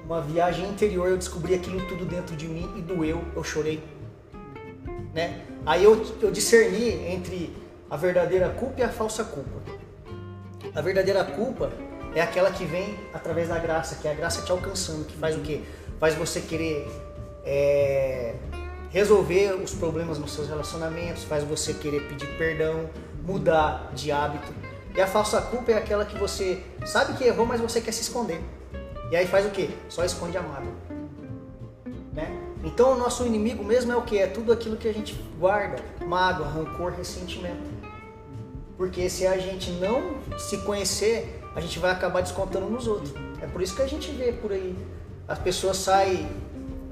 uma 0.05 0.21
viagem 0.21 0.69
interior, 0.69 1.09
eu 1.09 1.17
descobri 1.17 1.55
aquilo 1.55 1.85
tudo 1.89 2.05
dentro 2.05 2.37
de 2.37 2.47
mim 2.47 2.73
e 2.77 2.81
doeu, 2.81 3.25
eu 3.35 3.43
chorei. 3.43 3.83
Né? 5.13 5.45
Aí 5.67 5.83
eu, 5.83 6.07
eu 6.23 6.31
discerni 6.31 6.91
entre 7.09 7.53
a 7.91 7.97
verdadeira 7.97 8.49
culpa 8.51 8.81
e 8.81 8.85
a 8.85 8.89
falsa 8.89 9.25
culpa. 9.25 9.61
A 10.73 10.81
verdadeira 10.81 11.25
culpa 11.25 11.73
é 12.15 12.21
aquela 12.21 12.51
que 12.51 12.65
vem 12.65 12.99
através 13.13 13.49
da 13.49 13.59
graça, 13.59 13.97
que 13.97 14.09
é 14.09 14.13
a 14.13 14.15
graça 14.15 14.43
te 14.43 14.51
alcançando, 14.51 15.05
que 15.05 15.17
faz 15.17 15.37
o 15.37 15.41
quê? 15.41 15.63
Faz 15.99 16.15
você 16.15 16.41
querer 16.41 16.89
é, 17.45 18.35
resolver 18.91 19.55
os 19.55 19.75
problemas 19.75 20.19
nos 20.19 20.33
seus 20.33 20.49
relacionamentos, 20.49 21.25
faz 21.25 21.45
você 21.45 21.75
querer 21.75 22.09
pedir 22.09 22.27
perdão, 22.37 22.89
mudar 23.23 23.91
de 23.95 24.11
hábito. 24.11 24.53
E 24.95 25.01
a 25.01 25.07
falsa 25.07 25.41
culpa 25.43 25.73
é 25.73 25.77
aquela 25.77 26.05
que 26.05 26.19
você 26.19 26.63
sabe 26.87 27.17
que 27.17 27.25
errou, 27.25 27.47
mas 27.47 27.61
você 27.61 27.81
quer 27.81 27.93
se 27.93 28.03
esconder. 28.03 28.41
E 29.11 29.17
aí 29.17 29.27
faz 29.27 29.47
o 29.47 29.51
quê? 29.51 29.71
Só 29.89 30.05
esconde 30.05 30.37
a 30.37 30.43
mágoa. 30.43 30.73
Né? 32.13 32.29
Então 32.65 32.95
o 32.95 32.99
nosso 32.99 33.25
inimigo 33.25 33.63
mesmo 33.63 33.93
é 33.93 33.97
o 33.97 34.03
que? 34.03 34.19
É 34.19 34.27
tudo 34.27 34.53
aquilo 34.53 34.77
que 34.77 34.89
a 34.89 34.93
gente 34.93 35.15
guarda, 35.39 35.83
mágoa, 36.05 36.49
rancor, 36.49 36.93
ressentimento. 36.93 37.71
Porque 38.77 39.09
se 39.09 39.27
a 39.27 39.37
gente 39.39 39.71
não 39.73 40.19
se 40.39 40.59
conhecer, 40.59 41.43
a 41.59 41.61
gente 41.61 41.81
vai 41.81 41.91
acabar 41.91 42.21
descontando 42.21 42.67
nos 42.71 42.87
outros. 42.87 43.13
É 43.43 43.47
por 43.47 43.61
isso 43.61 43.75
que 43.75 43.83
a 43.83 43.87
gente 43.87 44.13
vê 44.13 44.33
por 44.33 44.53
aí. 44.53 44.79
As 45.27 45.41
pessoas 45.41 45.77
saem, 45.77 46.31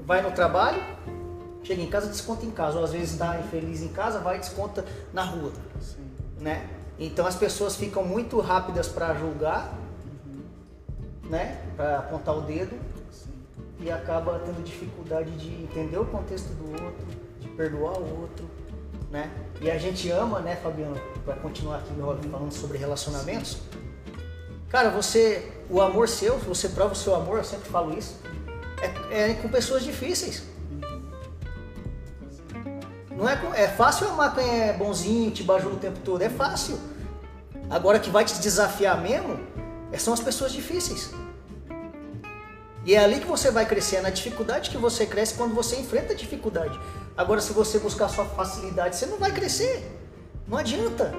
vai 0.05 0.21
no 0.21 0.31
trabalho, 0.31 0.83
chega 1.63 1.81
em 1.81 1.89
casa, 1.89 2.07
desconta 2.07 2.45
em 2.45 2.51
casa. 2.51 2.77
Ou 2.77 2.83
às 2.83 2.91
vezes 2.91 3.13
está 3.13 3.39
infeliz 3.39 3.81
em 3.81 3.87
casa, 3.87 4.19
vai 4.19 4.35
e 4.35 4.39
desconta 4.39 4.85
na 5.13 5.23
rua. 5.23 5.53
Né? 6.37 6.69
Então 6.99 7.25
as 7.25 7.35
pessoas 7.35 7.77
ficam 7.77 8.03
muito 8.03 8.41
rápidas 8.41 8.89
para 8.89 9.13
julgar, 9.13 9.73
né? 11.23 11.61
para 11.77 11.99
apontar 11.99 12.37
o 12.37 12.41
dedo 12.41 12.77
e 13.79 13.89
acaba 13.89 14.37
tendo 14.39 14.61
dificuldade 14.63 15.31
de 15.31 15.63
entender 15.63 15.97
o 15.97 16.05
contexto 16.05 16.49
do 16.55 16.71
outro, 16.71 17.05
de 17.39 17.47
perdoar 17.49 17.97
o 17.99 18.21
outro, 18.21 18.45
né? 19.09 19.31
E 19.61 19.69
a 19.69 19.77
gente 19.77 20.09
ama, 20.09 20.39
né, 20.39 20.55
Fabiano, 20.55 20.95
para 21.23 21.35
continuar 21.35 21.77
aqui 21.77 21.93
falando 22.31 22.51
sobre 22.51 22.79
relacionamentos. 22.79 23.61
Cara, 24.69 24.89
você, 24.89 25.49
o 25.69 25.81
amor 25.81 26.09
seu, 26.09 26.37
você 26.39 26.69
prova 26.69 26.93
o 26.93 26.95
seu 26.95 27.15
amor, 27.15 27.37
eu 27.37 27.43
sempre 27.43 27.69
falo 27.69 27.97
isso, 27.97 28.15
é, 29.11 29.29
é 29.29 29.33
com 29.35 29.47
pessoas 29.47 29.83
difíceis. 29.83 30.43
Não 33.11 33.27
é, 33.27 33.39
é 33.55 33.67
fácil 33.67 34.07
amar 34.09 34.35
quem 34.35 34.61
é 34.61 34.73
bonzinho, 34.73 35.31
te 35.31 35.41
bajula 35.41 35.75
o 35.75 35.79
tempo 35.79 35.99
todo, 36.03 36.21
é 36.21 36.29
fácil. 36.29 36.77
Agora 37.69 37.99
que 37.99 38.09
vai 38.09 38.23
te 38.23 38.37
desafiar 38.39 39.01
mesmo, 39.01 39.39
é- 39.91 39.97
são 39.97 40.13
as 40.13 40.19
pessoas 40.19 40.51
difíceis. 40.51 41.11
E 42.85 42.93
é 42.93 42.99
ali 42.99 43.19
que 43.19 43.25
você 43.25 43.49
vai 43.49 43.65
crescer, 43.65 43.97
é 43.97 44.01
na 44.01 44.09
dificuldade 44.09 44.69
que 44.69 44.77
você 44.77 45.05
cresce 45.05 45.33
quando 45.33 45.53
você 45.53 45.77
enfrenta 45.77 46.13
a 46.13 46.15
dificuldade. 46.15 46.79
Agora, 47.17 47.41
se 47.41 47.51
você 47.51 47.79
buscar 47.79 48.07
só 48.07 48.23
facilidade, 48.23 48.95
você 48.95 49.05
não 49.05 49.17
vai 49.17 49.31
crescer. 49.31 49.85
Não 50.47 50.57
adianta. 50.57 51.11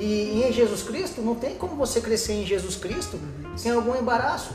E, 0.00 0.42
em 0.42 0.50
Jesus 0.50 0.82
Cristo, 0.82 1.20
não 1.20 1.34
tem 1.34 1.56
como 1.56 1.76
você 1.76 2.00
crescer 2.00 2.32
em 2.32 2.46
Jesus 2.46 2.74
Cristo 2.74 3.20
sem 3.54 3.70
algum 3.70 3.94
embaraço. 3.94 4.54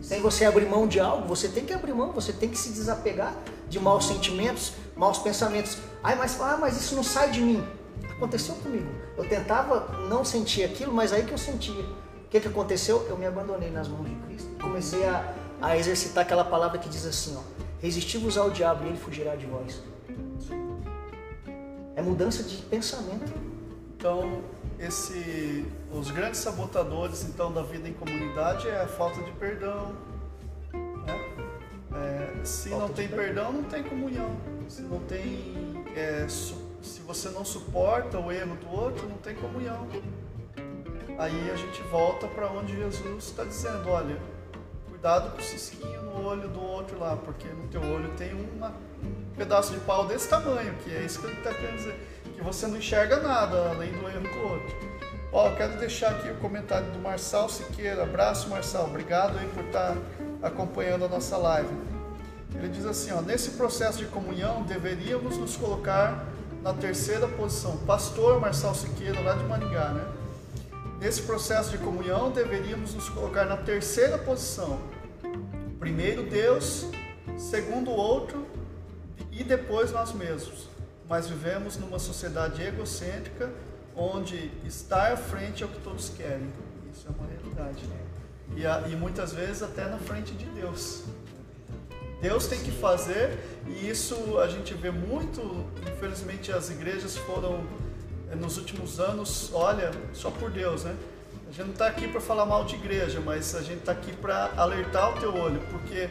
Sem 0.00 0.22
você 0.22 0.46
abrir 0.46 0.66
mão 0.66 0.88
de 0.88 0.98
algo, 0.98 1.28
você 1.28 1.46
tem 1.46 1.64
que 1.64 1.72
abrir 1.72 1.92
mão, 1.92 2.10
você 2.10 2.32
tem 2.32 2.48
que 2.48 2.58
se 2.58 2.70
desapegar 2.70 3.36
de 3.68 3.78
maus 3.78 4.06
sentimentos, 4.06 4.72
maus 4.96 5.18
pensamentos. 5.18 5.76
Ai, 6.02 6.16
mas, 6.16 6.40
ah, 6.40 6.56
mas 6.58 6.80
isso 6.80 6.96
não 6.96 7.04
sai 7.04 7.30
de 7.30 7.40
mim. 7.40 7.62
Aconteceu 8.10 8.54
comigo. 8.56 8.90
Eu 9.16 9.28
tentava 9.28 10.08
não 10.08 10.24
sentir 10.24 10.64
aquilo, 10.64 10.92
mas 10.92 11.12
aí 11.12 11.24
que 11.24 11.32
eu 11.32 11.38
sentia. 11.38 11.84
O 11.84 12.28
que, 12.30 12.40
que 12.40 12.48
aconteceu? 12.48 13.06
Eu 13.08 13.18
me 13.18 13.26
abandonei 13.26 13.70
nas 13.70 13.86
mãos 13.86 14.08
de 14.08 14.14
Cristo. 14.26 14.48
Comecei 14.60 15.04
a, 15.06 15.34
a 15.60 15.76
exercitar 15.76 16.24
aquela 16.24 16.44
palavra 16.44 16.78
que 16.78 16.88
diz 16.88 17.04
assim, 17.04 17.36
ó. 17.36 17.42
Resisti-vos 17.80 18.38
ao 18.38 18.50
diabo 18.50 18.84
e 18.84 18.88
ele 18.88 18.98
fugirá 18.98 19.36
de 19.36 19.46
vós. 19.46 19.80
É 21.94 22.02
mudança 22.02 22.42
de 22.42 22.56
pensamento. 22.56 23.32
Então, 23.96 24.42
esse, 24.80 25.66
os 25.92 26.10
grandes 26.10 26.40
sabotadores 26.40 27.24
então 27.24 27.52
da 27.52 27.62
vida 27.62 27.88
em 27.88 27.92
comunidade 27.92 28.68
é 28.68 28.80
a 28.82 28.88
falta 28.88 29.22
de 29.22 29.30
perdão. 29.32 29.94
né? 30.72 31.36
É, 31.92 32.44
se 32.44 32.70
Falta 32.70 32.86
não 32.86 32.94
tem 32.94 33.08
perdão. 33.08 33.24
perdão, 33.46 33.52
não 33.52 33.64
tem 33.64 33.82
comunhão. 33.82 34.30
Se 34.68 34.82
não 34.82 35.00
tem, 35.00 35.84
é, 35.96 36.26
se 36.28 36.54
você 37.06 37.28
não 37.30 37.44
suporta 37.44 38.18
o 38.18 38.30
erro 38.32 38.56
do 38.56 38.70
outro, 38.70 39.08
não 39.08 39.16
tem 39.18 39.34
comunhão. 39.34 39.86
Aí 41.18 41.50
a 41.50 41.56
gente 41.56 41.82
volta 41.82 42.26
para 42.26 42.50
onde 42.50 42.74
Jesus 42.76 43.24
está 43.24 43.44
dizendo, 43.44 43.88
olha, 43.90 44.16
cuidado 44.88 45.32
com 45.32 45.38
o 45.38 45.42
cisquinho 45.42 46.00
no 46.02 46.24
olho 46.26 46.48
do 46.48 46.62
outro 46.62 46.98
lá, 46.98 47.16
porque 47.16 47.46
no 47.48 47.66
teu 47.68 47.82
olho 47.82 48.08
tem 48.16 48.32
uma- 48.32 48.72
um 49.02 49.34
pedaço 49.36 49.72
de 49.74 49.80
pau 49.80 50.06
desse 50.06 50.28
tamanho, 50.28 50.72
que 50.84 50.94
é 50.94 51.02
isso 51.02 51.20
que 51.20 51.26
ele 51.26 51.36
está 51.36 51.52
querendo 51.52 51.76
dizer, 51.76 52.19
que 52.40 52.44
você 52.44 52.66
não 52.66 52.78
enxerga 52.78 53.20
nada 53.20 53.68
além 53.68 53.92
do 53.92 54.08
erro 54.08 54.22
do 54.22 54.52
outro. 54.52 54.90
Ó, 55.30 55.50
quero 55.54 55.78
deixar 55.78 56.12
aqui 56.12 56.30
o 56.30 56.36
comentário 56.36 56.90
do 56.90 56.98
Marçal 56.98 57.48
Siqueira. 57.50 58.02
Abraço, 58.02 58.48
Marçal. 58.48 58.86
Obrigado 58.86 59.38
aí 59.38 59.46
por 59.48 59.64
estar 59.64 59.94
acompanhando 60.42 61.04
a 61.04 61.08
nossa 61.08 61.36
live. 61.36 61.68
Ele 62.54 62.68
diz 62.68 62.86
assim, 62.86 63.12
ó, 63.12 63.20
nesse 63.20 63.50
processo 63.50 63.98
de 63.98 64.06
comunhão 64.06 64.62
deveríamos 64.62 65.36
nos 65.36 65.54
colocar 65.54 66.24
na 66.62 66.72
terceira 66.72 67.28
posição. 67.28 67.76
Pastor 67.86 68.40
Marçal 68.40 68.74
Siqueira, 68.74 69.20
lá 69.20 69.34
de 69.34 69.44
Maringá, 69.44 69.90
né? 69.90 70.04
Nesse 70.98 71.22
processo 71.22 71.70
de 71.70 71.78
comunhão 71.78 72.30
deveríamos 72.30 72.94
nos 72.94 73.08
colocar 73.10 73.44
na 73.44 73.58
terceira 73.58 74.18
posição. 74.18 74.80
Primeiro 75.78 76.22
Deus, 76.22 76.86
segundo 77.38 77.90
o 77.90 77.94
outro 77.94 78.46
e 79.30 79.44
depois 79.44 79.92
nós 79.92 80.12
mesmos. 80.12 80.70
Mas 81.10 81.26
vivemos 81.28 81.76
numa 81.76 81.98
sociedade 81.98 82.62
egocêntrica 82.62 83.50
onde 83.96 84.50
estar 84.64 85.12
à 85.12 85.16
frente 85.16 85.64
é 85.64 85.66
o 85.66 85.68
que 85.68 85.80
todos 85.80 86.08
querem. 86.10 86.48
Isso 86.94 87.06
é 87.08 87.10
uma 87.10 87.28
realidade. 87.28 87.84
E, 88.56 88.64
a- 88.64 88.84
e 88.88 88.94
muitas 88.94 89.32
vezes 89.32 89.60
até 89.62 89.84
na 89.88 89.98
frente 89.98 90.32
de 90.34 90.44
Deus. 90.46 91.02
Deus 92.22 92.46
tem 92.46 92.60
que 92.60 92.70
fazer 92.70 93.36
e 93.66 93.88
isso 93.88 94.38
a 94.38 94.46
gente 94.46 94.72
vê 94.74 94.92
muito. 94.92 95.40
Infelizmente 95.92 96.52
as 96.52 96.70
igrejas 96.70 97.16
foram 97.16 97.64
eh, 98.30 98.36
nos 98.36 98.56
últimos 98.56 99.00
anos, 99.00 99.50
olha, 99.52 99.90
só 100.12 100.30
por 100.30 100.48
Deus, 100.50 100.84
né? 100.84 100.94
A 101.48 101.52
gente 101.52 101.64
não 101.64 101.72
está 101.72 101.88
aqui 101.88 102.06
para 102.06 102.20
falar 102.20 102.46
mal 102.46 102.64
de 102.64 102.76
igreja, 102.76 103.20
mas 103.20 103.56
a 103.56 103.62
gente 103.62 103.78
está 103.80 103.90
aqui 103.90 104.12
para 104.12 104.52
alertar 104.56 105.16
o 105.16 105.20
teu 105.20 105.34
olho, 105.34 105.60
porque 105.72 106.08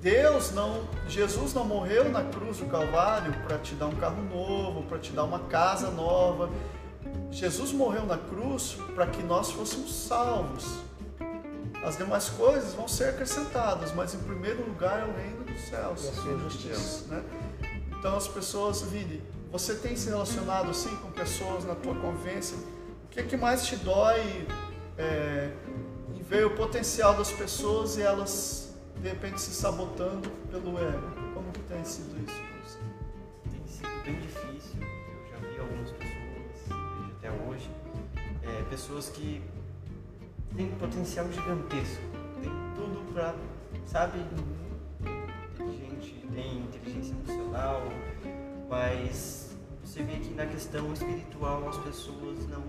Deus 0.00 0.52
não, 0.52 0.88
Jesus 1.06 1.52
não 1.52 1.64
morreu 1.64 2.08
na 2.08 2.24
cruz 2.24 2.56
do 2.56 2.66
Calvário 2.66 3.34
para 3.46 3.58
te 3.58 3.74
dar 3.74 3.86
um 3.86 3.96
carro 3.96 4.22
novo, 4.22 4.82
para 4.84 4.98
te 4.98 5.12
dar 5.12 5.24
uma 5.24 5.40
casa 5.40 5.90
nova. 5.90 6.48
Jesus 7.30 7.70
morreu 7.72 8.06
na 8.06 8.16
cruz 8.16 8.78
para 8.94 9.06
que 9.06 9.22
nós 9.22 9.50
fôssemos 9.50 9.92
salvos. 9.94 10.64
As 11.84 11.98
demais 11.98 12.30
coisas 12.30 12.72
vão 12.72 12.88
ser 12.88 13.10
acrescentadas, 13.10 13.92
mas 13.92 14.14
em 14.14 14.18
primeiro 14.20 14.64
lugar 14.66 15.00
é 15.00 15.04
o 15.04 15.16
reino 15.16 15.44
dos 15.44 15.60
céus 15.68 16.04
E 16.04 16.08
a 16.08 16.12
sua 16.12 16.38
justiça. 16.38 17.04
Né? 17.08 17.22
Então 17.98 18.16
as 18.16 18.26
pessoas, 18.26 18.80
Vini, 18.82 19.22
você 19.52 19.74
tem 19.74 19.96
se 19.96 20.08
relacionado 20.08 20.70
assim 20.70 20.94
com 20.96 21.10
pessoas 21.10 21.64
na 21.64 21.74
tua 21.74 21.94
convivência? 21.94 22.56
O 23.04 23.08
que 23.10 23.20
é 23.20 23.22
que 23.22 23.36
mais 23.36 23.66
te 23.66 23.76
dói 23.76 24.46
é, 24.96 25.50
em 26.14 26.22
ver 26.22 26.46
o 26.46 26.50
potencial 26.54 27.14
das 27.14 27.30
pessoas 27.30 27.98
e 27.98 28.02
elas 28.02 28.69
de 29.00 29.08
repente 29.08 29.40
se 29.40 29.50
sabotando 29.52 30.28
pelo 30.50 30.78
ego? 30.78 31.32
Como 31.34 31.50
que 31.52 31.60
tem 31.60 31.82
sido 31.84 32.16
isso? 32.22 32.36
pra 32.36 32.62
você? 32.62 32.78
Tem 33.50 33.66
sido 33.66 34.04
bem 34.04 34.20
difícil. 34.20 34.80
Eu 34.80 35.30
já 35.30 35.36
vi 35.38 35.60
algumas 35.60 35.90
pessoas, 35.92 36.68
vejo 36.68 37.12
até 37.18 37.30
hoje, 37.30 37.70
é, 38.42 38.62
pessoas 38.68 39.08
que 39.08 39.42
têm 40.54 40.68
potencial 40.72 41.30
gigantesco, 41.32 42.02
tem 42.42 42.52
tudo 42.74 43.12
pra, 43.14 43.34
sabe, 43.86 44.18
inteligente, 45.54 46.26
tem 46.34 46.58
inteligência 46.58 47.14
emocional, 47.14 47.82
mas 48.68 49.56
você 49.82 50.02
vê 50.02 50.16
que 50.16 50.34
na 50.34 50.44
questão 50.46 50.92
espiritual 50.92 51.66
as 51.68 51.78
pessoas 51.78 52.46
não 52.48 52.62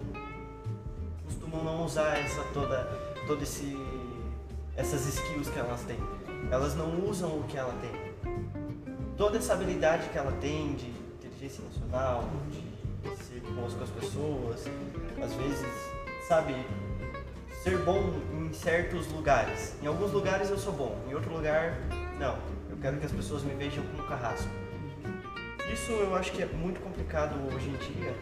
costumam 1.26 1.64
não 1.64 1.86
usar 1.86 2.18
essa 2.18 2.44
toda, 2.54 2.86
todo 3.28 3.44
esse 3.44 3.76
essas 4.76 5.06
skills 5.06 5.50
que 5.50 5.60
elas 5.60 5.82
têm. 5.84 6.00
Elas 6.50 6.76
não 6.76 7.06
usam 7.08 7.40
o 7.40 7.44
que 7.44 7.58
ela 7.58 7.74
tem 7.82 8.12
toda 9.22 9.38
essa 9.38 9.54
habilidade 9.54 10.10
que 10.10 10.18
ela 10.18 10.32
tem 10.42 10.74
de 10.74 10.88
inteligência 10.88 11.62
emocional, 11.62 12.28
de 13.04 13.16
ser 13.24 13.40
boas 13.52 13.72
com 13.76 13.84
as 13.84 13.90
pessoas, 13.92 14.66
às 15.24 15.34
vezes, 15.36 15.92
sabe, 16.28 16.56
ser 17.62 17.78
bom 17.84 18.02
em 18.34 18.52
certos 18.52 19.06
lugares. 19.12 19.76
Em 19.84 19.86
alguns 19.86 20.12
lugares 20.12 20.50
eu 20.50 20.58
sou 20.58 20.74
bom, 20.74 20.98
em 21.08 21.14
outro 21.14 21.32
lugar, 21.32 21.78
não. 22.20 22.36
Eu 22.68 22.78
quero 22.82 22.98
que 22.98 23.06
as 23.06 23.12
pessoas 23.12 23.44
me 23.44 23.54
vejam 23.54 23.84
como 23.96 24.08
carrasco. 24.08 24.50
Isso 25.72 25.92
eu 25.92 26.16
acho 26.16 26.32
que 26.32 26.42
é 26.42 26.48
muito 26.48 26.80
complicado 26.80 27.36
hoje 27.54 27.70
em 27.70 27.78
dia 27.78 28.16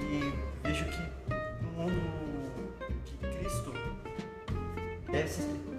e 0.00 0.32
vejo 0.66 0.86
que 0.86 1.62
no 1.62 1.72
mundo 1.72 2.00
que 3.04 3.16
Cristo 3.36 3.70
deve 5.10 5.28
se 5.28 5.71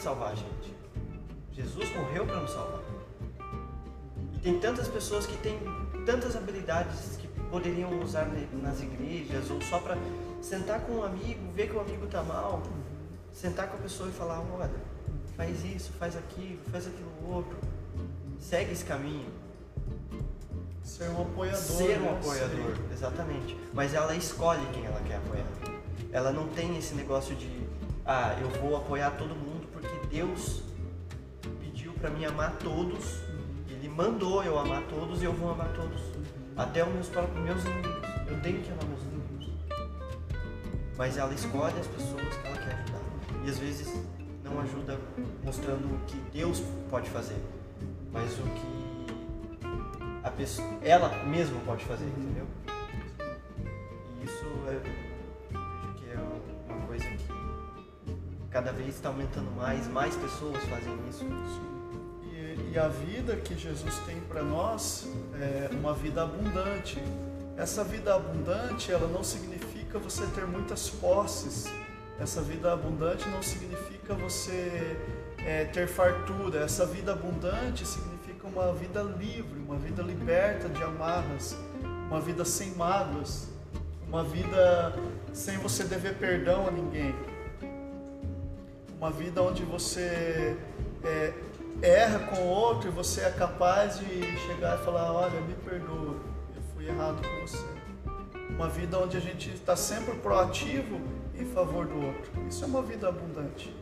salvar 0.00 0.32
a 0.32 0.34
gente. 0.34 0.74
Jesus 1.52 1.94
morreu 1.94 2.26
para 2.26 2.40
nos 2.40 2.50
salvar. 2.50 2.80
E 4.34 4.38
tem 4.38 4.58
tantas 4.58 4.88
pessoas 4.88 5.26
que 5.26 5.36
têm 5.38 5.58
tantas 6.06 6.34
habilidades 6.34 7.16
que 7.18 7.28
poderiam 7.50 8.00
usar 8.00 8.26
nas 8.62 8.80
igrejas 8.80 9.50
ou 9.50 9.60
só 9.60 9.78
para 9.78 9.98
sentar 10.40 10.80
com 10.80 10.92
um 10.94 11.04
amigo, 11.04 11.52
ver 11.52 11.68
que 11.68 11.76
o 11.76 11.80
amigo 11.80 12.06
tá 12.06 12.22
mal, 12.22 12.62
sentar 13.32 13.68
com 13.68 13.76
a 13.76 13.80
pessoa 13.80 14.08
e 14.08 14.12
falar, 14.12 14.40
olha, 14.40 14.70
faz 15.36 15.64
isso, 15.64 15.92
faz 15.92 16.16
aquilo, 16.16 16.60
faz 16.70 16.86
aquilo 16.86 17.10
outro, 17.28 17.58
segue 18.38 18.72
esse 18.72 18.84
caminho. 18.84 19.28
Ser 20.82 21.10
um 21.10 21.22
apoiador. 21.22 21.60
Ser 21.60 21.98
um 21.98 22.02
né? 22.02 22.18
apoiador, 22.18 22.74
exatamente. 22.92 23.56
Mas 23.72 23.94
ela 23.94 24.14
escolhe 24.14 24.64
quem 24.72 24.84
ela 24.86 25.00
quer 25.02 25.16
apoiar. 25.16 25.46
Ela 26.10 26.32
não 26.32 26.48
tem 26.48 26.76
esse 26.76 26.94
negócio 26.94 27.34
de, 27.36 27.68
ah, 28.04 28.36
eu 28.40 28.48
vou 28.60 28.76
apoiar 28.76 29.10
todo 29.12 29.34
mundo 29.34 29.49
Deus 30.10 30.62
pediu 31.60 31.92
pra 31.94 32.10
mim 32.10 32.24
amar 32.24 32.56
todos. 32.58 33.20
Ele 33.68 33.88
mandou 33.88 34.42
eu 34.42 34.58
amar 34.58 34.82
todos 34.88 35.22
e 35.22 35.24
eu 35.24 35.32
vou 35.32 35.52
amar 35.52 35.72
todos. 35.72 36.00
Até 36.56 36.84
os 36.84 36.92
meus 36.92 37.08
próprios 37.08 37.44
meus 37.44 37.64
inimigos. 37.64 38.08
Eu 38.28 38.40
tenho 38.40 38.62
que 38.62 38.70
amar 38.70 38.84
meus 38.84 39.02
inimigos. 39.02 39.50
Mas 40.98 41.16
ela 41.16 41.32
escolhe 41.32 41.78
as 41.78 41.86
pessoas 41.86 42.36
que 42.36 42.46
ela 42.46 42.58
quer 42.58 42.74
ajudar. 42.74 43.00
E 43.44 43.50
às 43.50 43.58
vezes 43.58 43.94
não 44.44 44.60
ajuda 44.60 44.98
mostrando 45.44 45.94
o 45.94 45.98
que 46.06 46.16
Deus 46.32 46.62
pode 46.90 47.08
fazer, 47.08 47.36
mas 48.12 48.32
o 48.38 48.42
que 48.42 48.90
a 50.22 50.30
pessoa, 50.30 50.68
ela 50.82 51.24
mesma 51.24 51.58
pode 51.60 51.84
fazer, 51.84 52.04
entendeu? 52.04 52.46
Cada 58.60 58.72
vez 58.72 58.96
está 58.96 59.08
aumentando 59.08 59.50
mais, 59.52 59.88
mais 59.88 60.14
pessoas 60.16 60.62
fazem 60.64 60.94
isso. 61.08 61.24
E, 62.24 62.72
e 62.72 62.78
a 62.78 62.88
vida 62.88 63.34
que 63.36 63.56
Jesus 63.56 63.96
tem 64.00 64.20
para 64.28 64.42
nós 64.42 65.08
é 65.40 65.70
uma 65.72 65.94
vida 65.94 66.22
abundante. 66.22 67.02
Essa 67.56 67.82
vida 67.82 68.14
abundante, 68.14 68.92
ela 68.92 69.08
não 69.08 69.24
significa 69.24 69.98
você 69.98 70.26
ter 70.34 70.46
muitas 70.46 70.90
posses. 70.90 71.72
Essa 72.20 72.42
vida 72.42 72.70
abundante 72.70 73.26
não 73.30 73.42
significa 73.42 74.12
você 74.12 74.94
é, 75.38 75.64
ter 75.64 75.88
fartura. 75.88 76.60
Essa 76.60 76.84
vida 76.84 77.12
abundante 77.12 77.86
significa 77.86 78.46
uma 78.46 78.74
vida 78.74 79.00
livre, 79.02 79.58
uma 79.58 79.76
vida 79.76 80.02
liberta 80.02 80.68
de 80.68 80.82
amarras, 80.82 81.56
uma 82.10 82.20
vida 82.20 82.44
sem 82.44 82.74
mágoas, 82.74 83.48
uma 84.06 84.22
vida 84.22 84.94
sem 85.32 85.56
você 85.56 85.82
dever 85.84 86.18
perdão 86.18 86.68
a 86.68 86.70
ninguém 86.70 87.14
uma 89.00 89.10
vida 89.10 89.42
onde 89.42 89.64
você 89.64 90.54
é, 91.02 91.32
erra 91.80 92.18
com 92.26 92.42
o 92.42 92.46
outro 92.48 92.88
e 92.88 92.92
você 92.92 93.22
é 93.22 93.30
capaz 93.30 93.98
de 93.98 94.04
chegar 94.46 94.78
e 94.78 94.84
falar, 94.84 95.10
olha, 95.10 95.40
me 95.40 95.54
perdoa, 95.54 96.16
eu 96.54 96.62
fui 96.74 96.86
errado 96.86 97.26
com 97.26 97.40
você. 97.40 97.64
Uma 98.50 98.68
vida 98.68 98.98
onde 98.98 99.16
a 99.16 99.20
gente 99.20 99.54
está 99.54 99.74
sempre 99.74 100.16
proativo 100.16 101.00
em 101.34 101.46
favor 101.46 101.86
do 101.86 101.96
outro. 101.96 102.30
Isso 102.46 102.62
é 102.62 102.66
uma 102.66 102.82
vida 102.82 103.08
abundante. 103.08 103.74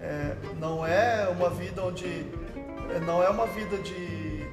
É, 0.00 0.34
não 0.58 0.84
é 0.86 1.28
uma 1.28 1.50
vida 1.50 1.82
onde 1.82 2.06
é, 2.06 3.00
não 3.00 3.22
é 3.22 3.28
uma 3.28 3.46
vida 3.46 3.76
de 3.76 4.50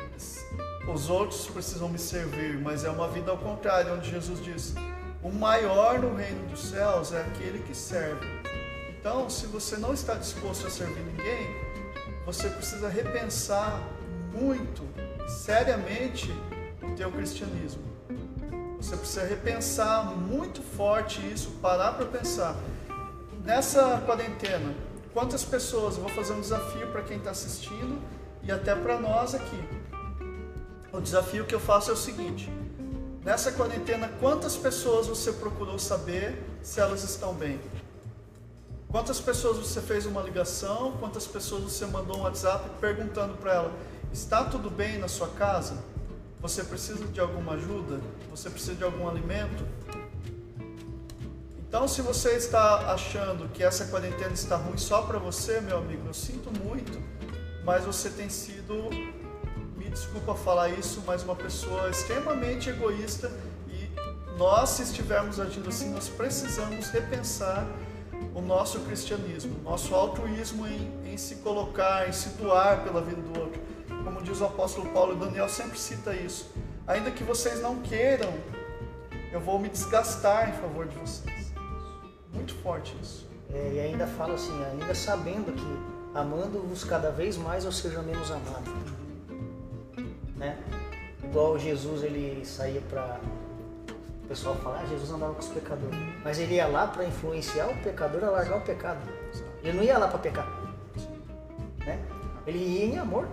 os 0.94 1.10
outros 1.10 1.48
precisam 1.48 1.88
me 1.88 1.98
servir, 1.98 2.60
mas 2.60 2.84
é 2.84 2.90
uma 2.90 3.08
vida 3.08 3.32
ao 3.32 3.38
contrário, 3.38 3.94
onde 3.94 4.12
Jesus 4.12 4.44
diz: 4.44 4.76
o 5.24 5.32
maior 5.32 6.00
no 6.00 6.14
reino 6.16 6.46
dos 6.50 6.66
céus 6.66 7.14
é 7.14 7.22
aquele 7.22 7.60
que 7.60 7.74
serve. 7.74 8.28
Então, 9.00 9.30
se 9.30 9.46
você 9.46 9.78
não 9.78 9.94
está 9.94 10.16
disposto 10.16 10.68
a 10.68 10.70
servir 10.70 11.00
ninguém, 11.00 11.56
você 12.26 12.50
precisa 12.50 12.90
repensar 12.90 13.82
muito, 14.34 14.84
seriamente, 15.26 16.30
o 16.84 16.94
teu 16.98 17.10
cristianismo. 17.10 17.82
Você 18.76 18.98
precisa 18.98 19.26
repensar 19.26 20.04
muito 20.18 20.62
forte 20.62 21.26
isso, 21.34 21.50
parar 21.62 21.94
para 21.94 22.08
pensar. 22.08 22.58
Nessa 23.46 24.04
quarentena, 24.06 24.76
quantas 25.14 25.46
pessoas, 25.46 25.96
eu 25.96 26.02
vou 26.02 26.12
fazer 26.12 26.34
um 26.34 26.42
desafio 26.42 26.92
para 26.92 27.02
quem 27.02 27.18
está 27.18 27.32
assistindo 27.32 28.02
e 28.44 28.52
até 28.52 28.76
para 28.76 29.00
nós 29.00 29.34
aqui. 29.34 29.64
O 30.92 31.00
desafio 31.00 31.46
que 31.46 31.56
eu 31.56 31.60
faço 31.60 31.90
é 31.90 31.94
o 31.94 31.98
seguinte: 31.98 32.52
nessa 33.24 33.54
quarentena, 33.54 34.10
quantas 34.20 34.58
pessoas 34.58 35.08
você 35.08 35.32
procurou 35.32 35.80
saber 35.80 36.44
se 36.62 36.82
elas 36.82 37.04
estão 37.04 37.34
bem? 37.34 37.62
Quantas 38.90 39.20
pessoas 39.20 39.58
você 39.58 39.80
fez 39.82 40.08
uma 40.08 40.20
ligação? 40.20 40.94
Quantas 41.00 41.28
pessoas 41.28 41.62
você 41.62 41.86
mandou 41.86 42.18
um 42.18 42.22
WhatsApp 42.22 42.68
perguntando 42.82 43.36
para 43.36 43.54
ela: 43.54 43.72
está 44.12 44.44
tudo 44.44 44.68
bem 44.68 44.98
na 44.98 45.08
sua 45.08 45.28
casa? 45.28 45.78
Você 46.42 46.64
precisa 46.64 47.06
de 47.06 47.20
alguma 47.20 47.54
ajuda? 47.54 48.02
Você 48.32 48.50
precisa 48.50 48.74
de 48.74 48.84
algum 48.84 49.08
alimento? 49.08 49.64
Então, 51.60 51.88
se 51.88 52.02
você 52.02 52.32
está 52.32 52.92
achando 52.92 53.48
que 53.50 53.64
essa 53.64 53.86
quarentena 53.86 54.34
está 54.34 54.56
ruim 54.56 54.78
só 54.78 55.04
para 55.04 55.20
você, 55.20 55.62
meu 55.62 55.78
amigo, 55.78 56.08
eu 56.08 56.14
sinto 56.14 56.50
muito, 56.60 57.00
mas 57.64 57.86
você 57.86 58.10
tem 58.10 58.28
sido, 58.28 58.74
me 59.78 59.88
desculpa 59.88 60.34
falar 60.34 60.70
isso, 60.70 61.04
mas 61.06 61.22
uma 61.22 61.36
pessoa 61.36 61.92
extremamente 61.92 62.72
egoísta 62.72 63.32
e 63.68 63.88
nós, 64.36 64.70
se 64.70 64.82
estivermos 64.82 65.40
agindo 65.40 65.70
assim, 65.70 65.92
nós 65.92 66.10
precisamos 66.10 66.88
repensar 66.88 67.68
o 68.34 68.42
nosso 68.42 68.80
cristianismo, 68.82 69.60
nosso 69.64 69.94
altruísmo 69.96 70.68
em, 70.68 71.14
em 71.14 71.18
se 71.18 71.36
colocar, 71.38 72.08
em 72.08 72.12
se 72.12 72.30
doar 72.30 72.84
pela 72.84 73.02
vida 73.02 73.22
do 73.22 73.40
outro. 73.40 73.62
Como 74.04 74.22
diz 74.22 74.40
o 74.42 74.46
apóstolo 74.46 74.90
Paulo, 74.92 75.14
e 75.14 75.16
Daniel 75.18 75.50
sempre 75.50 75.78
cita 75.78 76.14
isso. 76.14 76.52
Ainda 76.88 77.12
que 77.12 77.24
vocês 77.24 77.62
não 77.62 77.82
queiram, 77.82 78.34
eu 79.32 79.40
vou 79.40 79.60
me 79.60 79.70
desgastar 79.70 80.50
em 80.50 80.54
favor 80.54 80.88
de 80.88 80.96
vocês. 80.98 81.52
Muito 82.34 82.56
forte 82.56 82.96
isso. 83.02 83.28
É, 83.54 83.74
e 83.74 83.80
ainda 83.80 84.08
fala 84.08 84.36
assim, 84.36 84.64
ainda 84.72 84.94
sabendo 84.94 85.52
que 85.54 86.18
amando-vos 86.18 86.84
cada 86.84 87.12
vez 87.12 87.38
mais 87.38 87.66
eu 87.66 87.72
seja 87.72 88.02
menos 88.02 88.32
amado. 88.32 88.72
Né? 90.36 90.58
Igual 91.24 91.60
Jesus 91.60 92.04
ele 92.04 92.46
saía 92.46 92.82
para 92.82 93.20
pessoal 94.30 94.56
fala, 94.58 94.80
ah, 94.82 94.86
Jesus 94.86 95.12
andava 95.12 95.34
com 95.34 95.40
os 95.40 95.48
pecadores. 95.48 95.98
Mas 96.24 96.40
ele 96.40 96.56
ia 96.56 96.68
lá 96.68 96.86
para 96.88 97.04
influenciar 97.04 97.68
o 97.68 97.76
pecador 97.78 98.24
a 98.24 98.30
largar 98.30 98.58
o 98.58 98.62
pecado. 98.62 99.00
Ele 99.64 99.74
não 99.78 99.84
ia 99.84 99.98
lá 99.98 100.08
para 100.08 100.20
pecar. 100.20 100.48
Né? 101.80 102.00
Ele 102.46 102.60
ia 102.60 102.86
em 102.86 102.98
amor. 103.00 103.28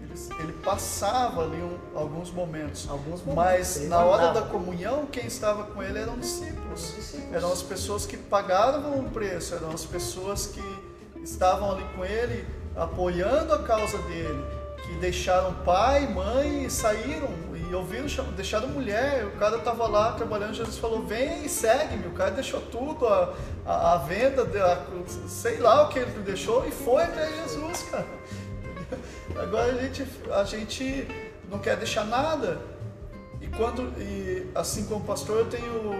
Ele, 0.00 0.14
ele 0.40 0.52
passava 0.64 1.42
ali 1.42 1.60
um- 1.60 1.78
alguns 1.98 2.30
momentos. 2.30 2.88
Alguns 2.88 3.20
momentos, 3.22 3.34
Mas 3.34 3.88
na 3.88 4.04
hora 4.04 4.32
da 4.32 4.42
comunhão, 4.42 5.06
quem 5.06 5.26
estava 5.26 5.64
com 5.64 5.82
ele 5.82 5.98
eram 5.98 6.16
discípulos. 6.18 6.90
Os 6.90 6.94
discípulos. 6.94 7.34
Eram 7.34 7.52
as 7.52 7.62
pessoas 7.62 8.06
que 8.06 8.16
pagaram 8.16 8.98
o 9.00 9.10
preço, 9.10 9.54
eram 9.56 9.70
as 9.70 9.84
pessoas 9.84 10.46
que 10.46 10.62
estavam 11.20 11.72
ali 11.72 11.84
com 11.96 12.04
ele, 12.04 12.46
apoiando 12.76 13.52
a 13.52 13.62
causa 13.64 13.98
dele, 14.02 14.42
que 14.84 14.94
deixaram 15.00 15.52
pai, 15.64 16.06
mãe 16.06 16.64
e 16.64 16.70
saíram 16.70 17.28
e 17.72 18.08
cham- 18.08 18.32
deixaram 18.32 18.68
mulher. 18.68 19.24
O 19.26 19.32
cara 19.32 19.56
estava 19.58 19.86
lá 19.86 20.12
trabalhando, 20.12 20.54
Jesus 20.54 20.78
falou: 20.78 21.02
Vem 21.02 21.44
e 21.44 21.48
segue-me. 21.48 22.06
O 22.06 22.12
cara 22.12 22.30
deixou 22.30 22.60
tudo, 22.60 23.06
a, 23.06 23.34
a, 23.66 23.92
a 23.94 23.96
venda, 23.98 24.42
a- 24.42 25.28
sei 25.28 25.58
lá 25.58 25.84
o 25.84 25.88
que 25.88 25.98
ele 25.98 26.10
deixou 26.22 26.66
e 26.66 26.70
foi 26.70 27.02
até 27.02 27.26
Jesus, 27.42 27.82
cara. 27.90 28.06
Agora 29.40 29.72
a 29.72 29.82
gente, 29.82 30.06
a 30.32 30.44
gente 30.44 31.06
não 31.50 31.58
quer 31.58 31.76
deixar 31.76 32.04
nada. 32.04 32.60
E 33.40 33.46
quando, 33.46 33.82
e 34.00 34.50
assim 34.54 34.84
como 34.86 35.04
pastor, 35.04 35.38
eu 35.38 35.46
tenho 35.46 35.92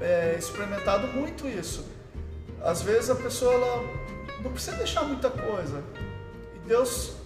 é, 0.00 0.36
experimentado 0.38 1.08
muito 1.08 1.48
isso. 1.48 1.84
Às 2.62 2.82
vezes 2.82 3.10
a 3.10 3.16
pessoa 3.16 3.52
ela 3.52 3.82
não 4.42 4.52
precisa 4.52 4.76
deixar 4.76 5.02
muita 5.02 5.28
coisa. 5.28 5.82
E 6.54 6.58
Deus 6.68 7.16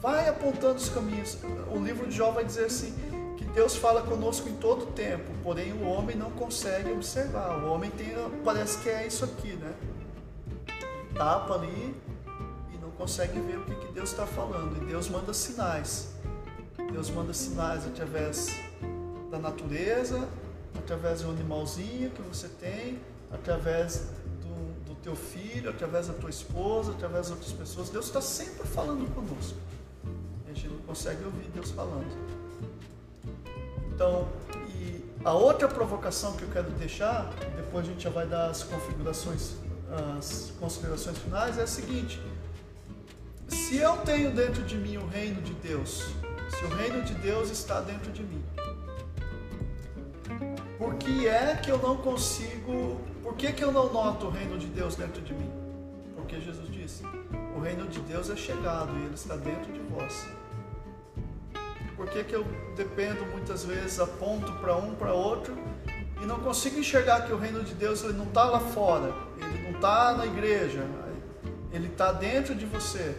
vai 0.00 0.28
apontando 0.28 0.74
os 0.74 0.88
caminhos. 0.88 1.38
O 1.72 1.78
livro 1.78 2.06
de 2.08 2.16
Jó 2.16 2.30
vai 2.32 2.44
dizer 2.44 2.64
assim 2.64 2.92
que 3.36 3.44
Deus 3.46 3.76
fala 3.76 4.02
conosco 4.02 4.48
em 4.48 4.54
todo 4.54 4.86
tempo, 4.92 5.30
porém 5.42 5.72
o 5.72 5.84
homem 5.86 6.16
não 6.16 6.30
consegue 6.30 6.90
observar. 6.92 7.62
O 7.64 7.72
homem 7.72 7.90
tem, 7.90 8.14
parece 8.44 8.78
que 8.78 8.88
é 8.88 9.06
isso 9.06 9.24
aqui, 9.24 9.52
né? 9.54 9.74
Tapa 11.14 11.54
ali 11.54 11.94
e 12.72 12.78
não 12.80 12.90
consegue 12.90 13.38
ver 13.40 13.58
o 13.58 13.64
que, 13.64 13.74
que 13.74 13.92
Deus 13.92 14.10
está 14.10 14.26
falando. 14.26 14.82
E 14.82 14.86
Deus 14.86 15.08
manda 15.08 15.32
sinais. 15.32 16.10
Deus 16.92 17.10
manda 17.10 17.32
sinais 17.32 17.86
através 17.86 18.54
da 19.30 19.38
natureza, 19.38 20.28
através 20.78 21.22
do 21.22 21.30
animalzinho 21.30 22.10
que 22.10 22.20
você 22.22 22.48
tem, 22.48 23.00
através 23.30 24.08
do, 24.42 24.84
do 24.84 24.94
teu 24.96 25.16
filho, 25.16 25.70
através 25.70 26.08
da 26.08 26.14
tua 26.14 26.30
esposa, 26.30 26.92
através 26.92 27.26
de 27.26 27.32
outras 27.32 27.52
pessoas. 27.52 27.88
Deus 27.88 28.06
está 28.06 28.20
sempre 28.20 28.66
falando 28.68 29.12
conosco. 29.14 29.56
A 30.44 30.52
gente 30.52 30.68
não 30.68 30.78
consegue 30.78 31.24
ouvir 31.24 31.48
Deus 31.54 31.70
falando. 31.70 32.31
Então, 33.94 34.26
e 34.74 35.04
a 35.24 35.32
outra 35.32 35.68
provocação 35.68 36.34
que 36.34 36.42
eu 36.42 36.48
quero 36.48 36.70
deixar, 36.70 37.30
depois 37.56 37.86
a 37.86 37.90
gente 37.90 38.02
já 38.02 38.10
vai 38.10 38.26
dar 38.26 38.46
as 38.46 38.62
configurações, 38.62 39.52
as 40.18 40.52
considerações 40.58 41.18
finais, 41.18 41.58
é 41.58 41.62
a 41.62 41.66
seguinte: 41.66 42.20
se 43.46 43.76
eu 43.76 43.98
tenho 43.98 44.30
dentro 44.30 44.62
de 44.62 44.76
mim 44.76 44.96
o 44.96 45.06
reino 45.06 45.42
de 45.42 45.52
Deus, 45.54 46.10
se 46.48 46.64
o 46.64 46.68
reino 46.74 47.02
de 47.02 47.14
Deus 47.14 47.50
está 47.50 47.80
dentro 47.80 48.10
de 48.10 48.22
mim, 48.22 48.42
por 50.78 50.94
que 50.94 51.28
é 51.28 51.54
que 51.56 51.70
eu 51.70 51.78
não 51.78 51.98
consigo, 51.98 52.98
por 53.22 53.34
que, 53.34 53.52
que 53.52 53.62
eu 53.62 53.70
não 53.70 53.92
noto 53.92 54.26
o 54.26 54.30
reino 54.30 54.58
de 54.58 54.66
Deus 54.66 54.96
dentro 54.96 55.20
de 55.20 55.34
mim? 55.34 55.50
Porque 56.16 56.40
Jesus 56.40 56.72
disse: 56.72 57.04
o 57.54 57.60
reino 57.60 57.86
de 57.88 58.00
Deus 58.00 58.30
é 58.30 58.36
chegado 58.36 58.96
e 58.98 59.04
ele 59.04 59.14
está 59.14 59.36
dentro 59.36 59.70
de 59.70 59.80
vós. 59.80 60.26
Por 61.96 62.08
que, 62.08 62.24
que 62.24 62.34
eu 62.34 62.44
dependo 62.76 63.24
muitas 63.26 63.64
vezes, 63.64 64.00
aponto 64.00 64.52
para 64.54 64.76
um, 64.76 64.94
para 64.94 65.12
outro 65.12 65.56
e 66.22 66.26
não 66.26 66.38
consigo 66.38 66.78
enxergar 66.78 67.22
que 67.22 67.32
o 67.32 67.36
reino 67.36 67.62
de 67.64 67.74
Deus 67.74 68.02
ele 68.04 68.12
não 68.12 68.26
está 68.26 68.44
lá 68.44 68.60
fora, 68.60 69.12
ele 69.38 69.62
não 69.64 69.72
está 69.72 70.14
na 70.16 70.24
igreja, 70.24 70.86
ele 71.72 71.88
está 71.88 72.12
dentro 72.12 72.54
de 72.54 72.64
você. 72.66 73.16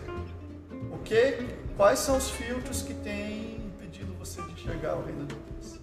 O 0.91 0.97
que, 0.99 1.45
quais 1.75 1.99
são 1.99 2.17
os 2.17 2.29
filtros 2.29 2.81
que 2.81 2.93
têm 2.93 3.57
impedido 3.57 4.13
você 4.13 4.41
de 4.41 4.51
enxergar 4.53 4.95
o 4.95 5.03
reino 5.03 5.25
de 5.25 5.35
Deus? 5.35 5.79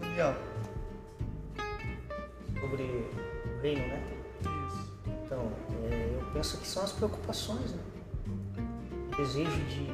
Daniel. 0.00 0.34
Sobre 2.60 2.82
o 2.82 3.62
reino, 3.62 3.86
né? 3.88 4.02
Isso. 4.40 4.92
Então, 5.24 5.52
é, 5.90 6.18
eu 6.20 6.26
penso 6.32 6.58
que 6.58 6.66
são 6.66 6.82
as 6.82 6.92
preocupações, 6.92 7.72
né? 7.72 7.80
Desejo 9.16 9.60
de 9.64 9.86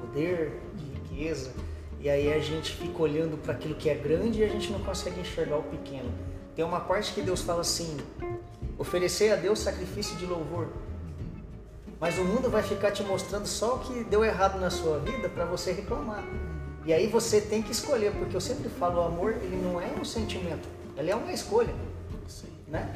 poder, 0.00 0.60
de 0.60 0.67
riqueza, 1.18 1.50
e 2.00 2.08
aí 2.08 2.32
a 2.32 2.38
gente 2.38 2.76
fica 2.76 3.02
olhando 3.02 3.36
para 3.36 3.52
aquilo 3.52 3.74
que 3.74 3.90
é 3.90 3.94
grande 3.94 4.40
e 4.40 4.44
a 4.44 4.48
gente 4.48 4.70
não 4.70 4.78
consegue 4.80 5.20
enxergar 5.20 5.56
o 5.56 5.62
pequeno. 5.64 6.10
Tem 6.54 6.64
uma 6.64 6.80
parte 6.80 7.12
que 7.12 7.20
Deus 7.20 7.42
fala 7.42 7.62
assim: 7.62 7.96
oferecer 8.78 9.32
a 9.32 9.36
Deus 9.36 9.58
sacrifício 9.58 10.16
de 10.16 10.26
louvor. 10.26 10.68
Mas 12.00 12.16
o 12.16 12.24
mundo 12.24 12.48
vai 12.48 12.62
ficar 12.62 12.92
te 12.92 13.02
mostrando 13.02 13.46
só 13.46 13.74
o 13.74 13.78
que 13.80 14.04
deu 14.04 14.24
errado 14.24 14.60
na 14.60 14.70
sua 14.70 15.00
vida 15.00 15.28
para 15.28 15.44
você 15.44 15.72
reclamar. 15.72 16.22
E 16.84 16.92
aí 16.92 17.08
você 17.08 17.40
tem 17.40 17.60
que 17.60 17.72
escolher, 17.72 18.12
porque 18.12 18.36
eu 18.36 18.40
sempre 18.40 18.68
falo, 18.68 19.00
o 19.00 19.04
amor 19.04 19.32
ele 19.32 19.56
não 19.56 19.80
é 19.80 19.88
um 20.00 20.04
sentimento, 20.04 20.68
ele 20.96 21.10
é 21.10 21.16
uma 21.16 21.32
escolha 21.32 21.74
Sim. 22.28 22.46
né? 22.68 22.94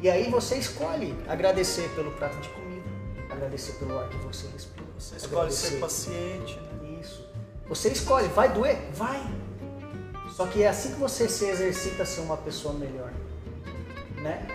E 0.00 0.08
aí 0.10 0.30
você 0.30 0.56
escolhe 0.56 1.14
agradecer 1.28 1.88
pelo 1.94 2.10
prato 2.12 2.36
de 2.40 2.48
comida, 2.48 2.88
agradecer 3.30 3.74
pelo 3.74 3.98
ar 3.98 4.08
que 4.08 4.16
você 4.16 4.46
respira. 4.48 4.86
Você 4.98 5.16
escolhe 5.16 5.52
ser 5.52 5.76
agradecer- 5.76 5.80
paciente, 5.80 6.56
né? 6.56 6.73
Você 7.74 7.88
escolhe, 7.88 8.28
vai 8.28 8.48
doer? 8.52 8.78
Vai. 8.92 9.20
Só 10.30 10.46
que 10.46 10.62
é 10.62 10.68
assim 10.68 10.92
que 10.92 11.00
você 11.00 11.28
se 11.28 11.44
exercita 11.46 12.04
a 12.04 12.06
ser 12.06 12.20
uma 12.20 12.36
pessoa 12.36 12.72
melhor, 12.72 13.12
né? 14.22 14.46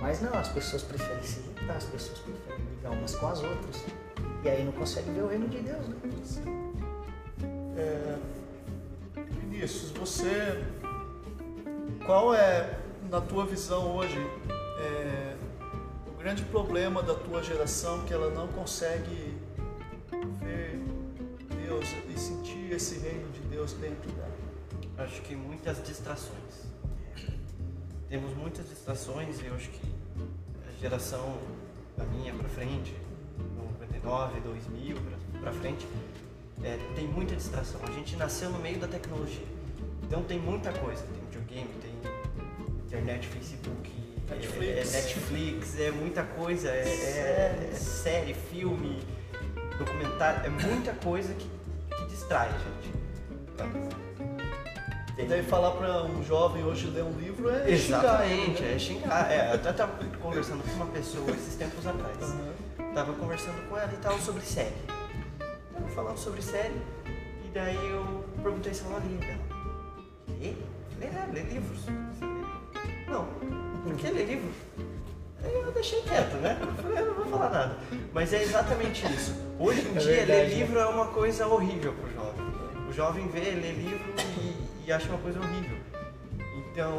Mas 0.00 0.20
não, 0.20 0.32
as 0.32 0.46
pessoas 0.46 0.82
preferem 0.82 1.20
se 1.24 1.40
irritar, 1.40 1.76
as 1.76 1.84
pessoas 1.84 2.20
preferem 2.20 2.64
brigar 2.64 2.92
umas 2.92 3.16
com 3.16 3.26
as 3.26 3.42
outras. 3.42 3.84
E 4.44 4.48
aí 4.48 4.64
não 4.64 4.70
consegue 4.70 5.10
ver 5.10 5.22
o 5.22 5.26
reino 5.26 5.48
de 5.48 5.58
Deus, 5.58 5.88
né? 5.88 5.96
É, 7.76 8.16
Vinícius, 9.40 9.90
você. 9.90 10.64
Qual 12.06 12.32
é, 12.32 12.78
na 13.10 13.20
tua 13.20 13.46
visão 13.46 13.96
hoje, 13.96 14.16
é, 14.78 15.34
o 16.06 16.18
grande 16.18 16.44
problema 16.44 17.02
da 17.02 17.14
tua 17.14 17.42
geração 17.42 18.04
que 18.04 18.14
ela 18.14 18.30
não 18.30 18.46
consegue 18.46 19.36
ver 20.40 20.87
Deus 21.68 21.84
e 22.08 22.18
sentir 22.18 22.72
esse 22.72 22.98
reino 22.98 23.30
de 23.30 23.40
Deus 23.40 23.74
dentro 23.74 24.10
dela? 24.12 24.32
Acho 24.96 25.20
que 25.20 25.36
muitas 25.36 25.82
distrações. 25.84 26.66
Temos 28.08 28.34
muitas 28.34 28.66
distrações 28.70 29.38
e 29.42 29.46
eu 29.46 29.54
acho 29.54 29.68
que 29.68 29.80
a 30.66 30.80
geração 30.80 31.36
da 31.94 32.04
minha 32.04 32.32
pra 32.32 32.48
frente, 32.48 32.94
99, 33.58 34.40
2000 34.40 34.96
pra- 34.96 35.40
pra 35.42 35.52
frente, 35.52 35.86
é, 36.64 36.78
tem 36.96 37.06
muita 37.06 37.36
distração. 37.36 37.80
A 37.86 37.90
gente 37.92 38.16
nasceu 38.16 38.48
no 38.48 38.58
meio 38.60 38.78
da 38.78 38.88
tecnologia. 38.88 39.44
Então 40.04 40.22
tem 40.22 40.38
muita 40.38 40.72
coisa. 40.72 41.02
Tem 41.02 41.20
videogame, 41.26 41.70
tem 41.82 41.92
internet, 42.86 43.26
Facebook, 43.28 43.92
é- 44.30 44.34
Netflix. 44.36 44.94
É, 44.94 45.02
Netflix, 45.02 45.80
é 45.80 45.90
muita 45.90 46.22
coisa. 46.24 46.68
É, 46.70 46.80
é- 46.88 47.70
é 47.72 47.74
série, 47.74 48.32
filme, 48.32 49.02
documentário. 49.78 50.46
É 50.46 50.48
muita 50.48 50.94
coisa 50.94 51.34
que 51.34 51.57
distrai 52.28 52.50
gente. 52.50 52.92
E 55.18 55.24
daí 55.24 55.42
falar 55.42 55.72
para 55.72 56.04
um 56.04 56.22
jovem 56.22 56.62
hoje 56.62 56.86
ler 56.88 57.02
um 57.02 57.18
livro 57.18 57.50
é 57.50 57.70
Exatamente, 57.70 58.58
xingar 58.58 58.62
né? 58.62 58.74
é 58.74 58.78
xingar. 58.78 59.32
É, 59.32 59.50
eu 59.50 59.54
até 59.54 59.70
estava 59.70 59.92
conversando 60.20 60.62
com 60.62 60.70
uma 60.76 60.86
pessoa 60.86 61.30
esses 61.30 61.54
tempos 61.56 61.86
atrás. 61.86 62.16
Aham. 62.22 62.94
Tava 62.94 63.12
conversando 63.14 63.68
com 63.68 63.76
ela 63.76 63.92
e 63.92 63.96
tal 63.96 64.18
sobre 64.18 64.42
série. 64.42 64.76
Tava 65.72 65.88
falando 65.88 66.18
sobre 66.18 66.42
série 66.42 66.76
e 67.44 67.48
daí 67.52 67.76
eu 67.90 68.24
perguntei 68.42 68.74
se 68.74 68.84
ela 68.84 69.00
lia 69.00 69.18
dela. 69.18 69.42
Lê? 70.40 70.54
Lê, 71.00 71.10
lê 71.32 71.42
livros. 71.50 71.80
Não. 73.08 73.26
Por 73.82 73.96
que 73.96 74.08
ler 74.08 74.26
livro? 74.26 74.50
Eu 75.52 75.72
deixei 75.72 76.02
quieto, 76.02 76.34
né? 76.36 76.58
Eu 76.60 76.82
falei, 76.82 76.98
eu 76.98 77.06
não 77.06 77.14
vou 77.14 77.26
falar 77.26 77.50
nada. 77.50 77.76
Mas 78.12 78.32
é 78.32 78.42
exatamente 78.42 79.06
isso. 79.12 79.34
Hoje 79.58 79.80
em 79.88 79.96
É 79.96 79.98
dia, 79.98 80.12
verdade, 80.16 80.26
ler 80.40 80.48
né? 80.48 80.54
livro 80.54 80.78
é 80.78 80.86
uma 80.86 81.06
coisa 81.06 81.46
horrível 81.46 81.92
pro 81.94 82.10
jovem. 82.12 82.46
O 82.88 82.92
jovem 82.92 83.28
vê, 83.28 83.40
lê 83.40 83.72
livro 83.72 84.14
e, 84.40 84.86
e 84.86 84.92
acha 84.92 85.08
uma 85.08 85.18
coisa 85.18 85.38
horrível. 85.38 85.76
Então, 86.72 86.98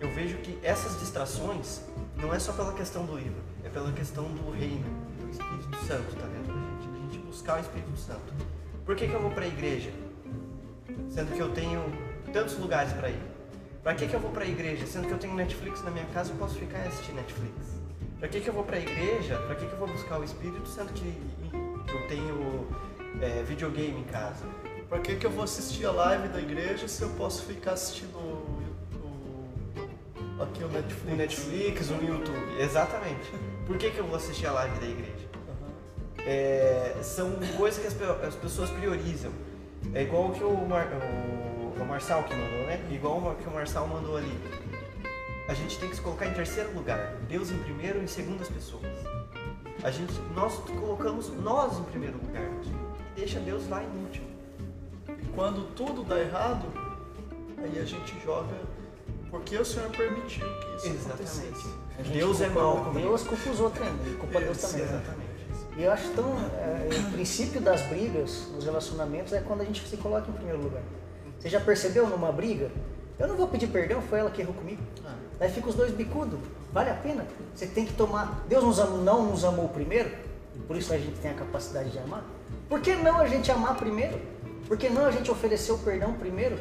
eu 0.00 0.08
vejo 0.14 0.36
que 0.38 0.58
essas 0.62 0.98
distrações 1.00 1.80
não 2.16 2.34
é 2.34 2.38
só 2.38 2.52
pela 2.52 2.72
questão 2.72 3.04
do 3.04 3.16
livro, 3.16 3.40
é 3.64 3.68
pela 3.68 3.90
questão 3.92 4.24
do 4.24 4.50
reino, 4.50 4.84
do 5.20 5.30
Espírito 5.30 5.86
Santo, 5.86 6.14
tá 6.16 6.26
dentro 6.26 6.52
da 6.52 6.60
gente, 6.60 6.88
a 6.88 7.12
gente 7.12 7.18
buscar 7.26 7.58
o 7.58 7.60
Espírito 7.60 7.96
Santo. 7.96 8.32
Por 8.84 8.96
que, 8.96 9.06
que 9.06 9.14
eu 9.14 9.20
vou 9.22 9.30
para 9.30 9.44
a 9.44 9.48
igreja? 9.48 9.90
Sendo 11.08 11.32
que 11.34 11.40
eu 11.40 11.50
tenho 11.52 11.82
tantos 12.32 12.58
lugares 12.58 12.92
para 12.92 13.10
ir. 13.10 13.22
Para 13.82 13.94
que, 13.94 14.06
que 14.06 14.14
eu 14.14 14.20
vou 14.20 14.30
para 14.32 14.44
a 14.44 14.48
igreja? 14.48 14.86
Sendo 14.86 15.06
que 15.06 15.12
eu 15.12 15.18
tenho 15.18 15.34
Netflix 15.34 15.82
na 15.82 15.90
minha 15.90 16.06
casa, 16.06 16.30
eu 16.32 16.36
posso 16.36 16.56
ficar 16.56 16.84
e 16.84 16.88
assistir 16.88 17.12
Netflix. 17.12 17.54
Para 18.22 18.28
que, 18.28 18.40
que 18.40 18.48
eu 18.48 18.54
vou 18.54 18.62
para 18.62 18.76
a 18.76 18.78
igreja? 18.78 19.36
Para 19.36 19.56
que, 19.56 19.66
que 19.66 19.72
eu 19.72 19.78
vou 19.78 19.88
buscar 19.88 20.20
o 20.20 20.22
Espírito? 20.22 20.64
Sendo 20.68 20.92
que 20.92 21.12
eu 21.92 22.06
tenho 22.06 22.68
é, 23.20 23.42
videogame 23.42 23.98
em 23.98 24.04
casa. 24.04 24.44
Para 24.88 25.00
que, 25.00 25.16
que 25.16 25.26
eu 25.26 25.30
vou 25.32 25.42
assistir 25.42 25.84
a 25.86 25.90
live 25.90 26.28
da 26.28 26.38
igreja 26.38 26.86
se 26.86 27.02
eu 27.02 27.08
posso 27.10 27.42
ficar 27.42 27.72
assistindo 27.72 28.14
o, 28.14 28.62
o- 30.38 30.40
aqui 30.40 30.62
o 30.62 30.68
Netflix? 30.68 31.04
No 31.10 31.16
Netflix, 31.16 31.88
no 31.90 32.08
YouTube. 32.08 32.60
Exatamente. 32.60 33.28
Por 33.66 33.76
que, 33.76 33.90
que 33.90 33.98
eu 33.98 34.04
vou 34.06 34.14
assistir 34.14 34.46
a 34.46 34.52
live 34.52 34.78
da 34.78 34.86
igreja? 34.86 35.28
É, 36.24 36.94
são 37.02 37.28
coisas 37.56 37.80
que 37.80 37.88
as, 37.88 38.24
as 38.28 38.36
pessoas 38.36 38.70
priorizam. 38.70 39.32
É 39.92 40.02
igual 40.04 40.26
o 40.28 40.32
que 40.32 40.44
o, 40.44 40.54
Mar, 40.68 40.86
o, 40.92 41.82
o 41.82 41.84
Marçal 41.84 42.22
que 42.22 42.32
mandou, 42.36 42.66
né? 42.68 42.80
Igual 42.92 43.18
o 43.18 43.34
que 43.34 43.48
o 43.48 43.52
Marçal 43.52 43.88
mandou 43.88 44.16
ali. 44.16 44.38
A 45.52 45.54
gente 45.54 45.78
tem 45.78 45.90
que 45.90 45.96
se 45.96 46.00
colocar 46.00 46.24
em 46.24 46.32
terceiro 46.32 46.72
lugar. 46.72 47.14
Deus 47.28 47.50
em 47.50 47.58
primeiro 47.58 47.98
e 47.98 48.04
em 48.04 48.06
segundo 48.06 48.40
as 48.40 48.48
pessoas. 48.48 48.86
A 49.84 49.90
gente, 49.90 50.14
nós 50.34 50.54
colocamos 50.60 51.28
nós 51.28 51.78
em 51.78 51.82
primeiro 51.82 52.16
lugar 52.16 52.42
e 52.42 53.20
deixa 53.20 53.38
Deus 53.38 53.68
lá 53.68 53.82
em 53.84 54.02
último. 54.02 54.26
E 55.10 55.26
quando 55.34 55.66
tudo 55.74 56.04
dá 56.04 56.18
errado, 56.18 56.66
aí 57.58 57.78
a 57.78 57.84
gente 57.84 58.18
joga 58.24 58.56
porque 59.30 59.58
o 59.58 59.64
Senhor 59.64 59.90
permitiu 59.90 60.46
que 60.46 60.76
isso 60.76 60.86
Exatamente. 60.86 61.12
acontecesse. 61.12 61.68
Deus 62.14 62.40
é 62.40 62.48
mau 62.48 62.84
comigo. 62.84 63.08
Deus 63.08 63.22
culpa 63.22 63.50
os 63.50 63.60
outros 63.60 63.86
ainda, 63.86 64.08
e 64.08 64.14
culpa 64.14 64.40
Deus 64.40 64.56
também. 64.56 64.78
né? 64.78 64.84
Exatamente. 64.84 65.32
E 65.76 65.82
eu 65.82 65.92
acho 65.92 66.08
tão. 66.14 66.32
é, 66.32 66.88
o 67.08 67.12
princípio 67.12 67.60
das 67.60 67.82
brigas 67.88 68.48
nos 68.54 68.64
relacionamentos 68.64 69.34
é 69.34 69.40
quando 69.42 69.60
a 69.60 69.64
gente 69.66 69.86
se 69.86 69.98
coloca 69.98 70.30
em 70.30 70.32
primeiro 70.32 70.62
lugar. 70.62 70.82
Você 71.38 71.50
já 71.50 71.60
percebeu 71.60 72.08
numa 72.08 72.32
briga? 72.32 72.70
Eu 73.18 73.28
não 73.28 73.36
vou 73.36 73.48
pedir 73.48 73.68
perdão, 73.68 74.00
foi 74.02 74.18
ela 74.18 74.30
que 74.30 74.40
errou 74.40 74.54
comigo. 74.54 74.82
Ah, 75.04 75.14
Daí 75.38 75.50
fica 75.50 75.68
os 75.68 75.74
dois 75.74 75.92
bicudos. 75.92 76.38
Vale 76.72 76.90
a 76.90 76.94
pena? 76.94 77.26
Você 77.54 77.66
tem 77.66 77.84
que 77.84 77.92
tomar. 77.92 78.44
Deus 78.48 78.64
nos 78.64 78.80
amou, 78.80 78.98
não 78.98 79.26
nos 79.26 79.44
amou 79.44 79.68
primeiro, 79.68 80.10
por 80.66 80.76
isso 80.76 80.92
a 80.92 80.98
gente 80.98 81.18
tem 81.20 81.30
a 81.30 81.34
capacidade 81.34 81.90
de 81.90 81.98
amar. 81.98 82.24
Por 82.68 82.80
que 82.80 82.94
não 82.96 83.18
a 83.18 83.26
gente 83.26 83.50
amar 83.50 83.76
primeiro? 83.76 84.18
Por 84.66 84.76
que 84.76 84.88
não 84.88 85.04
a 85.04 85.10
gente 85.10 85.30
oferecer 85.30 85.72
o 85.72 85.78
perdão 85.78 86.14
primeiro? 86.14 86.58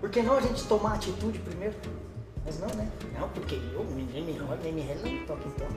Por 0.00 0.10
que 0.10 0.22
não 0.22 0.36
a 0.36 0.40
gente 0.40 0.66
tomar 0.66 0.94
atitude 0.94 1.38
primeiro? 1.38 1.74
Mas 2.44 2.58
não, 2.58 2.68
né? 2.68 2.88
Não, 3.18 3.28
porque 3.28 3.54
eu, 3.54 3.84
ninguém 3.84 4.24
me 4.24 4.38
rola, 4.38 4.58
nem 4.62 4.72
me 4.72 5.26
toca 5.26 5.46
então. 5.46 5.68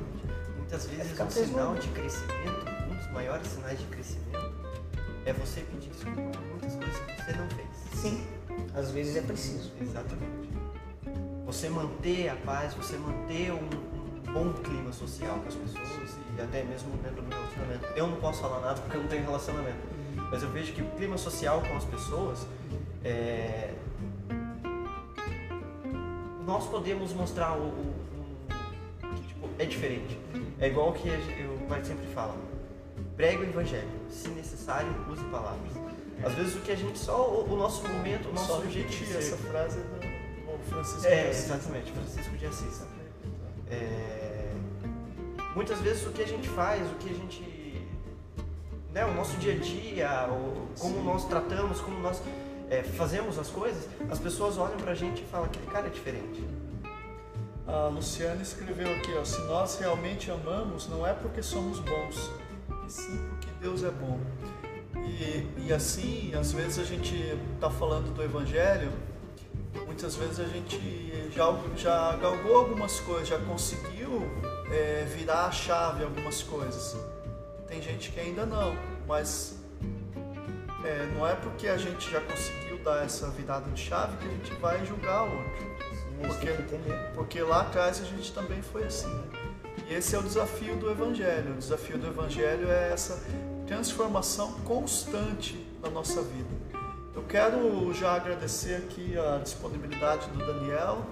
Muitas 0.57 0.85
vezes 0.85 1.11
ficar 1.11 1.25
um 1.25 1.29
sinal 1.29 1.75
de 1.75 1.87
crescimento, 1.89 2.65
um 2.89 2.95
dos 2.95 3.11
maiores 3.11 3.47
sinais 3.47 3.77
de 3.79 3.85
crescimento, 3.85 4.53
é 5.25 5.33
você 5.33 5.61
pedir 5.61 5.89
desculpa 5.89 6.21
por 6.21 6.41
muitas 6.47 6.75
coisas 6.75 6.97
que 6.99 7.23
você 7.23 7.33
não 7.33 7.49
fez. 7.49 7.67
Sim, 8.01 8.23
às 8.75 8.91
vezes 8.91 9.15
é 9.15 9.21
preciso. 9.21 9.71
Exatamente. 9.79 10.49
Você 11.45 11.69
manter 11.69 12.29
a 12.29 12.35
paz, 12.37 12.73
você 12.73 12.97
manter 12.97 13.51
um, 13.51 13.57
um 13.57 14.33
bom 14.33 14.53
clima 14.63 14.91
social 14.91 15.35
com 15.39 15.47
as 15.47 15.55
pessoas 15.55 16.17
e 16.37 16.41
até 16.41 16.63
mesmo 16.63 16.91
dentro 17.03 17.21
do 17.21 17.29
relacionamento. 17.29 17.85
Eu 17.95 18.07
não 18.07 18.17
posso 18.17 18.41
falar 18.41 18.59
nada 18.61 18.81
porque 18.81 18.97
eu 18.97 19.01
não 19.01 19.09
tenho 19.09 19.23
relacionamento, 19.23 19.77
mas 20.31 20.41
eu 20.41 20.49
vejo 20.49 20.73
que 20.73 20.81
o 20.81 20.89
clima 20.91 21.17
social 21.17 21.61
com 21.61 21.75
as 21.77 21.85
pessoas 21.85 22.47
é, 23.03 23.73
nós 26.45 26.65
podemos 26.67 27.13
mostrar 27.13 27.53
o, 27.57 27.61
o- 27.63 27.93
o- 29.03 29.15
que 29.15 29.27
tipo, 29.27 29.49
é 29.59 29.65
diferente. 29.65 30.19
É 30.59 30.67
igual 30.67 30.89
o 30.89 30.93
que 30.93 31.09
gente- 31.09 31.43
o 31.63 31.67
pai 31.67 31.83
sempre 31.83 32.05
fala. 32.07 32.35
Pregue 33.15 33.43
o 33.43 33.49
evangelho. 33.49 33.87
Se 34.09 34.29
necessário, 34.29 34.89
use 35.11 35.23
palavras. 35.25 35.71
Às 36.25 36.33
vezes 36.33 36.55
o 36.55 36.59
que 36.59 36.71
a 36.71 36.75
gente 36.75 36.97
só 36.97 37.29
o, 37.29 37.51
o 37.53 37.55
nosso 37.57 37.87
momento, 37.87 38.29
o 38.29 38.33
nosso 38.33 38.47
Só 38.47 38.61
ser. 38.61 39.17
essa 39.17 39.37
frase 39.37 39.79
do 39.79 40.13
do 40.57 40.69
Francisco 40.69 41.05
É, 41.07 41.23
de 41.23 41.29
Assis. 41.29 41.43
exatamente, 41.45 41.91
Francisco 41.91 42.37
de 42.37 42.45
Assis. 42.45 42.81
É, 43.69 44.51
muitas 45.55 45.79
vezes 45.79 46.05
o 46.05 46.11
que 46.11 46.21
a 46.21 46.27
gente 46.27 46.47
faz, 46.49 46.81
o 46.91 46.95
que 46.95 47.09
a 47.09 47.13
gente. 47.13 47.53
Né, 48.91 49.03
o 49.05 49.13
nosso 49.13 49.35
dia 49.37 49.53
a 49.53 49.57
dia, 49.57 50.27
o, 50.29 50.67
como 50.79 50.95
Sim. 50.97 51.03
nós 51.03 51.25
tratamos, 51.27 51.81
como 51.81 51.99
nós 51.99 52.21
é, 52.69 52.83
fazemos 52.83 53.39
as 53.39 53.49
coisas, 53.49 53.89
as 54.09 54.19
pessoas 54.19 54.57
olham 54.57 54.77
pra 54.77 54.93
gente 54.93 55.23
e 55.23 55.25
falam: 55.25 55.47
aquele 55.47 55.65
cara 55.67 55.87
é 55.87 55.89
diferente. 55.89 56.43
A 57.65 57.87
Luciana 57.87 58.41
escreveu 58.41 58.93
aqui, 58.95 59.11
ó, 59.19 59.23
se 59.23 59.41
nós 59.43 59.79
realmente 59.79 60.29
amamos, 60.29 60.87
não 60.89 61.07
é 61.07 61.13
porque 61.13 61.41
somos 61.41 61.79
bons, 61.79 62.29
e 62.85 62.91
sim 62.91 63.17
porque 63.29 63.47
Deus 63.61 63.83
é 63.83 63.89
bom. 63.89 64.19
E, 65.05 65.47
e 65.67 65.73
assim, 65.73 66.33
às 66.35 66.51
vezes 66.51 66.79
a 66.79 66.83
gente 66.83 67.15
está 67.55 67.69
falando 67.69 68.13
do 68.13 68.23
Evangelho, 68.23 68.91
muitas 69.85 70.15
vezes 70.15 70.39
a 70.39 70.45
gente 70.45 71.29
já, 71.31 71.53
já 71.75 72.15
galgou 72.17 72.57
algumas 72.57 72.99
coisas, 73.01 73.27
já 73.27 73.39
conseguiu 73.39 74.21
é, 74.71 75.05
virar 75.05 75.45
a 75.45 75.51
chave 75.51 76.03
algumas 76.03 76.41
coisas. 76.43 76.95
Tem 77.67 77.81
gente 77.81 78.11
que 78.11 78.19
ainda 78.19 78.45
não, 78.45 78.75
mas 79.07 79.57
é, 80.83 81.05
não 81.15 81.27
é 81.27 81.35
porque 81.35 81.67
a 81.67 81.77
gente 81.77 82.09
já 82.09 82.21
conseguiu 82.21 82.77
dar 82.83 83.05
essa 83.05 83.29
virada 83.29 83.69
de 83.71 83.81
chave 83.81 84.17
que 84.17 84.25
a 84.25 84.31
gente 84.31 84.53
vai 84.55 84.85
julgar 84.85 85.23
o 85.23 85.37
outro. 85.37 85.73
Porque-. 86.27 86.53
Porque 87.15 87.41
lá 87.41 87.61
atrás 87.61 88.01
a 88.01 88.05
gente 88.05 88.31
também 88.33 88.61
foi 88.61 88.83
assim. 88.83 89.07
Né? 89.07 89.23
E 89.89 89.93
esse 89.95 90.15
é 90.15 90.19
o 90.19 90.23
desafio 90.23 90.75
do 90.75 90.89
Evangelho. 90.89 91.53
O 91.53 91.57
desafio 91.57 91.97
do 91.97 92.07
Evangelho 92.07 92.69
é 92.69 92.91
essa 92.91 93.21
transformação 93.73 94.51
constante 94.65 95.55
da 95.81 95.89
nossa 95.89 96.21
vida. 96.21 96.49
Eu 97.15 97.23
quero 97.23 97.91
já 97.93 98.13
agradecer 98.13 98.75
aqui 98.75 99.17
a 99.17 99.39
disponibilidade 99.39 100.29
do 100.29 100.45
Daniel, 100.45 101.03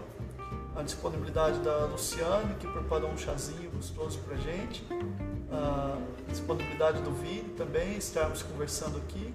a 0.76 0.84
disponibilidade 0.84 1.58
da 1.60 1.86
Luciane, 1.86 2.54
que 2.60 2.68
preparou 2.68 3.10
um 3.10 3.18
chazinho 3.18 3.72
gostoso 3.72 4.20
pra 4.20 4.38
gente, 4.38 4.86
a 5.52 5.98
disponibilidade 6.28 7.02
do 7.02 7.12
Vini 7.12 7.50
também, 7.58 7.98
estarmos 7.98 8.44
conversando 8.44 9.00
aqui. 9.00 9.34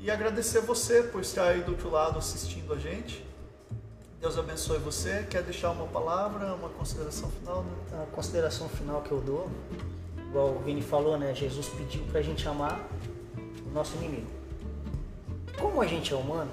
E 0.00 0.10
agradecer 0.10 0.60
você 0.60 1.04
por 1.04 1.20
estar 1.20 1.44
aí 1.44 1.62
do 1.62 1.70
outro 1.70 1.88
lado 1.88 2.18
assistindo 2.18 2.72
a 2.72 2.76
gente. 2.76 3.24
Deus 4.20 4.36
abençoe 4.36 4.78
você. 4.78 5.24
Quer 5.30 5.44
deixar 5.44 5.70
uma 5.70 5.86
palavra, 5.86 6.54
uma 6.54 6.68
consideração 6.70 7.30
final? 7.30 7.62
Né? 7.62 8.02
A 8.02 8.06
consideração 8.06 8.68
final 8.68 9.02
que 9.02 9.12
eu 9.12 9.20
dou, 9.20 9.48
igual 10.36 10.54
o 10.54 10.58
Vini 10.58 10.82
falou, 10.82 11.16
né? 11.16 11.34
Jesus 11.34 11.66
pediu 11.70 12.02
pra 12.12 12.20
gente 12.20 12.46
amar 12.46 12.78
o 13.66 13.70
nosso 13.72 13.96
inimigo. 13.96 14.26
Como 15.58 15.80
a 15.80 15.86
gente 15.86 16.12
é 16.12 16.16
humano, 16.16 16.50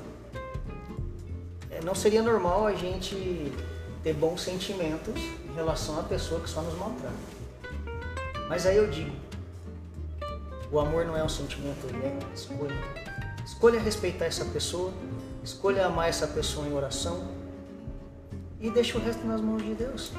é, 1.70 1.82
não 1.84 1.94
seria 1.94 2.22
normal 2.22 2.66
a 2.66 2.74
gente 2.74 3.52
ter 4.02 4.14
bons 4.14 4.42
sentimentos 4.42 5.16
em 5.18 5.54
relação 5.54 6.00
à 6.00 6.04
pessoa 6.04 6.40
que 6.40 6.50
só 6.50 6.62
nos 6.62 6.76
maltrata. 6.76 7.14
Mas 8.48 8.66
aí 8.66 8.78
eu 8.78 8.90
digo, 8.90 9.14
o 10.72 10.80
amor 10.80 11.06
não 11.06 11.18
é 11.18 11.24
um 11.24 11.30
sentimento, 11.30 11.86
é 12.02 12.34
escolha. 12.34 12.76
Escolha 13.46 13.82
respeitar 13.82 14.26
essa 14.26 14.46
pessoa, 14.46 14.94
escolha 15.44 15.86
amar 15.86 16.08
essa 16.08 16.28
pessoa 16.28 16.66
em 16.66 16.74
oração 16.74 17.28
e 18.62 18.70
deixa 18.70 18.98
o 18.98 19.02
resto 19.02 19.28
nas 19.28 19.42
mãos 19.42 19.62
de 19.62 19.74
Deus. 19.74 20.14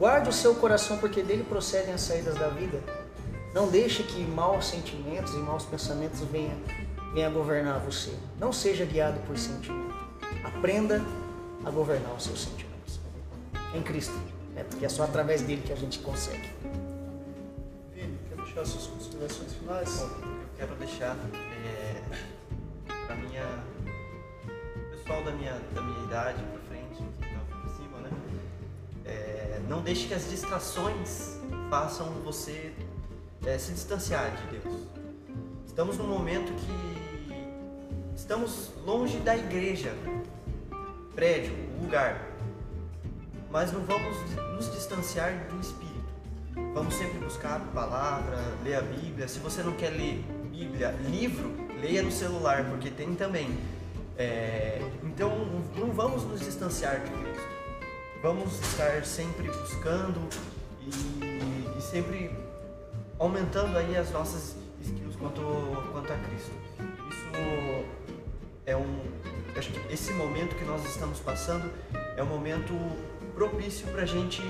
Guarde 0.00 0.30
o 0.30 0.32
seu 0.32 0.54
coração, 0.54 0.96
porque 0.96 1.22
dele 1.22 1.44
procedem 1.44 1.92
as 1.92 2.00
saídas 2.00 2.34
da 2.36 2.48
vida. 2.48 2.82
Não 3.52 3.68
deixe 3.68 4.02
que 4.02 4.22
maus 4.22 4.68
sentimentos 4.68 5.34
e 5.34 5.36
maus 5.36 5.66
pensamentos 5.66 6.20
venham, 6.20 6.56
venham 7.12 7.30
governar 7.30 7.80
você. 7.80 8.10
Não 8.38 8.50
seja 8.50 8.86
guiado 8.86 9.20
por 9.26 9.36
sentimento. 9.36 9.94
Aprenda 10.42 11.04
a 11.66 11.70
governar 11.70 12.14
os 12.14 12.24
seus 12.24 12.44
sentimentos. 12.44 12.98
Em 13.74 13.82
Cristo. 13.82 14.18
É 14.56 14.64
porque 14.64 14.86
é 14.86 14.88
só 14.88 15.02
através 15.02 15.42
dele 15.42 15.60
que 15.60 15.72
a 15.74 15.76
gente 15.76 15.98
consegue. 15.98 16.48
Vini, 17.92 18.18
quer 18.26 18.42
deixar 18.42 18.64
suas 18.64 18.86
considerações 18.86 19.52
finais? 19.52 19.98
Bom, 19.98 20.06
eu 20.24 20.48
quero 20.56 20.74
deixar 20.76 21.14
é, 21.62 22.02
para 23.06 23.16
minha 23.16 23.44
o 24.76 24.96
pessoal 24.96 25.22
da 25.24 25.32
minha 25.32 25.60
da 25.74 25.82
minha 25.82 26.04
idade 26.06 26.42
não 29.70 29.82
deixe 29.82 30.08
que 30.08 30.14
as 30.14 30.28
distrações 30.28 31.38
façam 31.70 32.06
você 32.24 32.72
é, 33.46 33.56
se 33.56 33.70
distanciar 33.70 34.32
de 34.32 34.58
Deus. 34.58 34.74
Estamos 35.64 35.96
num 35.96 36.08
momento 36.08 36.52
que 36.54 37.32
estamos 38.16 38.72
longe 38.84 39.18
da 39.18 39.36
igreja, 39.36 39.94
prédio, 41.14 41.54
lugar, 41.80 42.32
mas 43.48 43.70
não 43.70 43.82
vamos 43.82 44.16
nos 44.56 44.72
distanciar 44.72 45.46
do 45.48 45.60
Espírito. 45.60 46.00
Vamos 46.74 46.94
sempre 46.94 47.20
buscar 47.20 47.58
a 47.58 47.60
palavra, 47.60 48.38
ler 48.64 48.74
a 48.74 48.82
Bíblia. 48.82 49.28
Se 49.28 49.38
você 49.38 49.62
não 49.62 49.74
quer 49.74 49.90
ler 49.90 50.24
Bíblia, 50.50 50.90
livro, 51.08 51.48
leia 51.80 52.02
no 52.02 52.10
celular, 52.10 52.64
porque 52.68 52.90
tem 52.90 53.14
também. 53.14 53.56
É, 54.18 54.82
então, 55.04 55.30
não 55.76 55.92
vamos 55.92 56.24
nos 56.24 56.40
distanciar 56.40 57.04
de 57.04 57.10
Cristo. 57.12 57.29
Vamos 58.22 58.60
estar 58.60 59.02
sempre 59.06 59.46
buscando 59.46 60.20
e, 60.82 61.78
e 61.78 61.80
sempre 61.80 62.30
aumentando 63.18 63.78
aí 63.78 63.96
as 63.96 64.10
nossas 64.10 64.56
skills 64.82 65.16
quanto, 65.16 65.40
quanto 65.90 66.12
a 66.12 66.16
Cristo. 66.16 66.52
Isso 67.08 67.86
é 68.66 68.76
um. 68.76 69.00
Acho 69.56 69.72
que 69.72 69.92
esse 69.92 70.12
momento 70.12 70.54
que 70.56 70.64
nós 70.64 70.84
estamos 70.84 71.18
passando 71.20 71.70
é 72.14 72.22
um 72.22 72.26
momento 72.26 72.74
propício 73.34 73.86
para 73.88 74.02
a 74.02 74.06
gente 74.06 74.42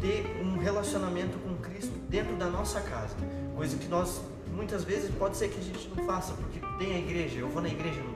ter 0.00 0.24
um 0.42 0.58
relacionamento 0.58 1.38
com 1.38 1.56
Cristo 1.56 1.92
dentro 2.08 2.34
da 2.36 2.46
nossa 2.46 2.80
casa. 2.80 3.14
Coisa 3.54 3.76
que 3.76 3.86
nós, 3.86 4.22
muitas 4.50 4.82
vezes, 4.82 5.14
pode 5.14 5.36
ser 5.36 5.48
que 5.48 5.60
a 5.60 5.62
gente 5.62 5.88
não 5.94 6.06
faça, 6.06 6.32
porque 6.32 6.58
tem 6.78 6.94
a 6.94 6.98
igreja, 6.98 7.38
eu 7.38 7.48
vou 7.50 7.60
na 7.60 7.68
igreja 7.68 8.00
domingo. 8.00 8.13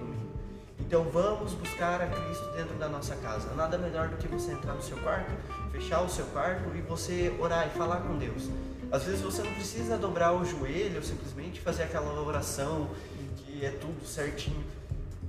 Então 0.88 1.04
vamos 1.04 1.52
buscar 1.52 2.00
a 2.00 2.06
Cristo 2.06 2.50
dentro 2.56 2.74
da 2.76 2.88
nossa 2.88 3.14
casa. 3.16 3.52
Nada 3.52 3.76
melhor 3.76 4.08
do 4.08 4.16
que 4.16 4.26
você 4.26 4.52
entrar 4.52 4.72
no 4.72 4.80
seu 4.80 4.96
quarto, 4.96 5.30
fechar 5.70 6.00
o 6.00 6.08
seu 6.08 6.24
quarto 6.28 6.74
e 6.74 6.80
você 6.80 7.30
orar 7.38 7.66
e 7.66 7.76
falar 7.76 7.98
com 7.98 8.16
Deus. 8.16 8.48
Às 8.90 9.02
vezes 9.02 9.20
você 9.20 9.42
não 9.42 9.52
precisa 9.52 9.98
dobrar 9.98 10.32
o 10.32 10.46
joelho, 10.46 11.04
simplesmente 11.04 11.60
fazer 11.60 11.82
aquela 11.82 12.10
oração 12.22 12.88
que 13.36 13.66
é 13.66 13.70
tudo 13.70 14.02
certinho. 14.06 14.64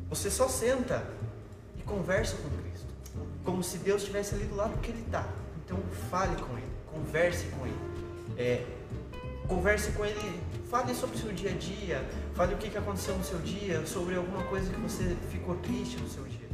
Você 0.09 0.31
só 0.31 0.47
senta 0.47 1.05
e 1.77 1.81
conversa 1.81 2.37
com 2.37 2.49
Cristo, 2.61 2.87
como 3.43 3.61
se 3.61 3.79
Deus 3.79 4.03
estivesse 4.03 4.35
ali 4.35 4.45
do 4.45 4.55
lado 4.55 4.77
que 4.77 4.91
Ele 4.91 5.03
está. 5.05 5.27
Então 5.65 5.77
fale 6.09 6.37
com 6.41 6.57
Ele, 6.57 6.71
converse 6.87 7.47
com 7.47 7.65
Ele. 7.65 7.79
É, 8.37 8.65
converse 9.45 9.91
com 9.91 10.05
Ele, 10.05 10.39
fale 10.69 10.93
sobre 10.93 11.15
o 11.15 11.19
seu 11.19 11.33
dia 11.33 11.49
a 11.49 11.53
dia, 11.53 12.07
fale 12.35 12.53
o 12.53 12.57
que 12.57 12.77
aconteceu 12.77 13.17
no 13.17 13.23
seu 13.23 13.39
dia, 13.39 13.85
sobre 13.85 14.15
alguma 14.15 14.43
coisa 14.43 14.71
que 14.71 14.79
você 14.79 15.17
ficou 15.31 15.55
triste 15.57 15.97
no 15.97 16.07
seu 16.07 16.23
dia. 16.23 16.47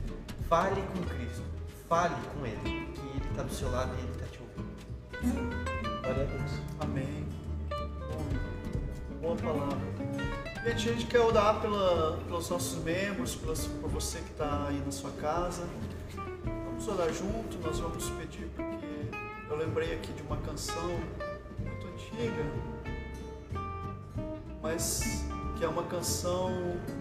Fale 0.47 0.81
com 0.81 1.03
Cristo, 1.03 1.43
fale 1.89 2.15
com 2.33 2.45
Ele, 2.45 2.85
que 2.93 2.99
Ele 3.01 3.29
está 3.29 3.43
do 3.43 3.53
seu 3.53 3.69
lado 3.69 3.93
e 3.95 3.99
Ele 3.99 4.11
está 4.11 4.25
te 4.27 4.39
ouvindo. 4.41 6.01
Glória 6.01 6.23
a 6.23 6.25
Deus. 6.25 6.51
Amém. 6.79 7.27
Boa 9.21 9.35
palavra. 9.35 9.77
Gente, 10.63 10.89
a 10.89 10.93
gente 10.93 11.05
quer 11.07 11.19
orar 11.19 11.59
pela, 11.59 12.17
pelos 12.25 12.49
nossos 12.49 12.81
membros, 12.83 13.35
pelas, 13.35 13.67
por 13.67 13.89
você 13.89 14.19
que 14.19 14.31
está 14.31 14.67
aí 14.69 14.81
na 14.85 14.91
sua 14.91 15.11
casa. 15.11 15.67
Vamos 16.45 16.87
orar 16.87 17.11
junto, 17.11 17.57
nós 17.59 17.79
vamos 17.79 18.09
pedir, 18.11 18.47
porque 18.55 19.17
eu 19.49 19.57
lembrei 19.57 19.93
aqui 19.93 20.13
de 20.13 20.21
uma 20.21 20.37
canção 20.37 20.89
muito 21.59 21.87
antiga, 21.87 22.43
mas 24.65 25.23
que 25.59 25.63
é 25.63 25.67
uma 25.67 25.83
canção 25.83 26.49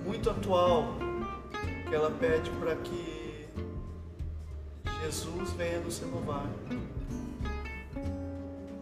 muito 0.05 0.29
atual, 0.29 0.97
que 1.89 1.95
ela 1.95 2.11
pede 2.11 2.51
para 2.61 2.77
que 2.77 3.49
Jesus 5.03 5.53
venha 5.53 5.81
nos 5.81 5.99
renovar. 5.99 6.45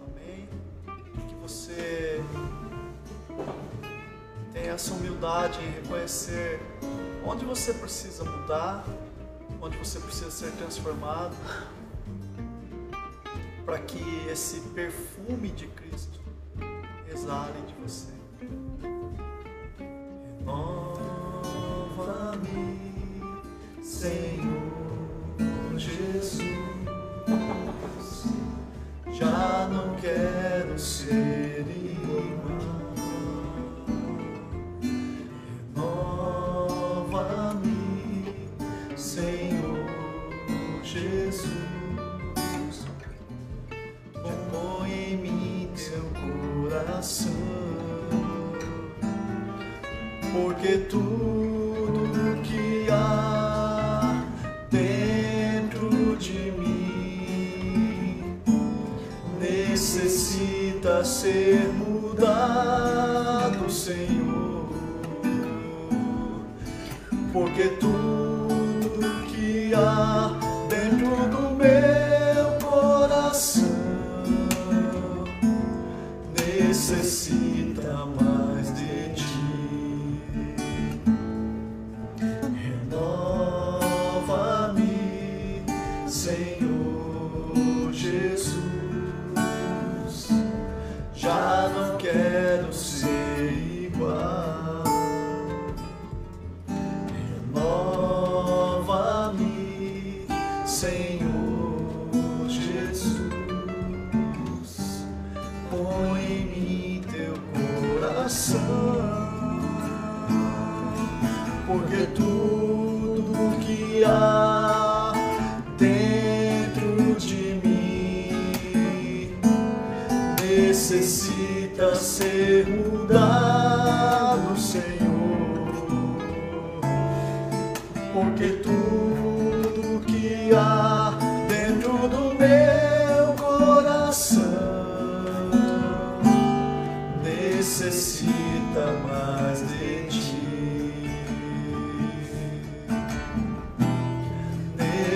Amém? 0.05 0.49
Que 1.29 1.35
você 1.41 2.21
tenha 4.53 4.73
essa 4.73 4.93
humildade 4.95 5.61
em 5.61 5.71
reconhecer 5.71 6.61
onde 7.25 7.45
você 7.45 7.73
precisa 7.75 8.25
mudar, 8.25 8.85
onde 9.61 9.77
você 9.77 10.01
precisa 10.01 10.33
ser 10.33 10.51
transformado, 10.57 11.37
para 13.65 13.79
que 13.79 14.27
esse 14.29 14.59
perfume 14.75 15.51
de 15.51 15.69
Cristo 15.69 16.19
exale 17.09 17.61
de 17.69 17.75
você. 17.75 18.12
Renova-me, 20.45 20.83
Senhor 23.81 24.43
Jesus. 25.79 26.43
Já 29.13 29.69
não 29.71 29.95
quero 29.97 30.77
ser 30.79 31.65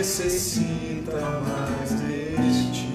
Necessita 0.07 1.19
mais 1.43 1.91
de 2.01 2.71
ti. 2.71 2.87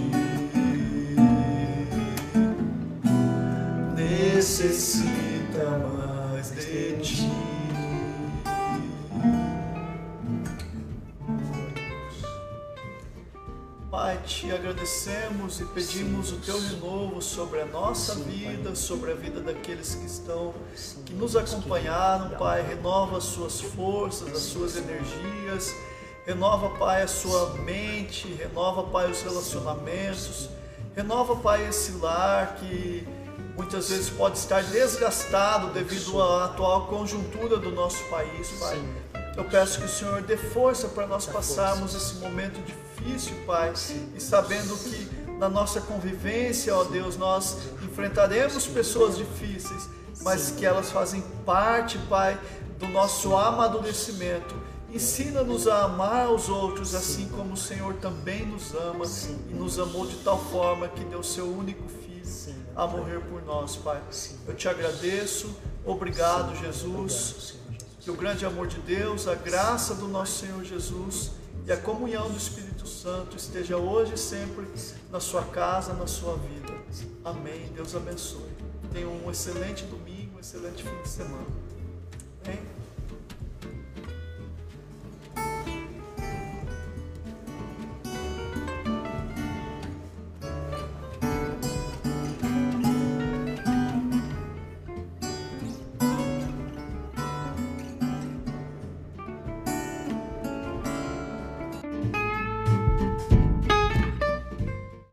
Necessita 3.94 5.78
mais 5.90 6.52
de 6.52 6.98
ti. 7.02 7.30
Pai, 13.92 14.18
te 14.26 14.50
agradecemos 14.54 15.60
e 15.60 15.66
pedimos 15.66 16.32
o 16.32 16.38
teu 16.38 16.58
renovo 16.62 17.22
sobre 17.22 17.60
a 17.60 17.66
nossa 17.66 18.16
vida, 18.16 18.74
sobre 18.74 19.12
a 19.12 19.16
vida 19.16 19.42
daqueles 19.42 19.96
que 19.96 20.06
estão, 20.06 20.54
que 21.06 21.14
nos 21.14 21.36
acompanharam, 21.36 22.38
Pai. 22.38 22.62
Renova 22.66 23.18
as 23.18 23.26
suas 23.26 23.60
forças, 23.60 24.30
as 24.30 24.44
suas 24.44 24.78
energias, 24.78 25.76
renova, 26.26 26.70
Pai, 26.78 27.04
a 27.04 27.08
sua 27.08 27.54
mente, 27.56 28.28
renova, 28.34 28.84
Pai, 28.84 29.10
os 29.10 29.22
relacionamentos, 29.22 30.50
renova, 30.96 31.36
Pai, 31.36 31.68
esse 31.68 31.94
lar 31.94 32.56
que 32.56 33.08
muitas 33.56 33.90
vezes 33.90 34.10
pode 34.10 34.38
estar 34.38 34.64
desgastado 34.64 35.68
devido 35.74 36.22
à 36.22 36.46
atual 36.46 36.88
conjuntura 36.88 37.58
do 37.58 37.72
nosso 37.72 38.04
país, 38.06 38.50
Pai. 38.60 38.82
Eu 39.36 39.46
peço 39.46 39.80
que 39.80 39.86
o 39.86 39.90
Senhor 39.90 40.22
dê 40.22 40.36
força 40.36 40.90
para 40.90 41.08
nós 41.08 41.26
passarmos 41.26 41.96
esse 41.96 42.16
momento 42.16 42.60
difícil, 42.66 43.36
Pai, 43.46 43.74
e 44.16 44.20
sabendo 44.20 44.76
que 44.78 45.22
na 45.40 45.50
nossa 45.50 45.82
convivência, 45.82 46.76
ó 46.76 46.84
Deus, 46.84 47.18
nós 47.18 47.58
enfrentaremos 47.82 48.68
pessoas 48.68 49.18
difíceis, 49.18 49.90
mas 50.22 50.52
que 50.52 50.66
elas 50.66 50.92
fazem 50.92 51.22
parte, 51.46 51.98
Pai, 52.10 52.40
do 52.78 52.88
nosso 52.88 53.36
amadurecimento. 53.36 54.54
Ensina-nos 54.94 55.68
a 55.68 55.86
amar 55.86 56.32
os 56.32 56.50
outros 56.50 56.94
assim 56.94 57.30
como 57.30 57.54
o 57.54 57.58
Senhor 57.58 57.94
também 57.96 58.46
nos 58.46 58.74
ama 58.74 59.06
e 59.50 59.54
nos 59.54 59.80
amou 59.80 60.06
de 60.06 60.18
tal 60.18 60.38
forma 60.38 60.88
que 60.88 61.04
deu 61.06 61.24
seu 61.24 61.46
único 61.46 61.88
filho 61.88 62.12
a 62.76 62.88
morrer 62.88 63.20
por 63.22 63.44
nós, 63.44 63.76
Pai. 63.76 64.02
Eu 64.48 64.56
te 64.56 64.68
agradeço. 64.68 65.56
Obrigado, 65.86 66.56
Jesus. 66.56 67.56
Que 68.00 68.10
o 68.10 68.16
grande 68.16 68.46
amor 68.46 68.68
de 68.68 68.80
Deus, 68.80 69.28
a 69.28 69.36
graça 69.36 69.94
do 69.96 70.08
nosso 70.08 70.40
Senhor 70.40 70.64
Jesus 70.64 71.32
e 71.66 71.72
a 71.72 71.78
comunhão 71.78 72.30
do 72.30 72.38
Espírito 72.38 72.88
Santo 72.88 73.38
esteja 73.38 73.78
hoje 73.78 74.16
e 74.16 74.18
sempre 74.18 74.66
na 75.12 75.20
sua 75.20 75.44
casa, 75.44 75.94
na 75.94 76.08
sua 76.08 76.36
vida. 76.38 76.74
Amém. 77.24 77.72
Deus 77.76 77.96
abençoe. 77.96 78.50
Tenha 78.92 79.08
um 79.08 79.30
excelente 79.30 79.84
domingo, 79.86 80.38
um 80.38 80.40
excelente 80.40 80.84
fim 80.84 81.02
de 81.02 81.10
semana. 81.10 81.46
Hein? 82.48 82.60